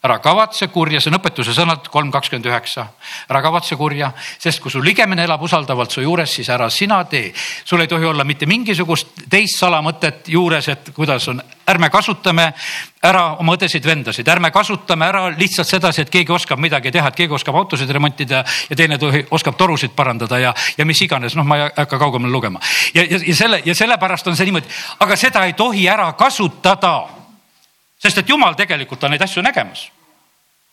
ära 0.05 0.19
kavatse 0.21 0.67
kurja, 0.69 0.99
see 1.01 1.09
on 1.09 1.17
õpetuse 1.17 1.55
sõnad 1.57 1.87
kolm 1.89 2.11
kakskümmend 2.13 2.45
üheksa. 2.45 2.85
ära 3.29 3.41
kavatse 3.41 3.75
kurja, 3.75 4.11
sest 4.37 4.61
kui 4.61 4.71
su 4.71 4.81
ligemine 4.81 5.23
elab 5.25 5.41
usaldavalt 5.41 5.91
su 5.91 6.03
juures, 6.03 6.29
siis 6.29 6.49
ära 6.53 6.69
sina 6.69 7.03
tee. 7.05 7.33
sul 7.65 7.81
ei 7.81 7.87
tohi 7.87 8.05
olla 8.05 8.23
mitte 8.23 8.45
mingisugust 8.45 9.07
teist 9.29 9.57
salamõtet 9.57 10.29
juures, 10.29 10.67
et 10.67 10.91
kuidas 10.93 11.27
on, 11.27 11.41
ärme 11.67 11.89
kasutame 11.89 12.53
ära 13.01 13.23
oma 13.41 13.57
õdesid-vendasid, 13.57 14.27
ärme 14.29 14.51
kasutame 14.51 15.05
ära 15.05 15.27
lihtsalt 15.33 15.67
sedasi, 15.67 16.01
et 16.01 16.13
keegi 16.13 16.31
oskab 16.31 16.59
midagi 16.59 16.91
teha, 16.91 17.07
et 17.07 17.15
keegi 17.15 17.33
oskab 17.33 17.55
autosid 17.55 17.89
remontida 17.89 18.45
ja 18.69 18.75
teine 18.75 18.97
tohi, 18.97 19.25
oskab 19.31 19.57
torusid 19.57 19.95
parandada 19.95 20.39
ja, 20.39 20.53
ja 20.77 20.85
mis 20.85 21.01
iganes, 21.01 21.35
noh, 21.35 21.45
ma 21.45 21.57
ei 21.57 21.69
hakka 21.75 21.97
kaugemale 21.97 22.31
lugema. 22.31 22.61
ja, 22.93 23.01
ja, 23.01 23.17
ja 23.17 23.35
selle 23.35 23.61
ja 23.65 23.75
sellepärast 23.75 24.27
on 24.27 24.37
see 24.37 24.45
niimoodi, 24.45 24.69
aga 24.99 25.15
seda 25.17 25.45
ei 25.45 25.53
tohi 25.57 25.87
ära 25.89 26.11
kasutada 26.13 27.16
sest 27.99 28.17
et 28.17 28.29
jumal 28.29 28.55
tegelikult 28.55 29.03
on 29.03 29.11
neid 29.11 29.21
asju 29.21 29.43
nägemas. 29.45 29.87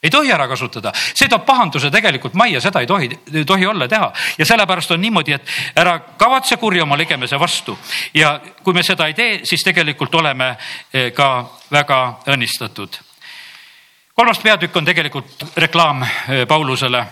Ei 0.05 0.11
tohi 0.11 0.29
ära 0.33 0.45
kasutada, 0.45 0.91
see 0.93 1.31
toob 1.33 1.47
pahanduse 1.49 1.89
tegelikult 1.91 2.35
majja, 2.37 2.61
seda 2.61 2.83
ei 2.85 2.87
tohi, 2.87 3.07
ei 3.33 3.45
tohi 3.49 3.65
olla 3.67 3.87
teha. 3.89 4.11
Ja 4.39 4.45
sellepärast 4.45 4.93
on 4.93 5.01
niimoodi, 5.01 5.33
et 5.33 5.55
ära 5.81 5.95
kavatse 6.21 6.59
kurja 6.61 6.85
oma 6.85 6.99
ligemese 7.01 7.39
vastu. 7.41 7.79
Ja 8.15 8.35
kui 8.63 8.77
me 8.77 8.83
seda 8.85 9.07
ei 9.09 9.17
tee, 9.17 9.41
siis 9.49 9.65
tegelikult 9.65 10.15
oleme 10.21 10.51
eh, 10.93 11.09
ka 11.17 11.31
väga 11.73 12.01
õnnistatud. 12.37 13.01
kolmas 14.15 14.39
peatükk 14.39 14.77
on 14.77 14.85
tegelikult 14.85 15.47
reklaam 15.57 16.03
eh, 16.03 16.47
Paulusele 16.47 17.07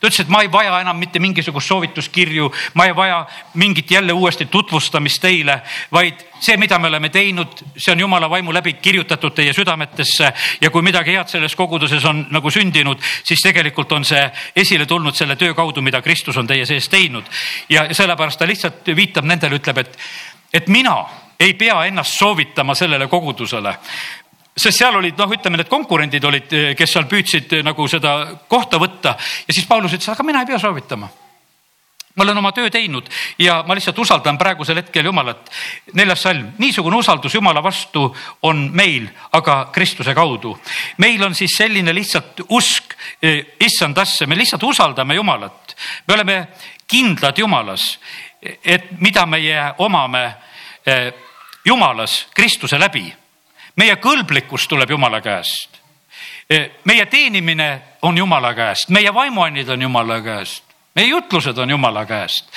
ta 0.00 0.06
ütles, 0.06 0.20
et 0.20 0.28
ma 0.32 0.42
ei 0.42 0.52
vaja 0.52 0.80
enam 0.80 0.98
mitte 0.98 1.20
mingisugust 1.22 1.68
soovituskirju, 1.68 2.50
ma 2.74 2.86
ei 2.86 2.96
vaja 2.96 3.26
mingit 3.54 3.90
jälle 3.90 4.12
uuesti 4.12 4.46
tutvustamist 4.46 5.20
teile, 5.22 5.60
vaid 5.92 6.22
see, 6.40 6.56
mida 6.56 6.78
me 6.78 6.88
oleme 6.88 7.08
teinud, 7.08 7.62
see 7.76 7.92
on 7.92 8.00
jumala 8.00 8.30
vaimu 8.30 8.54
läbi 8.54 8.72
kirjutatud 8.82 9.34
teie 9.34 9.52
südametesse 9.56 10.32
ja 10.60 10.70
kui 10.70 10.82
midagi 10.82 11.16
head 11.16 11.32
selles 11.32 11.56
koguduses 11.56 12.04
on 12.04 12.26
nagu 12.30 12.50
sündinud, 12.50 13.02
siis 13.24 13.42
tegelikult 13.42 13.92
on 13.92 14.04
see 14.04 14.22
esile 14.56 14.86
tulnud 14.86 15.16
selle 15.16 15.36
töö 15.36 15.54
kaudu, 15.54 15.82
mida 15.82 16.02
Kristus 16.02 16.36
on 16.36 16.46
teie 16.46 16.66
sees 16.66 16.88
teinud. 16.88 17.24
ja 17.68 17.88
sellepärast 17.94 18.38
ta 18.38 18.46
lihtsalt 18.46 18.96
viitab 18.96 19.24
nendele, 19.24 19.56
ütleb, 19.56 19.78
et, 19.78 19.98
et 20.52 20.68
mina 20.68 20.96
ei 21.40 21.54
pea 21.54 21.84
ennast 21.84 22.18
soovitama 22.18 22.74
sellele 22.74 23.08
kogudusele 23.08 23.74
sest 24.56 24.80
seal 24.80 24.96
olid 24.96 25.18
noh, 25.20 25.36
ütleme 25.36 25.60
need 25.60 25.68
konkurendid 25.68 26.24
olid, 26.24 26.56
kes 26.78 26.96
seal 26.96 27.06
püüdsid 27.10 27.58
eh, 27.58 27.62
nagu 27.64 27.86
seda 27.92 28.16
kohta 28.48 28.80
võtta 28.80 29.12
ja 29.18 29.52
siis 29.54 29.68
Paulus 29.68 29.92
ütles, 29.92 30.08
aga 30.12 30.24
mina 30.24 30.42
ei 30.42 30.48
pea 30.48 30.58
soovitama. 30.60 31.08
ma 32.16 32.24
olen 32.24 32.38
oma 32.40 32.52
töö 32.56 32.70
teinud 32.72 33.10
ja 33.38 33.58
ma 33.68 33.74
lihtsalt 33.76 33.98
usaldan 33.98 34.38
praegusel 34.38 34.80
hetkel 34.80 35.04
Jumalat. 35.04 35.50
neljas 35.92 36.22
salm, 36.22 36.54
niisugune 36.58 36.96
usaldus 36.96 37.34
Jumala 37.34 37.62
vastu 37.62 38.08
on 38.42 38.70
meil, 38.72 39.08
aga 39.32 39.68
Kristuse 39.72 40.14
kaudu. 40.14 40.58
meil 40.98 41.22
on 41.22 41.34
siis 41.34 41.56
selline 41.56 41.94
lihtsalt 41.94 42.40
usk 42.48 42.96
eh, 43.22 43.44
issandasse, 43.60 44.26
me 44.26 44.36
lihtsalt 44.36 44.62
usaldame 44.62 45.14
Jumalat. 45.14 45.76
me 46.08 46.14
oleme 46.14 46.48
kindlad 46.86 47.38
Jumalas, 47.38 47.98
et 48.64 49.00
mida 49.00 49.26
meie 49.26 49.74
omame 49.78 50.24
eh, 50.86 51.12
Jumalas 51.64 52.26
Kristuse 52.32 52.78
läbi 52.78 53.12
meie 53.76 53.96
kõlblikkus 53.96 54.68
tuleb 54.68 54.90
Jumala 54.90 55.20
käest. 55.20 55.80
meie 56.84 57.06
teenimine 57.06 57.82
on 58.02 58.18
Jumala 58.18 58.54
käest, 58.54 58.88
meie 58.88 59.14
vaimuannid 59.14 59.68
on 59.68 59.82
Jumala 59.82 60.20
käest, 60.22 60.64
meie 60.94 61.08
jutlused 61.08 61.58
on 61.58 61.70
Jumala 61.70 62.06
käest 62.06 62.50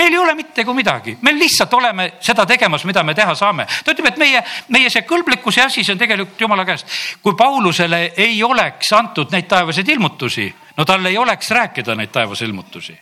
meil 0.00 0.12
ei 0.12 0.18
ole 0.18 0.34
mitte 0.34 0.64
kui 0.64 0.74
midagi, 0.74 1.18
me 1.20 1.32
lihtsalt 1.36 1.74
oleme 1.76 2.12
seda 2.24 2.46
tegemas, 2.48 2.84
mida 2.88 3.02
me 3.04 3.14
teha 3.14 3.34
saame. 3.34 3.66
ta 3.84 3.92
ütleb, 3.92 4.06
et 4.08 4.16
meie, 4.16 4.42
meie 4.68 4.88
see 4.90 5.04
kõlblikkuse 5.04 5.66
asi, 5.66 5.84
see 5.84 5.92
on 5.92 6.00
tegelikult 6.00 6.40
jumala 6.40 6.64
käest. 6.64 6.88
kui 7.22 7.36
Paulusele 7.36 8.12
ei 8.16 8.42
oleks 8.42 8.92
antud 8.96 9.32
neid 9.32 9.48
taevaseid 9.50 9.88
ilmutusi, 9.88 10.48
no 10.76 10.88
tal 10.88 11.04
ei 11.06 11.18
oleks 11.18 11.50
rääkida 11.50 11.94
neid 11.94 12.16
taevase 12.16 12.48
ilmutusi 12.48 12.96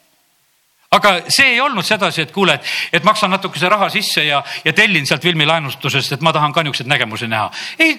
aga 0.91 1.15
see 1.29 1.55
ei 1.55 1.61
olnud 1.61 1.85
sedasi, 1.85 2.23
et 2.25 2.33
kuule, 2.33 2.55
et, 2.55 2.69
et 2.93 3.05
maksan 3.05 3.31
natukese 3.31 3.69
raha 3.69 3.91
sisse 3.93 4.25
ja, 4.25 4.43
ja 4.65 4.73
tellin 4.73 5.07
sealt 5.07 5.23
filmilaenustusest, 5.23 6.17
et 6.17 6.25
ma 6.25 6.33
tahan 6.33 6.53
ka 6.53 6.63
niisuguseid 6.63 6.89
nägemusi 6.89 7.29
näha. 7.29 7.51
ei, 7.79 7.99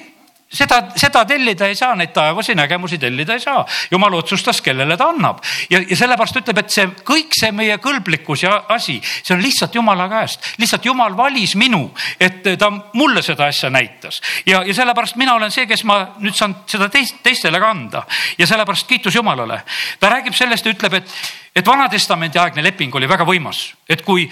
seda, 0.50 0.80
seda 0.98 1.24
tellida 1.30 1.68
ei 1.70 1.76
saa, 1.78 1.94
neid 1.96 2.12
taevasi 2.14 2.56
nägemusi 2.58 2.98
tellida 2.98 3.34
ei 3.34 3.40
saa. 3.40 3.66
jumal 3.92 4.14
otsustas, 4.14 4.62
kellele 4.62 4.98
ta 4.98 5.10
annab. 5.14 5.44
Ja, 5.70 5.80
ja 5.80 5.96
sellepärast 5.96 6.42
ütleb, 6.42 6.64
et 6.64 6.74
see 6.74 6.88
kõik 7.06 7.38
see 7.38 7.52
meie 7.56 7.78
kõlblikkus 7.82 8.44
ja 8.44 8.56
asi, 8.70 9.00
see 9.24 9.36
on 9.36 9.44
lihtsalt 9.44 9.76
jumala 9.76 10.10
käest, 10.10 10.46
lihtsalt 10.58 10.86
jumal 10.86 11.18
valis 11.18 11.56
minu, 11.56 11.90
et 12.20 12.42
ta 12.60 12.72
mulle 12.94 13.22
seda 13.26 13.50
asja 13.50 13.70
näitas. 13.70 14.22
Ja, 14.46 14.64
ja 14.66 14.74
sellepärast 14.74 15.20
mina 15.22 15.36
olen 15.38 15.54
see, 15.54 15.68
kes 15.70 15.86
ma 15.86 16.02
nüüd 16.20 16.38
saan 16.38 16.58
seda 16.70 16.90
teist, 16.90 17.22
teistele 17.24 17.62
ka 17.62 17.70
anda 17.70 18.06
ja 18.38 18.48
sellepärast 18.48 18.88
kiitus 18.88 19.16
Jumalale. 19.16 19.62
ta 20.00 20.10
räägib 20.10 20.34
sellest 20.34 20.66
ja 20.66 20.74
ütleb, 20.74 20.94
et, 20.94 21.18
et 21.56 21.68
Vana-testamendi 21.68 22.40
aegne 22.40 22.64
leping 22.64 22.96
oli 22.96 23.10
väga 23.10 23.26
võimas, 23.28 23.74
et 23.90 24.02
kui 24.02 24.30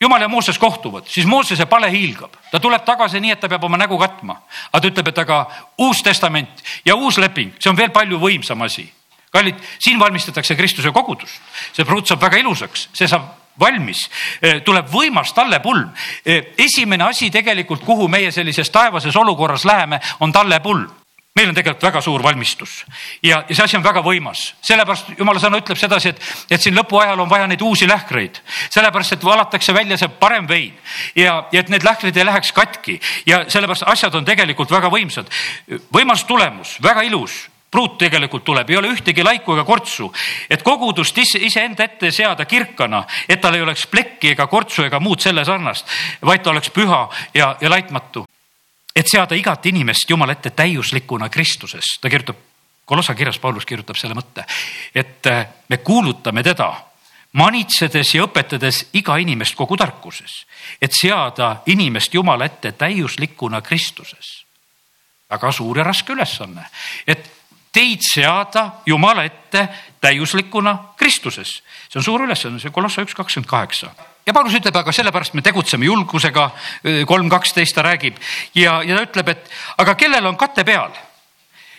jumal 0.00 0.22
ja 0.22 0.28
Mooses 0.28 0.58
kohtuvad, 0.58 1.06
siis 1.06 1.26
Moosese 1.26 1.66
pale 1.66 1.90
hiilgab, 1.90 2.36
ta 2.50 2.60
tuleb 2.60 2.84
tagasi 2.84 3.20
nii, 3.20 3.34
et 3.34 3.40
ta 3.40 3.48
peab 3.48 3.64
oma 3.64 3.76
nägu 3.76 3.98
katma. 3.98 4.40
aga 4.72 4.80
ta 4.80 4.88
ütleb, 4.88 5.08
et 5.08 5.18
aga 5.18 5.46
uus 5.78 6.02
testament 6.02 6.62
ja 6.84 6.94
uus 6.94 7.18
leping, 7.18 7.52
see 7.58 7.70
on 7.70 7.76
veel 7.76 7.90
palju 7.90 8.18
võimsam 8.18 8.62
asi. 8.62 8.92
kallid, 9.30 9.54
siin 9.78 9.98
valmistatakse 10.00 10.56
Kristuse 10.56 10.92
kogudust, 10.92 11.40
see 11.72 11.84
pruut 11.84 12.06
saab 12.06 12.22
väga 12.22 12.38
ilusaks, 12.38 12.88
see 12.92 13.08
saab 13.08 13.26
valmis, 13.60 14.08
eh, 14.42 14.62
tuleb 14.62 14.86
võimas 14.86 15.32
tallepulm. 15.34 15.90
Eh, 16.24 16.54
esimene 16.58 17.04
asi 17.04 17.30
tegelikult, 17.30 17.84
kuhu 17.84 18.08
meie 18.08 18.30
sellises 18.32 18.70
taevases 18.70 19.16
olukorras 19.16 19.64
läheme, 19.64 20.00
on 20.20 20.32
tallepulm 20.32 20.88
meil 21.38 21.52
on 21.52 21.56
tegelikult 21.56 21.86
väga 21.88 22.02
suur 22.02 22.22
valmistus. 22.22 22.82
Ja, 23.22 23.42
ja 23.48 23.54
see 23.54 23.64
asi 23.64 23.78
on 23.78 23.84
väga 23.86 24.02
võimas, 24.04 24.52
sellepärast 24.66 25.12
jumala 25.18 25.42
sõna 25.42 25.60
ütleb 25.62 25.78
sedasi, 25.78 26.12
et, 26.12 26.30
et 26.50 26.62
siin 26.62 26.76
lõpuajal 26.78 27.20
on 27.22 27.30
vaja 27.30 27.46
neid 27.50 27.62
uusi 27.64 27.88
lähkreid, 27.88 28.40
sellepärast 28.74 29.18
et 29.18 29.26
valatakse 29.26 29.74
välja 29.76 29.98
see 30.00 30.10
parem 30.20 30.48
vein. 30.50 30.74
Ja, 31.16 31.44
ja 31.52 31.62
et 31.62 31.70
need 31.72 31.86
lähkrid 31.86 32.16
ei 32.16 32.26
läheks 32.26 32.50
katki. 32.56 32.98
Ja 33.28 33.44
sellepärast 33.50 33.86
asjad 33.86 34.18
on 34.18 34.26
tegelikult 34.26 34.72
väga 34.74 34.90
võimsad. 34.92 35.30
võimas 35.94 36.26
tulemus, 36.26 36.78
väga 36.82 37.06
ilus. 37.06 37.46
Pruut 37.68 37.98
tegelikult 38.00 38.46
tuleb, 38.48 38.70
ei 38.70 38.78
ole 38.78 38.88
ühtegi 38.94 39.20
laiku 39.20 39.52
ega 39.52 39.64
kortsu, 39.68 40.06
et 40.48 40.62
kogudust 40.64 41.18
iseenda 41.20 41.84
ette 41.84 42.08
seada 42.16 42.46
kirkana, 42.48 43.02
et 43.28 43.42
tal 43.44 43.58
ei 43.58 43.60
oleks 43.60 43.84
plekki 43.92 44.30
ega 44.32 44.46
kortsu 44.48 44.86
ega 44.86 44.96
muud 45.04 45.20
selle 45.20 45.44
sarnast, 45.44 45.84
vaid 46.24 46.40
ta 46.40 46.54
oleks 46.54 46.72
püha 46.72 47.02
ja, 47.36 47.50
ja 47.60 47.68
laitmatu 47.68 48.24
et 48.98 49.06
seada 49.06 49.36
igat 49.38 49.66
inimest 49.66 50.10
Jumala 50.10 50.34
ette 50.34 50.50
täiuslikuna 50.50 51.28
Kristuses. 51.28 51.98
ta 52.00 52.10
kirjutab, 52.10 52.36
Kolossa 52.84 53.14
kirjas 53.14 53.38
Paulus 53.38 53.66
kirjutab 53.66 53.96
selle 53.96 54.16
mõtte, 54.16 54.44
et 54.94 55.26
äh, 55.26 55.46
me 55.68 55.76
kuulutame 55.84 56.42
teda 56.42 56.72
manitsedes 57.32 58.14
ja 58.14 58.24
õpetades 58.24 58.86
iga 58.96 59.18
inimest 59.20 59.54
kogu 59.54 59.76
tarkuses, 59.76 60.46
et 60.82 60.92
seada 60.96 61.62
inimest 61.66 62.14
Jumala 62.14 62.48
ette 62.48 62.72
täiuslikuna 62.72 63.60
Kristuses. 63.60 64.44
väga 65.30 65.52
suur 65.52 65.78
ja 65.78 65.84
raske 65.84 66.12
ülesanne, 66.12 66.64
et 67.06 67.30
teid 67.72 68.00
seada 68.02 68.80
Jumala 68.86 69.24
ette 69.24 69.68
täiuslikuna 70.00 70.78
Kristuses. 70.96 71.62
see 71.88 71.98
on 71.98 72.02
suur 72.02 72.24
ülesanne, 72.24 72.58
see 72.58 72.70
Kolossa 72.70 73.02
üks 73.02 73.14
kakskümmend 73.14 73.50
kaheksa 73.50 73.94
ja 74.28 74.34
Paulus 74.36 74.56
ütleb, 74.58 74.76
aga 74.76 74.92
sellepärast 74.92 75.36
me 75.38 75.42
tegutseme 75.44 75.88
julgusega, 75.88 76.50
kolm 77.08 77.30
kaksteist 77.32 77.76
ta 77.76 77.84
räägib. 77.86 78.18
Ja, 78.58 78.82
ja 78.84 78.98
ta 78.98 79.06
ütleb, 79.06 79.30
et 79.32 79.52
aga 79.80 79.94
kellel 79.98 80.28
on 80.28 80.36
kate 80.40 80.64
peal? 80.68 80.92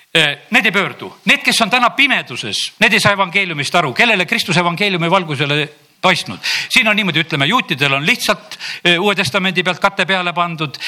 Need 0.10 0.66
ei 0.66 0.74
pöördu, 0.74 1.12
need, 1.30 1.43
kes 1.45 1.60
on 1.62 1.70
täna 1.70 1.91
pimeduses, 1.93 2.64
need 2.82 2.95
ei 2.97 3.04
saa 3.04 3.14
evangeeliumist 3.14 3.76
aru, 3.78 3.91
kellele 3.93 4.26
Kristuse 4.26 4.64
evangeeliumi 4.64 5.12
valgusele 5.12 5.68
paistnud. 6.02 6.39
siin 6.70 6.88
on 6.88 6.95
niimoodi, 6.97 7.22
ütleme, 7.22 7.45
juutidel 7.45 7.93
on 7.93 8.06
lihtsalt 8.08 8.58
Uue 8.97 9.16
Testamendi 9.16 9.64
pealt 9.64 9.80
kate 9.80 10.06
peale 10.10 10.34
pandud. 10.34 10.80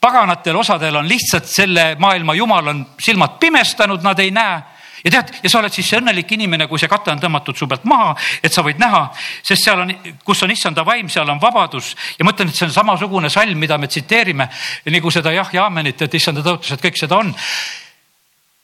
paganatel 0.00 0.56
osadel 0.56 0.96
on 0.96 1.08
lihtsalt 1.08 1.46
selle 1.46 1.94
maailma 1.98 2.34
jumal 2.34 2.66
on 2.66 2.86
silmad 2.98 3.38
pimestanud, 3.38 4.02
nad 4.02 4.18
ei 4.18 4.30
näe 4.30 4.62
ja 5.04 5.10
tead, 5.10 5.32
ja 5.42 5.50
sa 5.50 5.60
oled 5.60 5.74
siis 5.74 5.88
see 5.90 6.00
õnnelik 6.00 6.30
inimene, 6.36 6.66
kui 6.70 6.80
see 6.80 6.90
kate 6.90 7.12
on 7.12 7.20
tõmmatud 7.22 7.58
su 7.58 7.68
pealt 7.70 7.84
maha, 7.90 8.14
et 8.42 8.54
sa 8.54 8.64
võid 8.66 8.80
näha, 8.80 9.02
sest 9.42 9.64
seal 9.64 9.84
on, 9.84 9.92
kus 10.24 10.42
on 10.46 10.54
issanda 10.54 10.84
vaim, 10.86 11.08
seal 11.12 11.28
on 11.30 11.42
vabadus 11.42 11.92
ja 12.18 12.26
mõtlen, 12.26 12.50
et 12.50 12.58
see 12.58 12.68
on 12.68 12.74
samasugune 12.74 13.30
salm, 13.32 13.58
mida 13.58 13.78
me 13.78 13.90
tsiteerime 13.90 14.48
nagu 14.90 15.12
seda 15.14 15.34
jah 15.34 15.52
ja 15.54 15.66
amenit, 15.70 16.02
et 16.02 16.18
issanda 16.20 16.44
tõotused, 16.46 16.82
kõik 16.82 16.98
seda 17.00 17.20
on. 17.20 17.34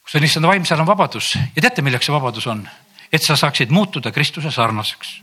kus 0.03 0.19
on 0.19 0.27
issanda 0.27 0.51
vaim, 0.51 0.65
seal 0.65 0.81
on 0.83 0.89
vabadus 0.89 1.35
ja 1.37 1.61
teate, 1.61 1.85
milleks 1.85 2.09
see 2.09 2.15
vabadus 2.15 2.47
on? 2.47 2.67
et 3.11 3.23
sa 3.23 3.37
saaksid 3.39 3.71
muutuda 3.71 4.11
Kristuse 4.11 4.51
sarnaseks 4.51 5.21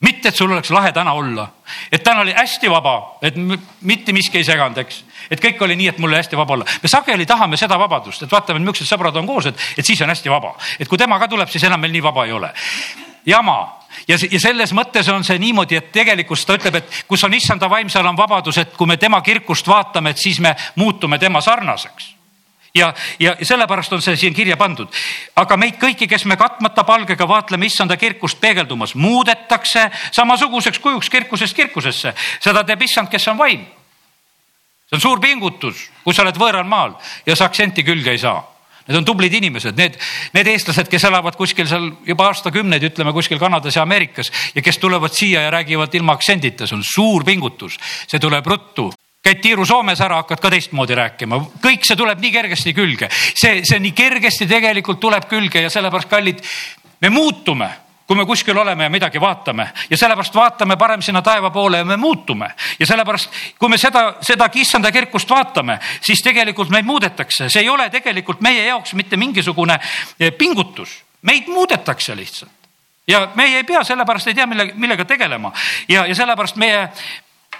mitte, 0.00 0.28
et 0.28 0.36
sul 0.36 0.52
oleks 0.52 0.70
lahe 0.70 0.92
täna 0.94 1.12
olla, 1.18 1.48
et 1.92 2.02
täna 2.04 2.22
oli 2.22 2.34
hästi 2.36 2.70
vaba, 2.70 3.18
et 3.22 3.34
mitte 3.82 4.14
miski 4.14 4.38
ei 4.38 4.46
seganud, 4.46 4.78
eks. 4.78 5.02
Et 5.30 5.42
kõik 5.42 5.62
oli 5.64 5.76
nii, 5.76 5.88
et 5.92 5.98
mul 5.98 6.10
oli 6.10 6.20
hästi 6.20 6.36
vaba 6.36 6.54
olla. 6.54 6.64
me 6.82 6.88
sageli 6.88 7.26
tahame 7.26 7.56
seda 7.56 7.78
vabadust, 7.78 8.22
et 8.22 8.32
vaatame, 8.32 8.60
millised 8.60 8.88
sõbrad 8.88 9.16
on 9.16 9.26
koos, 9.26 9.46
et, 9.46 9.66
et 9.78 9.86
siis 9.86 10.00
on 10.02 10.08
hästi 10.08 10.30
vaba. 10.30 10.54
et 10.78 10.88
kui 10.88 10.98
tema 10.98 11.18
ka 11.18 11.28
tuleb, 11.28 11.48
siis 11.48 11.64
enam 11.64 11.80
meil 11.80 11.92
nii 11.92 12.02
vaba 12.02 12.26
ei 12.26 12.32
ole. 12.32 12.52
jama 13.26 13.58
ja, 14.08 14.18
ja 14.30 14.40
selles 14.40 14.72
mõttes 14.72 15.08
on 15.12 15.24
see 15.24 15.38
niimoodi, 15.38 15.76
et 15.76 15.90
tegelikult 15.92 16.46
ta 16.46 16.58
ütleb, 16.58 16.82
et 16.82 17.02
kus 17.08 17.24
on 17.24 17.34
issanda 17.34 17.70
vaim, 17.70 17.88
seal 17.88 18.06
on 18.06 18.16
vabadus, 18.16 18.58
et 18.58 18.76
kui 18.76 18.86
me 18.86 18.96
tema 18.96 19.20
kirkust 19.22 19.68
vaatame, 19.68 20.10
et 20.10 20.22
siis 20.22 20.40
me 20.40 20.54
muutume 20.76 21.18
tema 21.18 21.40
sarnaseks 21.40 22.18
ja, 22.74 22.94
ja 23.18 23.36
sellepärast 23.42 23.92
on 23.92 24.02
see 24.02 24.16
siin 24.16 24.34
kirja 24.34 24.56
pandud. 24.56 24.88
aga 25.36 25.56
meid 25.56 25.78
kõiki, 25.80 26.08
kes 26.08 26.24
me 26.24 26.36
katmata 26.36 26.84
palgega 26.84 27.28
vaatleme 27.28 27.66
issanda 27.66 27.96
kirkust 27.96 28.40
peegeldumas, 28.40 28.94
muudetakse 28.94 29.88
samasuguseks 30.12 30.78
kujuks 30.78 31.10
kirkusest 31.10 31.56
kirkusesse. 31.56 32.14
seda 32.40 32.64
teeb 32.64 32.82
issand, 32.82 33.08
kes 33.08 33.28
on 33.28 33.38
vaim. 33.38 33.66
See 34.88 34.96
on 34.96 35.00
suur 35.04 35.20
pingutus, 35.20 35.88
kui 36.04 36.16
sa 36.16 36.24
oled 36.24 36.38
võõral 36.40 36.64
maal 36.68 36.96
ja 37.26 37.36
sa 37.36 37.48
aktsenti 37.48 37.84
külge 37.84 38.14
ei 38.14 38.20
saa. 38.20 38.40
Need 38.88 39.02
on 39.02 39.04
tublid 39.04 39.34
inimesed, 39.36 39.76
need, 39.76 39.98
need 40.32 40.48
eestlased, 40.48 40.88
kes 40.88 41.04
elavad 41.04 41.36
kuskil 41.36 41.66
seal 41.68 41.90
juba 42.08 42.30
aastakümneid, 42.30 42.86
ütleme 42.88 43.12
kuskil 43.12 43.36
Kanadas 43.40 43.76
ja 43.76 43.82
Ameerikas 43.84 44.32
ja 44.54 44.62
kes 44.64 44.80
tulevad 44.80 45.12
siia 45.12 45.42
ja 45.44 45.50
räägivad 45.52 45.92
ilma 45.98 46.14
aktsendita, 46.16 46.64
see 46.66 46.78
on 46.78 46.86
suur 46.86 47.26
pingutus, 47.28 47.76
see 48.08 48.20
tuleb 48.22 48.48
ruttu. 48.48 48.88
Käid 49.20 49.42
tiiru 49.44 49.66
Soomes 49.68 50.00
ära, 50.00 50.22
hakkad 50.22 50.40
ka 50.40 50.50
teistmoodi 50.54 50.96
rääkima, 50.96 51.40
kõik 51.60 51.84
see 51.84 51.98
tuleb 52.00 52.22
nii 52.22 52.32
kergesti 52.32 52.72
külge, 52.72 53.10
see, 53.12 53.60
see 53.68 53.82
nii 53.82 53.92
kergesti 53.92 54.48
tegelikult 54.48 55.02
tuleb 55.02 55.28
külge 55.28 55.66
ja 55.66 55.72
sellepärast, 55.74 56.08
kallid, 56.08 56.40
me 57.04 57.12
muutume 57.12 57.68
kui 58.08 58.16
me 58.16 58.24
kuskil 58.26 58.56
oleme 58.56 58.86
ja 58.86 58.90
midagi 58.90 59.20
vaatame. 59.20 59.68
Ja 59.90 59.96
sellepärast 60.00 60.34
vaatame 60.34 60.76
parem 60.80 61.02
sinna 61.04 61.20
taeva 61.22 61.50
poole 61.50 61.78
ja 61.78 61.84
me 61.84 61.96
muutume. 61.96 62.48
Ja 62.80 62.86
sellepärast, 62.86 63.30
kui 63.58 63.68
me 63.68 63.78
seda, 63.78 64.14
seda 64.24 64.48
issanda 64.54 64.92
kirkust 64.92 65.30
vaatame, 65.30 65.76
siis 66.00 66.22
tegelikult 66.24 66.72
meid 66.72 66.88
muudetakse, 66.88 67.50
see 67.52 67.66
ei 67.66 67.68
ole 67.68 67.90
tegelikult 67.92 68.40
meie 68.40 68.64
jaoks 68.64 68.94
mitte 68.96 69.16
mingisugune 69.20 69.76
eh, 69.76 70.32
pingutus, 70.32 71.02
meid 71.22 71.52
muudetakse 71.52 72.16
lihtsalt. 72.16 72.52
Ja 73.08 73.26
meie 73.34 73.60
ei 73.60 73.64
pea 73.64 73.84
sellepärast 73.84 74.28
ei 74.28 74.34
tea, 74.36 74.46
mille, 74.46 74.70
millega 74.74 75.04
tegelema. 75.04 75.52
Ja, 75.88 76.06
ja 76.06 76.14
sellepärast 76.14 76.56
meie, 76.56 76.88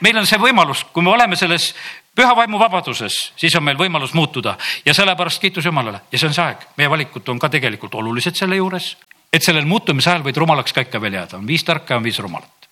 meil 0.00 0.16
on 0.16 0.26
see 0.28 0.40
võimalus, 0.40 0.84
kui 0.92 1.04
me 1.04 1.12
oleme 1.12 1.36
selles 1.36 1.74
püha 2.16 2.32
vaimu 2.36 2.60
vabaduses, 2.60 3.16
siis 3.36 3.56
on 3.56 3.64
meil 3.64 3.76
võimalus 3.76 4.16
muutuda. 4.16 4.56
Ja 4.84 4.96
sellepärast 4.96 5.40
kiitus 5.44 5.68
Jumalale. 5.68 6.00
Ja 6.12 6.18
see 6.18 6.28
on 6.28 6.36
see 6.36 6.44
aeg, 6.44 6.68
meie 6.80 6.90
valikud 6.90 7.28
on 7.28 7.40
ka 7.40 7.52
tegelikult 7.52 8.00
olulised 8.00 8.36
selle 8.36 8.56
juures. 8.56 8.94
Et 9.32 9.44
sellel 9.44 9.66
muutumise 9.68 10.10
ajal 10.10 10.24
võid 10.24 10.40
rumalaks 10.40 10.72
ka 10.72 10.86
ikka 10.86 11.00
veel 11.00 11.18
jääda, 11.20 11.38
on 11.38 11.46
viis 11.46 11.64
tarka 11.64 11.94
ja 11.94 12.00
on 12.00 12.04
viis 12.04 12.18
rumalat. 12.18 12.68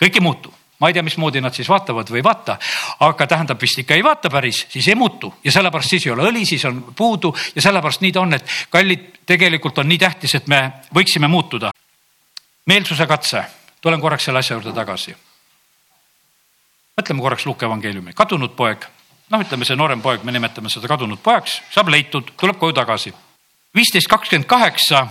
kõik 0.00 0.14
ei 0.14 0.24
muutu, 0.24 0.52
ma 0.78 0.88
ei 0.88 0.94
tea, 0.94 1.02
mismoodi 1.02 1.40
nad 1.40 1.54
siis 1.56 1.68
vaatavad 1.68 2.10
või 2.10 2.20
ei 2.20 2.24
vaata, 2.24 2.58
aga 3.06 3.26
tähendab 3.26 3.60
vist 3.62 3.78
ikka 3.80 3.96
ei 3.96 4.04
vaata 4.04 4.30
päris, 4.30 4.66
siis 4.68 4.88
ei 4.88 4.94
muutu. 4.94 5.32
Ja 5.44 5.52
sellepärast 5.52 5.90
siis 5.90 6.06
ei 6.06 6.12
ole 6.12 6.28
õli, 6.28 6.44
siis 6.46 6.64
on 6.68 6.82
puudu. 6.96 7.32
Ja 7.54 7.62
sellepärast 7.64 8.04
nii 8.04 8.12
ta 8.12 8.20
on, 8.20 8.36
et 8.36 8.56
kallid, 8.70 9.06
tegelikult 9.26 9.78
on 9.78 9.88
nii 9.88 9.98
tähtis, 9.98 10.34
et 10.34 10.48
me 10.48 10.60
võiksime 10.94 11.28
muutuda. 11.28 11.70
meelsuse 12.66 13.06
katse, 13.06 13.44
tulen 13.80 14.00
korraks 14.00 14.24
selle 14.24 14.38
asja 14.38 14.56
juurde 14.56 14.72
tagasi. 14.74 15.14
Mõtleme 16.98 17.20
korraks 17.20 17.46
Luuke 17.46 17.66
evangeeliumi, 17.66 18.12
kadunud 18.12 18.56
poeg, 18.56 18.86
noh, 19.30 19.40
ütleme 19.40 19.64
see 19.64 19.76
noorem 19.76 20.02
poeg, 20.02 20.24
me 20.24 20.32
nimetame 20.32 20.70
seda 20.72 20.88
kadunud 20.88 21.20
pojaks, 21.22 21.60
saab 21.70 21.88
leitud, 21.88 22.32
tuleb 22.36 22.58
koju 22.58 22.72
tagasi. 22.72 23.14
viisteist 23.76 24.08
kakskümmend 24.08 24.48
kaheksa, 24.48 25.06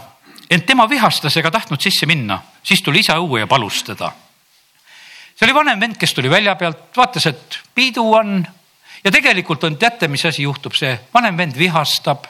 ent 0.50 0.66
tema 0.66 0.90
vihastas 0.90 1.38
ega 1.38 1.52
tahtnud 1.52 1.82
sisse 1.82 2.06
minna, 2.06 2.40
siis 2.64 2.84
tuli 2.86 3.02
isa 3.02 3.18
õue 3.22 3.44
ja 3.44 3.48
palus 3.48 3.84
teda. 3.84 4.12
see 5.36 5.48
oli 5.48 5.56
vanem 5.56 5.80
vend, 5.80 5.98
kes 5.98 6.14
tuli 6.14 6.30
välja 6.30 6.56
pealt, 6.56 6.90
vaatas, 6.96 7.26
et 7.26 7.60
pidu 7.76 8.06
on 8.14 8.46
ja 9.04 9.12
tegelikult 9.12 9.64
on, 9.64 9.78
teate, 9.78 10.08
mis 10.08 10.26
asi 10.26 10.44
juhtub, 10.44 10.74
see 10.74 10.96
vanem 11.14 11.38
vend 11.38 11.58
vihastab 11.58 12.26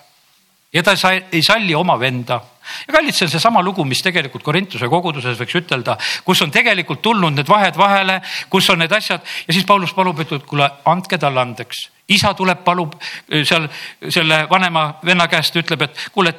ja 0.75 0.83
ta 0.83 0.95
ei 1.31 1.41
salli 1.43 1.75
oma 1.75 1.99
venda. 1.99 2.41
ja 2.87 2.93
kallid, 2.93 3.13
see 3.13 3.27
on 3.27 3.31
seesama 3.31 3.61
lugu, 3.63 3.85
mis 3.85 4.01
tegelikult 4.01 4.43
Korintuse 4.43 4.87
koguduses 4.89 5.37
võiks 5.39 5.55
ütelda, 5.59 5.97
kus 6.25 6.41
on 6.41 6.51
tegelikult 6.51 7.01
tulnud 7.05 7.35
need 7.35 7.47
vahed 7.47 7.77
vahele, 7.77 8.19
kus 8.49 8.69
on 8.73 8.81
need 8.81 8.91
asjad 8.91 9.21
ja 9.21 9.53
siis 9.53 9.67
Paulus 9.67 9.93
palub, 9.93 10.19
et 10.19 10.33
kuule, 10.47 10.69
andke 10.85 11.19
talle 11.21 11.41
andeks. 11.41 11.89
isa 12.09 12.33
tuleb, 12.33 12.63
palub 12.63 12.95
seal 13.43 13.69
selle 14.09 14.45
vanema 14.49 14.95
venna 15.05 15.27
käest, 15.27 15.55
ütleb, 15.55 15.81
et 15.87 16.07
kuule, 16.11 16.33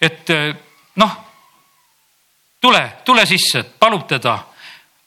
et, 0.00 0.30
et 0.30 0.69
noh, 1.00 1.16
tule, 2.60 2.84
tule 3.04 3.26
sisse, 3.26 3.64
palub 3.64 4.06
teda. 4.08 4.38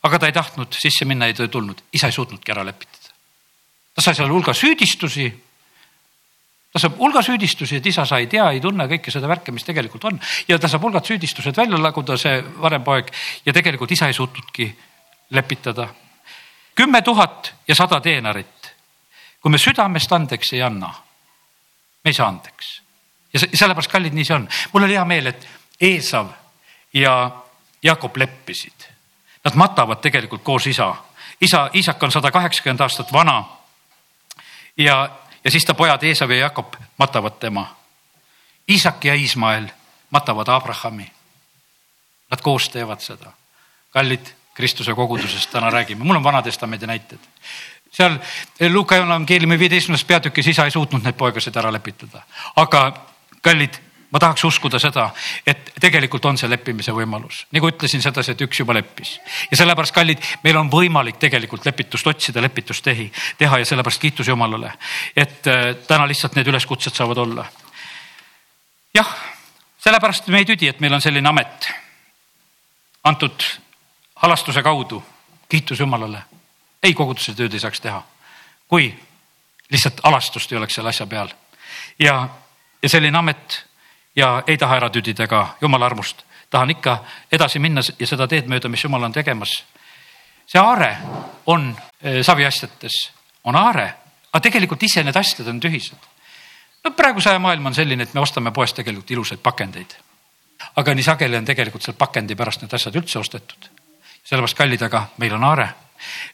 aga 0.04 0.20
ta 0.20 0.28
ei 0.28 0.36
tahtnud 0.36 0.76
sisse 0.76 1.06
minna, 1.08 1.30
ei 1.30 1.34
tulnud, 1.48 1.86
isa 1.94 2.10
ei 2.10 2.16
suutnudki 2.16 2.52
ära 2.52 2.66
lepitada. 2.66 3.14
ta 3.96 4.02
sai 4.02 4.16
seal 4.16 4.32
hulga 4.34 4.54
süüdistusi 4.54 5.30
ta 6.74 6.82
saab 6.82 6.98
hulga 6.98 7.22
süüdistusi, 7.22 7.78
et 7.78 7.86
isa 7.86 8.06
sa 8.10 8.18
ei 8.18 8.28
tea, 8.28 8.48
ei 8.52 8.62
tunne 8.62 8.88
kõike 8.90 9.14
seda 9.14 9.30
värke, 9.30 9.54
mis 9.54 9.66
tegelikult 9.66 10.08
on 10.10 10.18
ja 10.50 10.58
ta 10.58 10.70
saab 10.72 10.88
hulgad 10.88 11.06
süüdistused 11.06 11.58
välja 11.58 11.78
laguda, 11.78 12.18
see 12.18 12.40
vanem 12.42 12.84
poeg 12.84 13.12
ja 13.46 13.54
tegelikult 13.54 13.94
isa 13.94 14.10
ei 14.10 14.18
suutnudki 14.18 14.72
lepitada. 15.38 15.88
kümme 16.76 17.02
tuhat 17.02 17.54
ja 17.68 17.76
sada 17.76 18.02
teenarit. 18.02 18.74
kui 19.42 19.52
me 19.52 19.58
südamest 19.58 20.12
andeks 20.12 20.54
ei 20.54 20.62
anna, 20.62 20.90
me 22.04 22.10
ei 22.10 22.14
saa 22.14 22.28
andeks. 22.28 22.82
ja 23.34 23.40
sellepärast, 23.40 23.92
kallid, 23.92 24.14
nii 24.14 24.26
see 24.26 24.36
on. 24.36 24.50
mul 24.74 24.84
oli 24.84 24.98
hea 24.98 25.06
meel, 25.06 25.28
et 25.28 25.48
Eesav 25.82 26.28
ja 26.94 27.32
Jakob 27.84 28.18
leppisid. 28.18 28.88
Nad 29.44 29.56
matavad 29.56 30.02
tegelikult 30.02 30.44
koos 30.44 30.68
isa. 30.68 30.96
isa, 31.42 31.70
isak 31.74 32.04
on 32.04 32.12
sada 32.12 32.32
kaheksakümmend 32.32 32.82
aastat 32.82 33.14
vana. 33.14 33.44
ja 34.78 35.10
ja 35.44 35.52
siis 35.52 35.66
ta 35.66 35.74
pojad 35.74 36.04
Eesav 36.04 36.32
ja 36.32 36.38
Jakob 36.38 36.76
matavad 36.98 37.40
tema. 37.40 37.76
Isak 38.68 39.06
ja 39.06 39.14
Iismael 39.14 39.68
matavad 40.10 40.48
Abrahami. 40.48 41.12
Nad 42.32 42.42
koos 42.42 42.70
teevad 42.70 43.00
seda. 43.00 43.32
kallid 43.94 44.26
Kristuse 44.54 44.94
kogudusest 44.94 45.52
täna 45.52 45.70
räägime, 45.70 46.04
mul 46.04 46.16
on 46.16 46.24
Vana-testamendi 46.24 46.88
näited. 46.88 47.20
seal 47.92 48.18
Luka 48.74 48.96
evangeeliumi 48.96 49.60
viieteistkümnes 49.60 50.06
peatükis 50.06 50.48
isa 50.48 50.66
ei 50.66 50.72
suutnud 50.72 51.04
neid 51.04 51.16
poegasid 51.18 51.56
ära 51.56 51.72
lepitada, 51.74 52.22
aga 52.56 52.94
kallid 53.42 53.78
ma 54.14 54.20
tahaks 54.20 54.44
uskuda 54.46 54.80
seda, 54.80 55.08
et 55.48 55.72
tegelikult 55.82 56.26
on 56.30 56.38
see 56.38 56.50
leppimise 56.50 56.94
võimalus, 56.94 57.44
nagu 57.56 57.70
ütlesin 57.72 58.02
sedasi, 58.04 58.36
et 58.36 58.44
üks 58.46 58.60
juba 58.62 58.76
leppis 58.78 59.16
ja 59.50 59.58
sellepärast, 59.58 59.96
kallid, 59.96 60.22
meil 60.44 60.60
on 60.60 60.70
võimalik 60.72 61.18
tegelikult 61.22 61.66
lepitust 61.66 62.08
otsida, 62.08 62.42
lepitust 62.42 62.86
tehi, 62.86 63.08
teha 63.38 63.60
ja 63.64 63.66
sellepärast 63.66 64.02
kiitus 64.02 64.30
Jumalale, 64.30 64.76
et 65.18 65.50
äh, 65.50 65.64
täna 65.88 66.06
lihtsalt 66.10 66.38
need 66.38 66.52
üleskutsed 66.54 66.94
saavad 66.94 67.24
olla. 67.26 67.48
jah, 68.94 69.16
sellepärast 69.82 70.30
me 70.30 70.44
ei 70.44 70.50
tüdi, 70.52 70.70
et 70.70 70.80
meil 70.80 70.94
on 70.94 71.02
selline 71.02 71.30
amet 71.30 71.72
antud 73.04 73.50
halastuse 74.22 74.64
kaudu, 74.64 75.04
kiitus 75.50 75.80
Jumalale. 75.80 76.22
ei, 76.84 76.94
koguduse 76.94 77.34
tööd 77.34 77.54
ei 77.54 77.66
saaks 77.66 77.82
teha, 77.82 78.04
kui 78.70 78.94
lihtsalt 79.72 80.06
halastust 80.06 80.52
ei 80.52 80.62
oleks 80.62 80.78
selle 80.78 80.94
asja 80.94 81.10
peal 81.10 81.34
ja, 82.00 82.28
ja 82.84 82.90
selline 82.90 83.18
amet 83.18 83.64
ja 84.16 84.44
ei 84.48 84.58
taha 84.58 84.76
ära 84.76 84.90
tüdida 84.90 85.28
ka 85.28 85.56
jumala 85.62 85.86
armust. 85.86 86.24
tahan 86.50 86.70
ikka 86.70 87.04
edasi 87.32 87.60
minna 87.60 87.82
ja 88.00 88.08
seda 88.08 88.28
teed 88.28 88.48
mööda, 88.48 88.70
mis 88.70 88.84
jumal 88.84 89.04
on 89.04 89.12
tegemas. 89.14 89.64
see 90.48 90.62
aare 90.62 90.98
on 91.46 91.76
eh, 92.02 92.24
saviasjates, 92.24 93.12
on 93.44 93.56
aare, 93.56 93.94
aga 94.34 94.42
tegelikult 94.42 94.84
ise 94.84 95.04
need 95.04 95.16
asjad 95.16 95.48
on 95.48 95.60
tühised. 95.60 95.98
no 96.84 96.92
praeguse 96.92 97.30
aja 97.30 97.40
maailm 97.40 97.66
on 97.66 97.74
selline, 97.74 98.04
et 98.04 98.14
me 98.14 98.22
ostame 98.22 98.52
poest 98.52 98.76
tegelikult 98.76 99.12
ilusaid 99.12 99.40
pakendeid. 99.40 99.96
aga 100.76 100.94
nii 100.94 101.04
sageli 101.04 101.38
on 101.38 101.46
tegelikult 101.46 101.84
seal 101.84 101.98
pakendi 101.98 102.36
pärast 102.36 102.62
need 102.62 102.74
asjad 102.74 102.96
üldse 102.96 103.20
ostetud. 103.20 103.70
sellepärast 104.24 104.58
kallid, 104.58 104.82
aga 104.82 105.08
meil 105.18 105.34
on 105.34 105.44
aare 105.44 105.70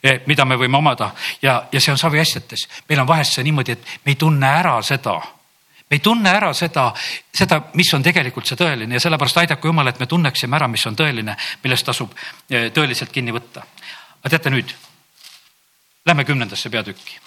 eh, 0.03 0.21
mida 0.25 0.45
me 0.45 0.55
võime 0.55 0.77
omada 0.77 1.11
ja, 1.41 1.63
ja 1.71 1.81
see 1.81 1.91
on 1.91 1.97
saviasjates. 1.97 2.67
meil 2.89 2.99
on 2.99 3.07
vahest 3.07 3.33
see 3.33 3.43
niimoodi, 3.43 3.71
et 3.71 3.99
me 4.05 4.11
ei 4.11 4.15
tunne 4.15 4.47
ära 4.47 4.81
seda 4.81 5.21
me 5.89 5.95
ei 5.95 5.99
tunne 5.99 6.29
ära 6.29 6.53
seda, 6.53 6.91
seda, 7.33 7.61
mis 7.73 7.89
on 7.93 8.03
tegelikult 8.05 8.45
see 8.45 8.57
tõeline 8.59 8.97
ja 8.97 9.01
sellepärast 9.01 9.41
aidaku 9.41 9.71
Jumal, 9.71 9.89
et 9.89 9.99
me 9.99 10.05
tunneksime 10.05 10.55
ära, 10.55 10.67
mis 10.69 10.85
on 10.85 10.97
tõeline, 10.97 11.35
millest 11.63 11.85
tasub 11.85 12.13
eh, 12.49 12.69
tõeliselt 12.73 13.11
kinni 13.11 13.33
võtta. 13.33 13.65
aga 14.19 14.29
teate 14.29 14.53
nüüd, 14.53 14.75
lähme 16.05 16.25
kümnendasse 16.25 16.69
peatükki. 16.69 17.19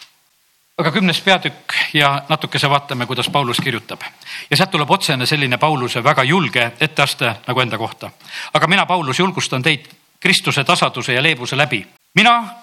aga 0.78 0.92
kümnes 0.92 1.20
peatükk 1.20 1.74
ja 1.94 2.22
natukese 2.28 2.70
vaatame, 2.70 3.06
kuidas 3.06 3.28
Paulus 3.28 3.60
kirjutab 3.60 4.02
ja 4.50 4.56
sealt 4.56 4.70
tuleb 4.70 4.90
otsene 4.90 5.26
selline 5.26 5.58
Pauluse 5.58 6.04
väga 6.04 6.22
julge 6.22 6.72
etteaste 6.80 7.34
nagu 7.46 7.60
enda 7.60 7.78
kohta. 7.78 8.10
aga 8.52 8.66
mina, 8.66 8.86
Paulus, 8.86 9.18
julgustan 9.18 9.62
teid 9.62 9.90
Kristuse 10.20 10.64
tasaduse 10.64 11.12
ja 11.12 11.22
leebuse 11.22 11.56
läbi. 11.56 11.86
mina, 12.14 12.54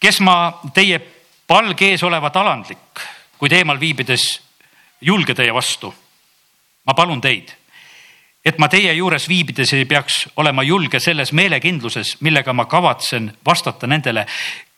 kes 0.00 0.20
ma 0.20 0.60
teie 0.74 1.00
palge 1.46 1.90
ees 1.90 2.02
olevat 2.02 2.36
alandlik, 2.36 3.00
kuid 3.38 3.52
eemal 3.52 3.80
viibides 3.80 4.47
julge 5.00 5.34
teie 5.34 5.54
vastu. 5.54 5.94
ma 6.86 6.94
palun 6.94 7.20
teid, 7.20 7.50
et 8.44 8.58
ma 8.58 8.68
teie 8.68 8.92
juures 8.96 9.28
viibides 9.28 9.72
ei 9.72 9.84
peaks 9.84 10.28
olema 10.36 10.62
julge 10.62 11.00
selles 11.00 11.32
meelekindluses, 11.32 12.16
millega 12.20 12.52
ma 12.52 12.64
kavatsen 12.64 13.32
vastata 13.46 13.86
nendele, 13.86 14.26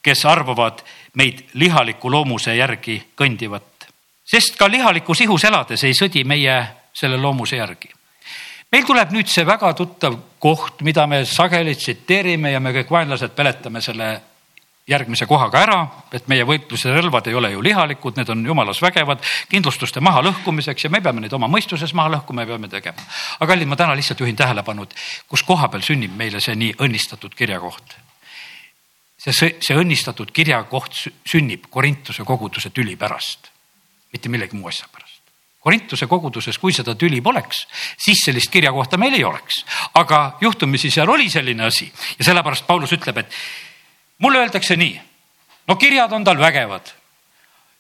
kes 0.03 0.25
arvavad 0.27 0.83
meid 1.15 1.45
lihaliku 1.55 2.11
loomuse 2.11 2.57
järgi 2.57 3.03
kõndivat. 3.17 3.87
sest 4.25 4.57
ka 4.57 4.71
lihalikus 4.71 5.21
ihus 5.21 5.45
elades 5.45 5.85
ei 5.85 5.95
sõdi 5.95 6.25
meie 6.25 6.65
selle 6.93 7.17
loomuse 7.17 7.57
järgi 7.57 7.91
meil 8.73 8.87
tuleb 8.87 9.11
nüüd 9.15 9.31
see 9.31 9.47
väga 9.47 9.73
tuttav 9.75 10.17
koht, 10.39 10.83
mida 10.87 11.07
me 11.07 11.25
sageli 11.27 11.75
tsiteerime 11.75 12.53
ja 12.53 12.61
me 12.61 12.73
kõik 12.73 12.91
vaenlased 12.91 13.35
peletame 13.35 13.83
selle 13.83 14.11
järgmise 14.89 15.27
kohaga 15.29 15.61
ära, 15.63 15.79
et 16.13 16.27
meie 16.31 16.45
võitluse 16.47 16.93
relvad 16.93 17.29
ei 17.31 17.37
ole 17.39 17.53
ju 17.53 17.63
lihalikud, 17.63 18.17
need 18.19 18.31
on 18.33 18.43
jumalas 18.47 18.81
vägevad 18.83 19.23
kindlustuste 19.51 20.01
mahalõhkumiseks 20.05 20.87
ja 20.87 20.91
me 20.91 21.03
peame 21.05 21.23
neid 21.25 21.35
oma 21.37 21.49
mõistuses 21.51 21.93
maha 21.95 22.17
lõhkuma 22.17 22.45
ja 22.45 22.53
peame 22.53 22.71
tegema. 22.73 23.05
aga 23.39 23.53
kallid, 23.53 23.69
ma 23.69 23.77
täna 23.77 23.97
lihtsalt 23.99 24.21
juhin 24.21 24.37
tähelepanu, 24.37 24.89
et 24.89 24.97
kus 25.29 25.45
koha 25.47 25.69
peal 25.69 25.85
sünnib 25.87 26.17
meile 26.17 26.41
see 26.41 26.57
nii 26.57 26.75
õnnistatud 26.81 27.37
kirjakoht. 27.37 27.97
see, 29.21 29.55
see 29.61 29.77
õnnistatud 29.77 30.33
kirjakoht 30.33 31.05
sünnib 31.29 31.71
Korintuse 31.71 32.25
koguduse 32.25 32.71
tüli 32.71 32.97
pärast, 32.97 33.53
mitte 34.13 34.29
millegi 34.29 34.57
muu 34.57 34.69
asja 34.69 34.89
pärast. 34.93 35.21
Korintuse 35.61 36.07
koguduses, 36.09 36.57
kui 36.59 36.73
seda 36.73 36.95
tüli 36.97 37.21
poleks, 37.21 37.67
siis 38.01 38.23
sellist 38.25 38.49
kirjakohta 38.51 38.97
meil 38.97 39.13
ei 39.19 39.25
oleks, 39.29 39.61
aga 39.95 40.39
juhtumisi 40.41 40.91
seal 40.91 41.09
oli 41.13 41.29
selline 41.31 41.67
asi 41.67 41.93
ja 42.19 42.25
sellepärast 42.25 42.67
Paulus 42.67 42.95
ütleb, 42.97 43.19
et 43.21 43.35
mulle 44.21 44.45
öeldakse 44.45 44.77
nii, 44.77 44.97
no 45.69 45.77
kirjad 45.77 46.13
on 46.13 46.25
tal 46.25 46.39
vägevad 46.39 46.93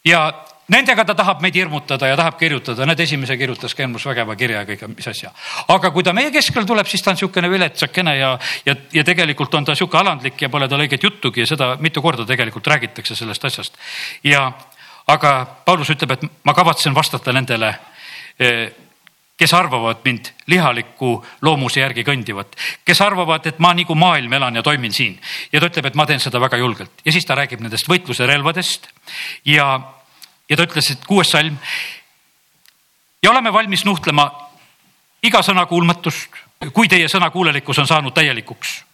ja 0.05 0.24
nendega 0.70 1.05
ta 1.05 1.14
tahab 1.18 1.43
meid 1.43 1.57
hirmutada 1.59 2.09
ja 2.11 2.16
tahab 2.18 2.38
kirjutada, 2.38 2.86
näed, 2.86 3.01
esimese 3.03 3.36
kirjutas 3.38 3.74
Kelmus 3.74 4.07
vägeva 4.07 4.36
kirja 4.38 4.62
ja 4.62 4.68
kõik, 4.68 4.84
mis 4.95 5.09
asja. 5.11 5.32
aga 5.68 5.91
kui 5.91 6.07
ta 6.07 6.14
meie 6.16 6.30
keskel 6.34 6.66
tuleb, 6.66 6.86
siis 6.86 7.03
ta 7.03 7.12
on 7.12 7.18
niisugune 7.18 7.51
viletsakene 7.51 8.16
ja, 8.18 8.30
ja, 8.66 8.76
ja 8.95 9.05
tegelikult 9.05 9.55
on 9.59 9.66
ta 9.66 9.74
sihuke 9.78 9.99
alandlik 9.99 10.43
ja 10.43 10.51
pole 10.53 10.68
tal 10.68 10.84
õiget 10.84 11.07
juttugi 11.07 11.45
ja 11.45 11.49
seda 11.51 11.72
mitu 11.80 12.03
korda 12.03 12.26
tegelikult 12.28 12.70
räägitakse 12.70 13.18
sellest 13.18 13.45
asjast. 13.51 13.80
ja, 14.24 14.47
aga 15.11 15.34
Paulus 15.64 15.91
ütleb, 15.91 16.14
et 16.14 16.28
ma 16.45 16.55
kavatsen 16.55 16.95
vastata 16.95 17.34
nendele 17.34 17.74
eh, 18.38 18.70
kes 19.41 19.55
arvavad 19.57 20.03
mind 20.05 20.28
lihaliku 20.53 21.14
loomuse 21.43 21.80
järgi 21.80 22.05
kõndivat, 22.05 22.53
kes 22.84 23.01
arvavad, 23.01 23.47
et 23.49 23.61
ma 23.62 23.72
nagu 23.76 23.95
maailm 23.97 24.32
elan 24.36 24.61
ja 24.61 24.62
toimin 24.62 24.93
siin. 24.93 25.16
ja 25.53 25.61
ta 25.61 25.70
ütleb, 25.70 25.88
et 25.88 25.97
ma 25.97 26.07
teen 26.07 26.20
seda 26.20 26.41
väga 26.41 26.61
julgelt 26.61 27.01
ja 27.05 27.12
siis 27.12 27.24
ta 27.24 27.38
räägib 27.38 27.62
nendest 27.64 27.88
võitluserelvadest 27.88 28.91
ja, 29.49 29.66
ja 30.49 30.57
ta 30.57 30.68
ütles, 30.68 30.93
et 30.93 31.07
kuues 31.09 31.32
salm. 31.32 31.57
ja 33.22 33.30
oleme 33.30 33.53
valmis 33.53 33.84
nuhtlema 33.88 34.28
iga 35.22 35.41
sõna 35.43 35.64
kuulmatust, 35.66 36.28
kui 36.72 36.88
teie 36.88 37.09
sõnakuulelikkus 37.09 37.78
on 37.80 37.88
saanud 37.88 38.14
täielikuks. 38.14 38.84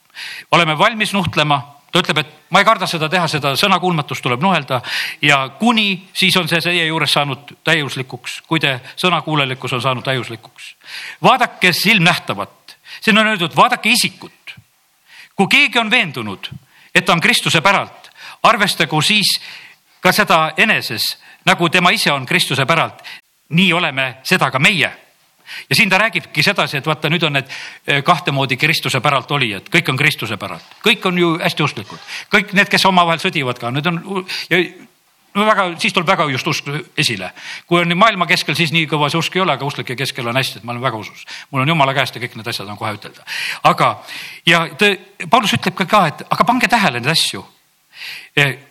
oleme 0.53 0.78
valmis 0.78 1.12
nuhtlema 1.12 1.76
ta 1.97 2.03
ütleb, 2.05 2.18
et 2.20 2.53
ma 2.53 2.61
ei 2.61 2.66
karda 2.68 2.86
seda 2.88 3.09
teha, 3.09 3.26
seda 3.30 3.55
sõnakuulmatust 3.57 4.24
tuleb 4.24 4.42
nuhelda 4.44 4.80
ja 5.24 5.38
kuni 5.61 6.09
siis 6.16 6.36
on 6.36 6.49
see 6.51 6.61
teie 6.61 6.84
juures 6.86 7.12
saanud 7.16 7.55
täiuslikuks, 7.64 8.40
kui 8.49 8.61
te 8.61 8.76
sõnakuulelikkus 9.01 9.76
on 9.76 9.82
saanud 9.82 10.05
täiuslikuks. 10.05 10.74
vaadake 11.22 11.72
silmnähtavat, 11.72 12.76
siin 13.01 13.18
on 13.18 13.26
öeldud, 13.26 13.57
vaadake 13.57 13.90
isikut. 13.90 14.57
kui 15.36 15.47
keegi 15.49 15.78
on 15.78 15.90
veendunud, 15.90 16.51
et 16.94 17.05
ta 17.05 17.12
on 17.12 17.20
Kristuse 17.20 17.61
päralt, 17.61 18.11
arvestagu 18.42 19.01
siis 19.03 19.40
ka 20.01 20.12
seda 20.12 20.53
eneses, 20.57 21.16
nagu 21.44 21.68
tema 21.68 21.90
ise 21.90 22.12
on 22.12 22.26
Kristuse 22.26 22.66
päralt. 22.66 23.03
nii 23.49 23.72
oleme 23.72 24.16
seda 24.22 24.51
ka 24.51 24.59
meie 24.59 25.06
ja 25.70 25.76
siin 25.76 25.90
ta 25.90 25.99
räägibki 25.99 26.42
sedasi, 26.42 26.80
et 26.80 26.86
vaata, 26.86 27.11
nüüd 27.12 27.22
on 27.26 27.38
need 27.38 27.53
eh, 27.86 28.03
kahte 28.07 28.32
moodi 28.32 28.57
Kristuse 28.57 29.01
päralt 29.01 29.30
olijad, 29.30 29.70
kõik 29.72 29.92
on 29.92 30.01
Kristuse 30.01 30.36
päralt, 30.40 30.76
kõik 30.84 31.07
on 31.09 31.18
ju 31.18 31.36
hästi 31.42 31.66
usklikud, 31.66 32.11
kõik 32.32 32.53
need, 32.57 32.70
kes 32.72 32.86
omavahel 32.88 33.22
sõdivad 33.22 33.61
ka, 33.61 33.70
need 33.74 33.86
on 33.90 34.03
ja 34.51 34.62
no 35.36 35.47
väga, 35.47 35.66
siis 35.80 35.94
tuleb 35.94 36.09
väga 36.09 36.26
just 36.32 36.47
usk 36.49 36.68
esile. 36.99 37.30
kui 37.66 37.80
on 37.80 37.97
maailma 37.99 38.26
keskel, 38.26 38.57
siis 38.57 38.72
nii 38.72 38.86
kõva 38.90 39.11
see 39.12 39.20
usk 39.20 39.36
ei 39.36 39.42
ole, 39.44 39.53
aga 39.53 39.68
usklike 39.68 39.97
keskel 39.97 40.28
on 40.28 40.36
hästi, 40.36 40.61
et 40.61 40.64
ma 40.64 40.72
olen 40.72 40.82
väga 40.82 40.97
usus. 40.97 41.24
mul 41.51 41.62
on 41.62 41.68
jumala 41.68 41.94
käest 41.94 42.16
ja 42.16 42.22
kõik 42.22 42.36
need 42.36 42.49
asjad 42.49 42.68
on 42.68 42.78
kohe 42.78 42.94
ütelda. 42.97 43.24
aga, 43.62 43.90
ja 44.47 44.66
te, 44.78 44.97
Paulus 45.30 45.57
ütleb 45.59 45.76
ka, 45.76 45.86
ka, 45.86 46.07
et 46.07 46.24
aga 46.30 46.44
pange 46.44 46.68
tähele 46.68 47.01
neid 47.01 47.12
asju. 47.12 47.44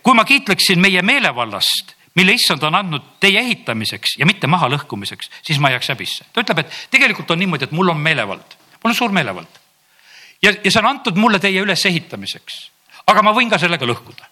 kui 0.02 0.14
ma 0.14 0.24
kiitleksin 0.24 0.80
meie 0.80 1.02
meelevallast 1.02 1.95
mille 2.16 2.32
issand 2.32 2.62
on 2.62 2.74
andnud 2.74 3.02
teie 3.20 3.40
ehitamiseks 3.40 4.16
ja 4.18 4.26
mitte 4.26 4.48
mahalõhkumiseks, 4.50 5.30
siis 5.42 5.60
ma 5.60 5.70
jääks 5.70 5.92
häbisse. 5.92 6.24
ta 6.32 6.40
ütleb, 6.40 6.64
et 6.64 6.78
tegelikult 6.90 7.30
on 7.30 7.38
niimoodi, 7.38 7.68
et 7.68 7.76
mul 7.76 7.92
on 7.92 8.00
meelevald, 8.00 8.56
mul 8.82 8.90
on 8.90 8.96
suur 8.96 9.12
meelevald. 9.12 9.60
ja, 10.42 10.52
ja 10.64 10.70
see 10.70 10.80
on 10.80 10.90
antud 10.90 11.16
mulle 11.20 11.38
teie 11.38 11.60
ülesehitamiseks, 11.60 12.58
aga 13.06 13.22
ma 13.22 13.36
võin 13.36 13.52
ka 13.52 13.58
sellega 13.58 13.86
lõhkuda. 13.86 14.28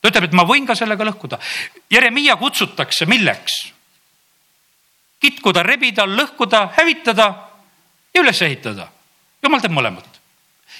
ta 0.00 0.12
ütleb, 0.12 0.30
et 0.30 0.36
ma 0.40 0.46
võin 0.48 0.66
ka 0.66 0.74
sellega 0.74 1.04
lõhkuda. 1.04 1.38
Jeremiia 1.90 2.36
kutsutakse 2.36 3.06
milleks? 3.06 3.60
kitkuda, 5.20 5.62
rebida, 5.62 6.06
lõhkuda, 6.06 6.68
hävitada 6.76 7.32
ja 8.14 8.22
üles 8.22 8.42
ehitada. 8.42 8.88
jumal 9.42 9.60
teeb 9.60 9.72
mõlemat. 9.76 10.20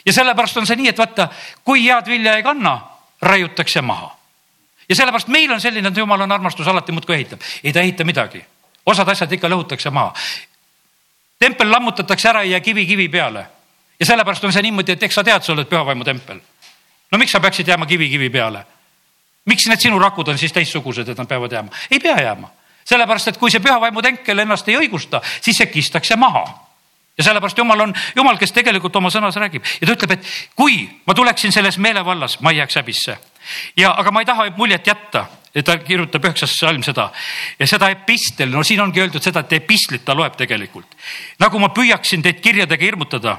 ja 0.07 0.13
sellepärast 0.13 0.57
on 0.57 0.67
see 0.67 0.77
nii, 0.81 0.89
et 0.89 0.99
vaata, 0.99 1.29
kui 1.65 1.85
head 1.85 2.07
vilja 2.09 2.37
ei 2.37 2.43
kanna, 2.43 2.81
raiutakse 3.21 3.83
maha 3.83 4.18
ja 4.89 4.97
sellepärast 4.97 5.29
meil 5.29 5.53
on 5.53 5.61
selline, 5.61 5.89
et 5.89 5.97
jumal 5.97 6.21
on 6.21 6.33
armastus, 6.33 6.69
alati 6.69 6.93
muudkui 6.93 7.15
ehitab. 7.15 7.41
ei 7.65 7.73
ta 7.73 7.81
ehita 7.81 8.05
midagi, 8.05 8.45
osad 8.87 9.09
asjad 9.09 9.33
ikka 9.33 9.49
lõhutakse 9.49 9.91
maha. 9.91 10.15
tempel 11.39 11.71
lammutatakse 11.71 12.29
ära, 12.29 12.43
ei 12.43 12.51
jää 12.51 12.61
kivi 12.61 12.87
kivi 12.87 13.09
peale. 13.09 13.47
ja 14.01 14.07
sellepärast 14.07 14.45
on 14.45 14.53
see 14.53 14.63
niimoodi, 14.63 14.93
et 14.93 15.03
eks 15.03 15.15
sa 15.15 15.25
tead, 15.25 15.43
sa 15.43 15.53
oled 15.53 15.69
pühavaimu 15.69 16.05
tempel. 16.05 16.41
no 17.13 17.19
miks 17.19 17.33
sa 17.33 17.41
peaksid 17.41 17.69
jääma 17.69 17.87
kivi 17.87 18.09
kivi 18.09 18.31
peale? 18.31 18.67
miks 19.45 19.67
need 19.67 19.81
sinu 19.81 19.99
rakud 19.99 20.29
on 20.29 20.39
siis 20.39 20.53
teistsugused, 20.53 21.09
et 21.09 21.19
nad 21.19 21.29
peavad 21.29 21.53
jääma? 21.53 21.69
ei 21.91 22.01
pea 22.01 22.17
jääma, 22.23 22.51
sellepärast 22.85 23.29
et 23.29 23.37
kui 23.37 23.51
see 23.51 23.61
pühavaimu 23.61 24.03
tempel 24.03 24.39
ennast 24.39 24.69
ei 24.69 24.77
õigusta, 24.77 25.21
siis 25.41 25.57
see 25.57 25.67
kistakse 25.67 26.17
maha 26.17 26.47
ja 27.19 27.25
sellepärast 27.25 27.59
Jumal 27.59 27.81
on 27.81 27.95
Jumal, 28.17 28.37
kes 28.39 28.53
tegelikult 28.53 28.97
oma 28.97 29.11
sõnas 29.11 29.37
räägib 29.37 29.65
ja 29.81 29.87
ta 29.87 29.93
ütleb, 29.93 30.13
et 30.17 30.27
kui 30.57 30.89
ma 31.07 31.15
tuleksin 31.15 31.53
selles 31.53 31.79
meelevallas, 31.79 32.41
ma 32.41 32.51
ei 32.51 32.63
jääks 32.63 32.77
häbisse 32.81 33.19
ja, 33.77 33.93
aga 33.93 34.11
ma 34.11 34.21
ei 34.21 34.27
taha 34.27 34.49
muljet 34.57 34.87
jätta, 34.87 35.27
ta 35.65 35.77
kirjutab 35.79 36.25
üheksas 36.25 36.53
salm 36.59 36.83
seda 36.87 37.09
ja 37.59 37.67
seda 37.67 37.91
epistel, 37.91 38.51
no 38.53 38.63
siin 38.63 38.81
ongi 38.81 39.01
öeldud 39.03 39.23
seda, 39.25 39.41
et 39.41 39.53
epistlit 39.59 40.05
ta 40.05 40.15
loeb 40.15 40.37
tegelikult. 40.37 40.97
nagu 41.39 41.59
ma 41.59 41.69
püüaksin 41.75 42.23
teid 42.23 42.41
kirjadega 42.41 42.85
hirmutada 42.85 43.39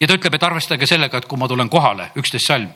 ja 0.00 0.06
ta 0.06 0.14
ütleb, 0.14 0.34
et 0.34 0.42
arvestage 0.42 0.86
sellega, 0.86 1.18
et 1.18 1.26
kui 1.26 1.38
ma 1.38 1.48
tulen 1.48 1.68
kohale, 1.70 2.10
üksteist 2.16 2.46
salm, 2.46 2.68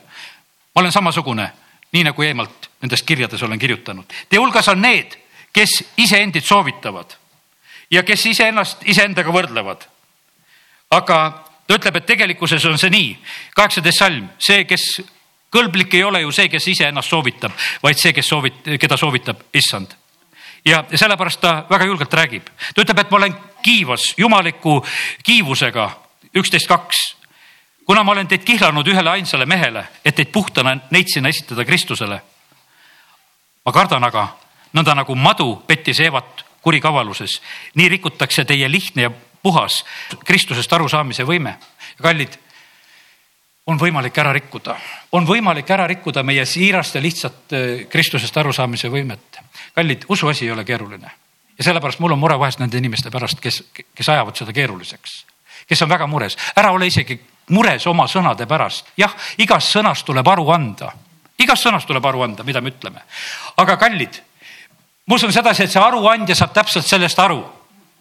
ma 0.74 0.82
olen 0.82 0.92
samasugune, 0.92 1.50
nii 1.92 2.04
nagu 2.04 2.22
eemalt 2.22 2.70
nendes 2.82 3.02
kirjades 3.02 3.42
olen 3.42 3.58
kirjutanud. 3.58 4.04
Teie 4.28 4.40
hulgas 4.40 4.68
on 4.68 4.82
need, 4.82 5.16
kes 5.52 5.82
iseendid 5.96 6.44
soovitavad 6.44 7.16
ja 7.90 8.02
kes 8.02 8.26
iseennast 8.26 8.84
iseendaga 8.86 9.32
võrdlevad. 9.32 9.88
aga 10.90 11.44
ta 11.66 11.76
ütleb, 11.76 11.96
et 11.96 12.06
tegelikkuses 12.06 12.64
on 12.64 12.78
see 12.80 12.90
nii, 12.90 13.08
kaheksateist 13.56 13.98
salm, 13.98 14.28
see, 14.40 14.64
kes 14.64 15.00
kõlblik 15.50 15.94
ei 15.94 16.04
ole 16.04 16.20
ju 16.20 16.32
see, 16.32 16.48
kes 16.48 16.68
iseennast 16.74 17.10
soovitab, 17.10 17.52
vaid 17.82 17.98
see, 17.98 18.12
kes 18.12 18.28
soovit-, 18.28 18.74
keda 18.80 18.96
soovitab 18.96 19.48
issand. 19.54 19.94
ja 20.64 20.84
sellepärast 20.94 21.40
ta 21.40 21.66
väga 21.70 21.84
julgelt 21.84 22.14
räägib, 22.14 22.48
ta 22.74 22.82
ütleb, 22.82 22.98
et 22.98 23.10
ma 23.10 23.16
olen 23.16 23.36
kiivas 23.62 24.12
jumaliku 24.16 24.84
kiivusega, 25.24 25.90
üksteist 26.34 26.68
kaks. 26.68 27.16
kuna 27.86 28.04
ma 28.04 28.12
olen 28.12 28.28
teid 28.28 28.44
kihlanud 28.44 28.86
ühele 28.86 29.10
ainsale 29.10 29.46
mehele, 29.46 29.86
et 30.04 30.14
teid 30.14 30.32
puhtana 30.32 30.76
neitsina 30.90 31.28
esitada 31.28 31.64
Kristusele. 31.64 32.20
ma 33.64 33.72
kardan 33.72 34.04
aga, 34.04 34.28
nõnda 34.72 34.94
nagu 34.94 35.14
madu 35.14 35.56
pettis 35.66 36.00
Eevat 36.00 36.44
kurikavaluses, 36.62 37.40
nii 37.74 37.88
rikutakse 37.88 38.44
teie 38.44 38.70
lihtne 38.70 39.02
ja 39.02 39.10
puhas 39.42 39.84
Kristusest 40.24 40.72
arusaamise 40.72 41.24
võime. 41.24 41.56
kallid 42.02 42.38
on 43.68 43.78
võimalik 43.78 44.16
ära 44.18 44.32
rikkuda, 44.32 44.76
on 45.12 45.26
võimalik 45.28 45.70
ära 45.70 45.86
rikkuda 45.88 46.22
meie 46.24 46.44
siirast 46.48 46.96
ja 46.96 47.02
lihtsat 47.04 47.52
äh, 47.52 47.64
Kristusest 47.90 48.36
arusaamise 48.36 48.88
võimet. 48.88 49.40
kallid, 49.74 50.04
usuasi 50.08 50.46
ei 50.46 50.52
ole 50.52 50.64
keeruline 50.64 51.10
ja 51.58 51.64
sellepärast 51.64 51.98
mul 51.98 52.14
on 52.14 52.22
mure 52.22 52.38
vahest 52.38 52.62
nende 52.62 52.78
inimeste 52.78 53.10
pärast, 53.10 53.40
kes, 53.40 53.62
kes 53.94 54.08
ajavad 54.08 54.36
seda 54.36 54.54
keeruliseks, 54.54 55.18
kes 55.68 55.82
on 55.82 55.90
väga 55.90 56.06
mures. 56.06 56.36
ära 56.56 56.72
ole 56.72 56.86
isegi 56.86 57.18
mures 57.50 57.86
oma 57.86 58.06
sõnade 58.08 58.46
pärast. 58.46 58.86
jah, 58.96 59.14
igast 59.38 59.74
sõnast 59.76 60.06
tuleb 60.06 60.28
aru 60.28 60.48
anda, 60.50 60.92
igast 61.38 61.66
sõnast 61.66 61.86
tuleb 61.86 62.04
aru 62.04 62.22
anda, 62.22 62.44
mida 62.44 62.60
me 62.60 62.70
ütleme. 62.70 63.04
aga 63.56 63.76
kallid, 63.76 64.22
ma 65.06 65.14
usun 65.14 65.32
sedasi, 65.32 65.64
et 65.64 65.70
see 65.70 65.82
aruandja 65.82 66.34
saab 66.34 66.54
täpselt 66.54 66.86
sellest 66.86 67.18
aru 67.18 67.44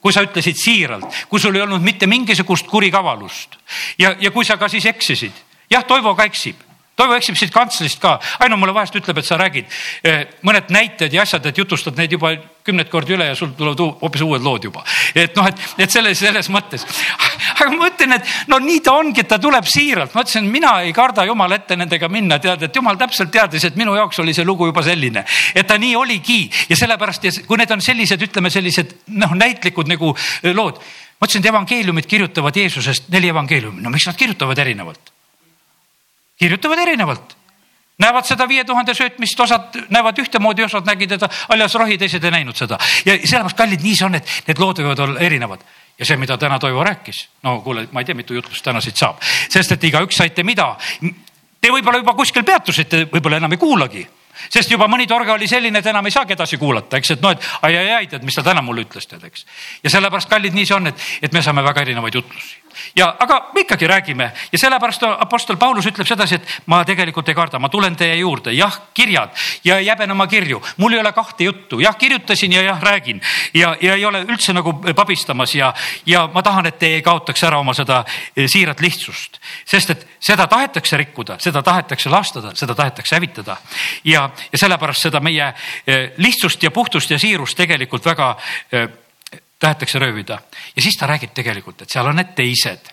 kui 0.02 0.14
sa 0.14 0.22
ütlesid 0.22 0.56
siiralt, 0.56 1.26
kui 1.28 1.40
sul 1.42 1.56
ei 1.56 1.62
olnud 1.66 1.82
mitte 1.82 2.08
mingisugust 2.08 2.68
kurikavalust 2.68 3.58
ja, 3.98 4.14
ja 4.20 4.32
kui 4.32 4.46
sa 4.46 4.56
ka 4.58 4.70
siis 4.70 4.86
eksisid 4.86 5.47
jah, 5.72 5.84
Toivo 5.88 6.16
ka 6.16 6.28
eksib, 6.30 6.68
Toivo 6.98 7.14
eksib 7.14 7.36
siit 7.38 7.52
kantslist 7.54 8.00
ka, 8.02 8.16
Aino 8.42 8.58
mulle 8.58 8.74
vahest 8.74 8.96
ütleb, 8.98 9.20
et 9.22 9.26
sa 9.28 9.36
räägid 9.38 9.68
eh, 10.02 10.24
mõned 10.48 10.72
näited 10.74 11.14
ja 11.14 11.22
asjad, 11.22 11.46
et 11.46 11.58
jutustad 11.62 11.98
neid 12.00 12.16
juba 12.16 12.32
kümneid 12.66 12.90
kordi 12.90 13.14
üle 13.14 13.28
ja 13.30 13.36
sul 13.38 13.52
tulevad 13.54 13.84
hoopis 14.02 14.24
uued 14.26 14.42
lood 14.42 14.64
juba. 14.66 14.82
et 15.14 15.36
noh, 15.38 15.46
et, 15.46 15.62
et 15.78 15.94
selles, 15.94 16.18
selles 16.18 16.48
mõttes. 16.50 16.88
aga 17.54 17.68
ma 17.76 17.92
ütlen, 17.92 18.16
et 18.18 18.32
no 18.50 18.58
nii 18.64 18.80
ta 18.82 18.96
ongi, 18.98 19.22
et 19.22 19.30
ta 19.30 19.38
tuleb 19.38 19.70
siiralt, 19.70 20.16
ma 20.18 20.24
ütlesin, 20.26 20.48
mina 20.50 20.72
ei 20.88 20.96
karda 20.96 21.28
jumala 21.30 21.60
ette 21.62 21.78
nendega 21.78 22.10
minna, 22.10 22.40
tead, 22.42 22.66
et 22.66 22.80
jumal 22.82 22.98
täpselt 22.98 23.30
teadis, 23.36 23.68
et 23.70 23.78
minu 23.78 23.94
jaoks 23.94 24.18
oli 24.24 24.34
see 24.34 24.46
lugu 24.48 24.66
juba 24.72 24.82
selline, 24.88 25.22
et 25.54 25.68
ta 25.70 25.78
nii 25.78 25.94
oligi 26.00 26.40
ja 26.72 26.80
sellepärast 26.80 27.44
kui 27.46 27.62
need 27.62 27.76
on 27.76 27.84
sellised, 27.84 28.26
ütleme 28.26 28.50
sellised 28.50 28.96
noh, 29.22 29.38
näitlikud 29.38 29.94
nagu 29.94 30.16
eh, 30.42 30.50
lood. 30.50 30.82
ma 31.22 31.30
ütlesin, 31.30 31.46
et 31.46 31.52
evangeeliumid 31.54 32.10
kirjutavad 32.10 32.58
Jeesusest 32.58 33.14
neli 33.14 33.30
evangeeliumi, 33.30 33.86
no 33.86 33.94
miks 33.94 34.10
nad 34.10 34.18
kirjutavad 34.18 34.66
erinevalt? 34.66 35.14
Kirjutavad 36.40 36.80
erinevalt. 36.80 37.36
näevad 37.98 38.26
seda 38.30 38.46
viie 38.48 38.64
tuhande 38.64 38.94
söötmist, 38.94 39.40
osad 39.40 39.74
näevad 39.90 40.20
ühtemoodi, 40.22 40.62
osad 40.64 40.86
nägid 40.86 41.10
teda 41.16 41.30
haljas 41.50 41.74
rohi, 41.76 41.98
teised 41.98 42.24
ei 42.24 42.32
näinud 42.32 42.56
seda. 42.56 42.78
ja 43.06 43.18
sellepärast, 43.18 43.58
kallid, 43.58 43.82
nii 43.82 43.96
see 43.96 44.06
on, 44.06 44.16
et 44.16 44.34
need 44.48 44.60
lood 44.62 44.84
võivad 44.84 45.02
olla 45.06 45.20
erinevad 45.20 45.64
ja 45.98 46.06
see, 46.06 46.18
mida 46.18 46.38
täna 46.38 46.60
Toivo 46.60 46.84
rääkis, 46.84 47.24
no 47.44 47.60
kuule, 47.62 47.88
ma 47.92 48.02
ei 48.02 48.06
tea, 48.06 48.16
mitu 48.16 48.38
jutlust 48.38 48.64
täna 48.64 48.82
siit 48.82 48.98
saab, 48.98 49.18
sest 49.50 49.74
et 49.74 49.90
igaüks 49.90 50.22
saite 50.22 50.46
mida. 50.46 50.76
Te 51.62 51.74
võib-olla 51.74 51.98
juba 52.04 52.14
kuskil 52.14 52.46
peatusite, 52.46 53.08
võib-olla 53.12 53.42
enam 53.42 53.58
ei 53.58 53.62
kuulagi 53.62 54.06
sest 54.54 54.70
juba 54.70 54.86
mõni 54.86 55.08
torge 55.10 55.32
oli 55.34 55.48
selline, 55.50 55.80
et 55.82 55.88
enam 55.90 56.06
ei 56.06 56.14
saagi 56.14 56.36
edasi 56.36 56.60
kuulata, 56.62 57.00
eks, 57.00 57.16
et 57.16 57.24
noh, 57.26 57.34
et 57.34 57.48
ai-ai-ai, 57.66 58.06
tead, 58.08 58.22
mis 58.22 58.36
ta 58.38 58.44
täna 58.46 58.62
mulle 58.62 58.84
ütles, 58.86 59.08
tead, 59.10 59.24
eks. 59.26 59.48
ja 59.82 59.90
sellepärast, 59.90 60.30
kallid, 60.30 60.54
nii 60.54 60.66
see 60.70 60.76
on, 60.78 60.92
et, 60.92 61.08
et 61.26 61.34
me 61.34 61.42
saame 61.42 61.64
väga 61.66 61.82
erinevaid 61.82 62.20
jutlusi 62.20 62.67
ja, 62.96 63.16
aga 63.20 63.40
me 63.54 63.62
ikkagi 63.62 63.88
räägime. 63.88 64.32
Ja 64.52 64.60
sellepärast 64.60 65.04
Apostel 65.04 65.58
Paulus 65.58 65.86
ütleb 65.86 66.08
sedasi, 66.08 66.36
et 66.36 66.58
ma 66.66 66.84
tegelikult 66.86 67.30
ei 67.30 67.36
karda, 67.36 67.60
ma 67.60 67.70
tulen 67.70 67.96
teie 67.96 68.16
juurde, 68.20 68.54
jah, 68.56 68.80
kirjad. 68.94 69.34
Ja 69.64 69.78
ei 69.78 69.90
häbene 69.90 70.14
oma 70.14 70.28
kirju, 70.28 70.62
mul 70.78 70.94
ei 70.94 71.00
ole 71.00 71.12
kahte 71.14 71.44
juttu, 71.44 71.80
jah, 71.80 71.96
kirjutasin 71.98 72.54
ja 72.54 72.62
jah, 72.62 72.82
räägin. 72.82 73.22
Ja, 73.54 73.76
ja 73.82 73.96
ei 73.96 74.06
ole 74.06 74.24
üldse 74.26 74.54
nagu 74.54 74.74
pabistamas 74.96 75.56
ja, 75.56 75.74
ja 76.06 76.28
ma 76.34 76.44
tahan, 76.44 76.66
et 76.66 76.80
te 76.80 76.92
ei 76.98 77.02
kaotaks 77.02 77.44
ära 77.44 77.60
oma 77.60 77.74
seda 77.78 78.04
eh, 78.36 78.48
siirat 78.50 78.82
lihtsust, 78.82 79.42
sest 79.66 79.96
et 79.96 80.06
seda 80.20 80.48
tahetakse 80.48 80.98
rikkuda, 80.98 81.40
seda 81.44 81.64
tahetakse 81.64 82.10
lastada, 82.10 82.54
seda 82.56 82.76
tahetakse 82.76 83.16
hävitada. 83.16 83.58
Ja, 84.04 84.30
ja 84.52 84.62
sellepärast 84.62 85.08
seda 85.10 85.22
meie 85.24 85.54
eh, 85.88 86.14
lihtsust 86.18 86.64
ja 86.64 86.72
puhtust 86.72 87.12
ja 87.12 87.20
siirust 87.20 87.58
tegelikult 87.58 88.06
väga 88.06 88.36
eh, 88.72 88.88
tahetakse 89.60 90.00
röövida 90.00 90.40
ja 90.76 90.82
siis 90.82 90.98
ta 90.98 91.08
räägib 91.08 91.34
tegelikult, 91.34 91.82
et 91.82 91.90
seal 91.90 92.08
on 92.08 92.16
need 92.16 92.34
teised. 92.36 92.92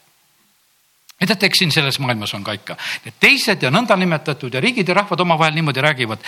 ja 1.20 1.26
teate, 1.26 1.46
eks 1.46 1.58
siin 1.58 1.72
selles 1.72 1.98
maailmas 1.98 2.34
on 2.34 2.44
ka 2.44 2.52
ikka 2.56 2.76
need 3.04 3.18
teised 3.20 3.62
ja 3.62 3.70
nõndanimetatud 3.70 4.54
ja 4.54 4.60
riigid 4.60 4.88
ja 4.88 4.94
rahvad 4.94 5.20
omavahel 5.20 5.54
niimoodi 5.54 5.80
räägivad. 5.80 6.18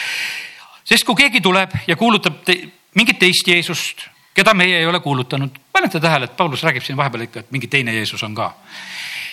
sest 0.84 1.04
kui 1.04 1.14
keegi 1.14 1.40
tuleb 1.40 1.70
ja 1.86 1.96
kuulutab 1.96 2.44
te, 2.44 2.58
mingit 2.94 3.18
teist 3.18 3.48
Jeesust, 3.48 4.06
keda 4.34 4.54
meie 4.54 4.78
ei 4.78 4.86
ole 4.86 5.00
kuulutanud, 5.00 5.50
panete 5.72 6.00
tähele, 6.00 6.24
et 6.24 6.36
Paulus 6.36 6.62
räägib 6.62 6.84
siin 6.84 6.96
vahepeal 6.96 7.22
ikka, 7.28 7.40
et 7.40 7.50
mingi 7.50 7.68
teine 7.68 7.94
Jeesus 7.94 8.22
on 8.22 8.34
ka. 8.34 8.54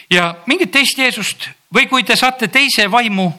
ja 0.09 0.35
mingit 0.45 0.71
teist 0.71 0.97
Jeesust 0.97 1.49
või 1.75 1.87
kui 1.89 2.03
te 2.03 2.15
saate 2.15 2.47
teise 2.47 2.91
vaimu, 2.91 3.31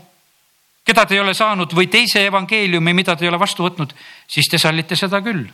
keda 0.85 1.07
te 1.07 1.15
ei 1.15 1.21
ole 1.21 1.35
saanud 1.35 1.73
või 1.73 1.89
teise 1.89 2.27
evangeeliumi, 2.27 2.95
mida 2.95 3.17
te 3.17 3.25
ei 3.25 3.29
ole 3.29 3.41
vastu 3.41 3.65
võtnud, 3.65 3.95
siis 4.29 4.49
te 4.51 4.59
sallite 4.59 4.97
seda 4.97 5.21
küll. 5.23 5.49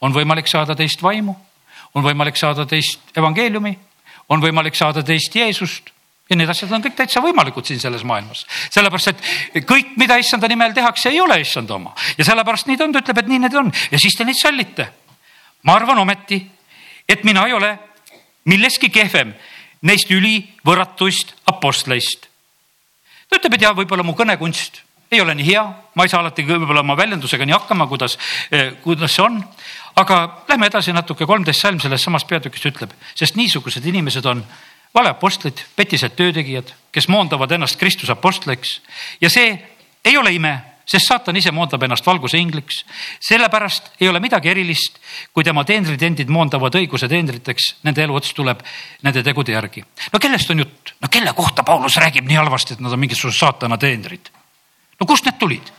on 0.00 0.12
võimalik 0.12 0.48
saada 0.48 0.74
teist 0.74 1.02
vaimu 1.02 1.36
on 1.94 2.04
võimalik 2.04 2.38
saada 2.40 2.66
teist 2.68 3.16
evangeeliumi, 3.16 3.72
on 4.32 4.40
võimalik 4.42 4.76
saada 4.78 5.02
teist 5.04 5.34
Jeesust 5.36 5.92
ja 6.30 6.38
need 6.38 6.48
asjad 6.48 6.72
on 6.72 6.82
kõik 6.84 6.96
täitsa 6.96 7.20
võimalikud 7.24 7.66
siin 7.66 7.80
selles 7.82 8.04
maailmas. 8.08 8.46
sellepärast, 8.72 9.12
et 9.54 9.66
kõik, 9.68 9.94
mida 10.00 10.16
issanda 10.20 10.48
nimel 10.48 10.72
tehakse, 10.72 11.10
ei 11.10 11.20
ole 11.20 11.40
issanda 11.42 11.76
oma 11.76 11.94
ja 12.18 12.24
sellepärast 12.24 12.68
nii 12.70 12.80
ta 12.80 12.88
on, 12.88 12.92
ta 12.92 13.02
ütleb, 13.04 13.22
et 13.22 13.32
nii 13.32 13.42
need 13.44 13.56
on 13.58 13.72
ja 13.90 14.00
siis 14.00 14.16
te 14.16 14.24
neid 14.24 14.38
sallite. 14.40 14.88
ma 15.62 15.76
arvan 15.76 15.98
ometi, 15.98 16.40
et 17.08 17.24
mina 17.24 17.46
ei 17.46 17.52
ole 17.52 17.78
milleski 18.44 18.90
kehvem 18.90 19.34
neist 19.82 20.10
ülivõrratuist 20.10 21.34
apostleist. 21.46 22.28
ta 23.28 23.36
ütleb, 23.36 23.54
et 23.54 23.68
ja 23.68 23.74
võib-olla 23.76 24.06
mu 24.06 24.16
kõnekunst 24.16 24.82
ei 25.12 25.20
ole 25.20 25.34
nii 25.36 25.46
hea, 25.50 25.62
ma 25.94 26.06
ei 26.06 26.08
saa 26.08 26.22
alati 26.24 26.44
võib-olla 26.46 26.80
oma 26.80 26.96
väljendusega 26.96 27.44
nii 27.44 27.56
hakkama, 27.58 27.86
kuidas, 27.90 28.16
kuidas 28.84 29.12
see 29.12 29.24
on. 29.24 29.42
Aga 29.96 30.44
lähme 30.48 30.66
edasi 30.66 30.92
natuke, 30.92 31.26
kolmteist 31.26 31.60
salm 31.60 31.80
sellest 31.80 32.04
samast 32.04 32.28
peatükist 32.28 32.70
ütleb, 32.72 32.92
sest 33.14 33.36
niisugused 33.36 33.86
inimesed 33.86 34.26
on 34.26 34.44
valeapostlid, 34.94 35.64
petised 35.76 36.16
töötegijad, 36.16 36.72
kes 36.92 37.08
moondavad 37.08 37.52
ennast 37.52 37.78
Kristuse 37.80 38.12
apostliks 38.12 38.80
ja 39.20 39.30
see 39.30 39.56
ei 40.04 40.16
ole 40.16 40.34
ime 40.36 40.58
sest 40.86 41.08
saatan 41.08 41.36
ise 41.38 41.52
moondab 41.54 41.82
ennast 41.86 42.06
valguse 42.06 42.38
ingliks. 42.38 42.84
sellepärast 43.20 43.92
ei 44.00 44.08
ole 44.08 44.20
midagi 44.20 44.50
erilist, 44.50 44.98
kui 45.32 45.44
tema 45.44 45.64
teenrid 45.64 46.02
endid 46.02 46.28
moondavad 46.28 46.74
õiguse 46.74 47.08
teenriteks, 47.08 47.68
nende 47.86 48.02
elu 48.04 48.16
ots 48.18 48.32
tuleb 48.34 48.62
nende 49.02 49.22
tegude 49.22 49.52
järgi. 49.52 49.84
no 50.12 50.18
kellest 50.18 50.50
on 50.50 50.64
jutt? 50.64 50.94
no 51.00 51.08
kelle 51.08 51.32
kohta 51.32 51.62
Paulus 51.62 51.96
räägib 51.96 52.26
nii 52.28 52.40
halvasti, 52.40 52.74
et 52.74 52.80
nad 52.80 52.92
on 52.92 53.00
mingisugused 53.00 53.38
saatana 53.38 53.78
teenrid? 53.78 54.32
no 55.00 55.06
kust 55.06 55.24
need 55.24 55.38
tulid? 55.38 55.72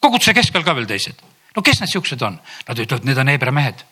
koguduse 0.00 0.34
keskel 0.34 0.64
ka 0.64 0.74
veel 0.74 0.86
teised. 0.86 1.20
No 1.56 1.62
kes 1.62 1.80
need 1.80 1.92
siuksed 1.92 2.22
on? 2.22 2.38
Nad 2.68 2.78
ütlevad, 2.84 3.06
need 3.08 3.18
on 3.18 3.28
Heebra 3.32 3.52
mehed. 3.52 3.84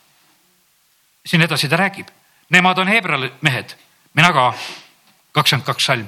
siin 1.25 1.43
edasi 1.43 1.69
ta 1.69 1.77
räägib, 1.81 2.09
nemad 2.53 2.79
on 2.79 2.89
Heebra 2.89 3.19
mehed, 3.41 3.77
mina 4.15 4.33
ka, 4.33 4.53
kakskümmend 5.33 5.67
kaks 5.67 5.85
salm. 5.85 6.07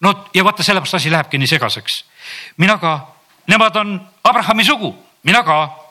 no 0.00 0.14
ja 0.34 0.44
vaata, 0.44 0.62
sellepärast 0.62 0.94
asi 0.94 1.10
lähebki 1.10 1.38
nii 1.38 1.46
segaseks. 1.46 2.04
mina 2.56 2.78
ka 2.78 3.14
nemad 3.46 3.76
on 3.76 4.00
Abrahami 4.24 4.64
sugu, 4.64 4.96
mina 5.22 5.42
ka. 5.42 5.84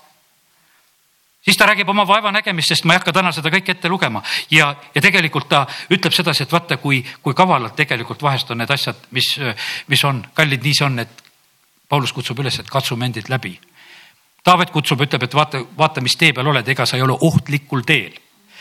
siis 1.41 1.57
ta 1.57 1.65
räägib 1.65 1.89
oma 1.89 2.07
vaevanägemistest, 2.07 2.83
ma 2.83 2.93
ei 2.93 2.99
hakka 2.99 3.13
täna 3.13 3.31
seda 3.31 3.49
kõike 3.49 3.71
ette 3.71 3.89
lugema 3.89 4.21
ja, 4.51 4.75
ja 4.95 5.01
tegelikult 5.01 5.47
ta 5.49 5.65
ütleb 5.89 6.13
sedasi, 6.13 6.43
et 6.43 6.51
vaata, 6.51 6.77
kui, 6.77 7.05
kui 7.23 7.33
kavalad 7.33 7.75
tegelikult 7.75 8.21
vahest 8.21 8.51
on 8.51 8.57
need 8.57 8.71
asjad, 8.71 8.99
mis, 9.11 9.39
mis 9.87 10.03
on, 10.03 10.25
kallid, 10.33 10.63
nii 10.63 10.75
see 10.75 10.85
on, 10.85 10.99
et 10.99 11.23
Paulus 11.87 12.11
kutsub 12.11 12.39
üles, 12.43 12.59
et 12.59 12.69
katsume 12.69 13.07
endid 13.07 13.29
läbi. 13.31 13.55
Taavet 14.47 14.71
kutsub, 14.71 15.01
ütleb, 15.03 15.25
et 15.27 15.35
vaata, 15.35 15.59
vaata, 15.77 16.03
mis 16.03 16.15
tee 16.15 16.31
peal 16.33 16.47
oled, 16.47 16.69
ega 16.71 16.85
sa 16.87 16.95
ei 16.95 17.03
ole 17.03 17.17
ohtlikul 17.27 17.83
teel 17.87 18.15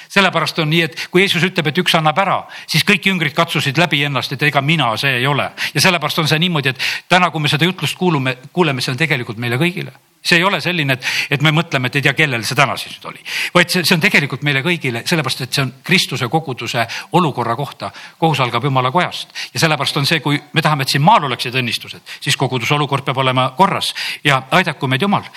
sellepärast 0.07 0.59
on 0.62 0.70
nii, 0.70 0.82
et 0.87 1.07
kui 1.11 1.24
Jeesus 1.24 1.43
ütleb, 1.43 1.66
et 1.66 1.78
üks 1.82 1.97
annab 1.99 2.18
ära, 2.22 2.37
siis 2.70 2.84
kõik 2.87 3.09
jüngrid 3.09 3.34
katsusid 3.34 3.78
läbi 3.80 4.05
ennast, 4.07 4.32
et 4.32 4.43
ega 4.47 4.62
mina 4.62 4.93
see 5.01 5.16
ei 5.18 5.26
ole. 5.26 5.51
ja 5.74 5.82
sellepärast 5.82 6.22
on 6.22 6.28
see 6.30 6.39
niimoodi, 6.39 6.70
et 6.70 6.84
täna, 7.09 7.30
kui 7.34 7.43
me 7.43 7.51
seda 7.51 7.66
jutlust 7.66 7.99
kuulume, 7.99 8.37
kuuleme, 8.53 8.80
see 8.80 8.95
on 8.95 9.01
tegelikult 9.01 9.43
meile 9.43 9.59
kõigile 9.59 9.95
see 10.26 10.41
ei 10.41 10.45
ole 10.45 10.61
selline, 10.61 10.97
et, 10.97 11.05
et 11.30 11.43
me 11.43 11.53
mõtleme, 11.55 11.87
et 11.87 11.99
ei 11.99 12.03
tea, 12.03 12.14
kellel 12.18 12.43
see 12.47 12.59
täna 12.59 12.74
siis 12.80 12.97
nüüd 12.97 13.05
oli, 13.12 13.22
vaid 13.55 13.70
see, 13.70 13.84
see 13.87 13.95
on 13.95 14.03
tegelikult 14.03 14.43
meile 14.47 14.62
kõigile, 14.64 15.05
sellepärast 15.07 15.45
et 15.45 15.55
see 15.55 15.62
on 15.62 15.72
Kristuse 15.87 16.28
koguduse 16.32 16.87
olukorra 17.18 17.55
kohta. 17.57 17.93
kohus 18.18 18.41
algab 18.43 18.64
jumala 18.64 18.91
kojast 18.91 19.30
ja 19.55 19.62
sellepärast 19.62 20.03
on 20.03 20.09
see, 20.09 20.20
kui 20.24 20.41
me 20.53 20.62
tahame, 20.62 20.82
et 20.82 20.97
siin 20.97 21.05
maal 21.05 21.28
oleksid 21.30 21.55
õnnistused, 21.55 22.16
siis 22.20 22.37
koguduse 22.37 22.74
olukord 22.74 23.07
peab 23.07 23.22
olema 23.22 23.53
korras 23.57 23.95
ja 24.24 24.43
aidaku 24.51 24.91
meid 24.91 25.07
Jumal. 25.07 25.30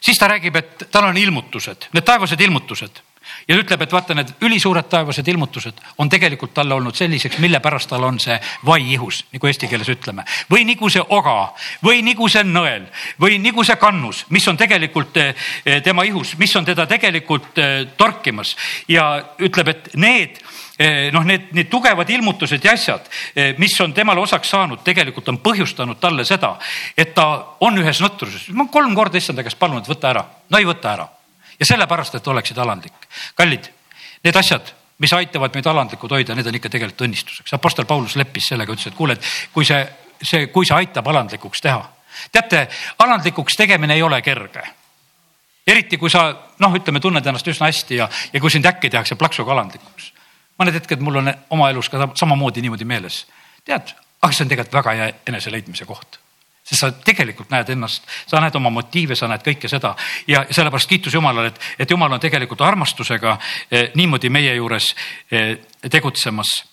Siis 0.00 0.18
ta 0.18 0.28
räägib, 0.28 0.56
et 0.56 0.88
tal 0.90 1.10
on 1.10 1.16
ilmutused, 1.16 1.90
need 1.92 2.06
taevased 2.06 2.40
ilmutused 2.40 3.02
ja 3.48 3.56
ütleb, 3.56 3.82
et 3.82 3.92
vaata, 3.92 4.14
need 4.16 4.30
ülisuured 4.44 4.88
taevased 4.90 5.28
ilmutused 5.28 5.80
on 5.98 6.08
tegelikult 6.08 6.54
talle 6.54 6.74
olnud 6.74 6.96
selliseks, 6.96 7.38
mille 7.42 7.60
pärast 7.64 7.90
tal 7.90 8.04
on 8.04 8.20
see 8.22 8.36
vai 8.66 8.80
ihus, 8.92 9.22
nagu 9.32 9.48
eesti 9.48 9.68
keeles 9.70 9.88
ütleme. 9.92 10.24
või 10.50 10.64
nagu 10.68 10.90
see 10.90 11.02
oga 11.02 11.52
või 11.84 12.02
nagu 12.06 12.28
see 12.28 12.44
nõel 12.44 12.88
või 13.20 13.38
nagu 13.42 13.64
see 13.64 13.76
kannus, 13.76 14.24
mis 14.30 14.48
on 14.48 14.56
tegelikult 14.56 15.16
eh, 15.16 15.34
tema 15.84 16.04
ihus, 16.04 16.36
mis 16.38 16.56
on 16.56 16.64
teda 16.64 16.86
tegelikult 16.86 17.58
eh, 17.58 17.86
torkimas 17.96 18.56
ja 18.88 19.10
ütleb, 19.38 19.68
et 19.68 19.90
need 19.96 20.38
eh, 20.38 20.47
noh, 21.12 21.24
need, 21.26 21.48
need 21.58 21.70
tugevad 21.70 22.10
ilmutused 22.10 22.64
ja 22.64 22.72
asjad, 22.78 23.08
mis 23.58 23.74
on 23.82 23.92
temale 23.94 24.20
osaks 24.22 24.50
saanud, 24.54 24.84
tegelikult 24.86 25.28
on 25.32 25.40
põhjustanud 25.42 25.98
talle 25.98 26.24
seda, 26.24 26.52
et 26.96 27.14
ta 27.14 27.56
on 27.66 27.78
ühes 27.82 28.02
nõtruses. 28.04 28.48
ma 28.54 28.68
kolm 28.70 28.94
korda 28.94 29.18
issanda 29.18 29.42
käest 29.42 29.58
palunud, 29.58 29.88
võta 29.90 30.12
ära, 30.12 30.24
no 30.50 30.58
ei 30.58 30.68
võta 30.68 30.92
ära 30.92 31.08
ja 31.60 31.66
sellepärast, 31.66 32.14
et 32.14 32.26
oleksid 32.26 32.58
alandlik. 32.58 33.08
kallid, 33.34 33.68
need 34.24 34.36
asjad, 34.36 34.72
mis 34.98 35.12
aitavad 35.12 35.54
meid 35.54 35.66
alandlikud 35.66 36.10
hoida, 36.10 36.34
need 36.34 36.46
on 36.46 36.58
ikka 36.58 36.70
tegelikult 36.70 37.06
õnnistuseks. 37.06 37.54
Apostel 37.54 37.86
Paulus 37.86 38.16
leppis 38.16 38.50
sellega, 38.52 38.72
ütles, 38.72 38.90
et 38.90 38.98
kuule, 38.98 39.14
et 39.18 39.52
kui 39.54 39.66
see, 39.66 39.80
see, 40.22 40.46
kui 40.54 40.66
see 40.66 40.76
aitab 40.76 41.06
alandlikuks 41.08 41.62
teha. 41.62 41.82
teate, 42.32 42.68
alandlikuks 42.98 43.56
tegemine 43.56 43.94
ei 43.94 44.02
ole 44.02 44.22
kerge. 44.22 44.62
eriti 45.66 45.98
kui 45.98 46.10
sa 46.10 46.32
noh, 46.58 46.74
ütleme, 46.74 47.00
tunned 47.00 47.26
ennast 47.26 47.48
üsna 47.48 47.66
hästi 47.66 47.96
ja, 47.96 48.08
ja 48.32 48.40
kui 48.40 48.50
sind 48.50 48.66
äkki 48.66 48.90
tehakse 48.90 49.14
plaksuga 49.14 49.52
alandlikuks. 49.52 50.12
Mõned 50.58 50.74
hetked 50.74 51.02
mul 51.04 51.20
on 51.22 51.32
oma 51.50 51.70
elus 51.70 51.88
ka 51.88 52.10
samamoodi 52.14 52.62
niimoodi 52.62 52.84
meeles. 52.84 53.26
tead, 53.64 53.94
aga 54.22 54.32
see 54.32 54.44
on 54.44 54.48
tegelikult 54.48 54.80
väga 54.80 54.96
hea 54.96 55.12
eneseleidmise 55.26 55.84
koht 55.84 56.18
sest 56.68 56.80
sa 56.80 56.90
tegelikult 56.92 57.50
näed 57.52 57.70
ennast, 57.72 58.04
sa 58.28 58.40
näed 58.42 58.56
oma 58.58 58.70
motiive, 58.72 59.16
sa 59.16 59.28
näed 59.30 59.44
kõike 59.44 59.70
seda 59.70 59.94
ja 60.28 60.44
sellepärast 60.50 60.90
kiitus 60.90 61.14
Jumalale, 61.16 61.52
et, 61.52 61.60
et 61.78 61.90
Jumal 61.90 62.12
on 62.12 62.20
tegelikult 62.20 62.60
armastusega 62.66 63.36
eh, 63.70 63.90
niimoodi 63.96 64.28
meie 64.32 64.54
juures 64.54 64.90
eh, 65.32 65.54
tegutsemas. 65.90 66.64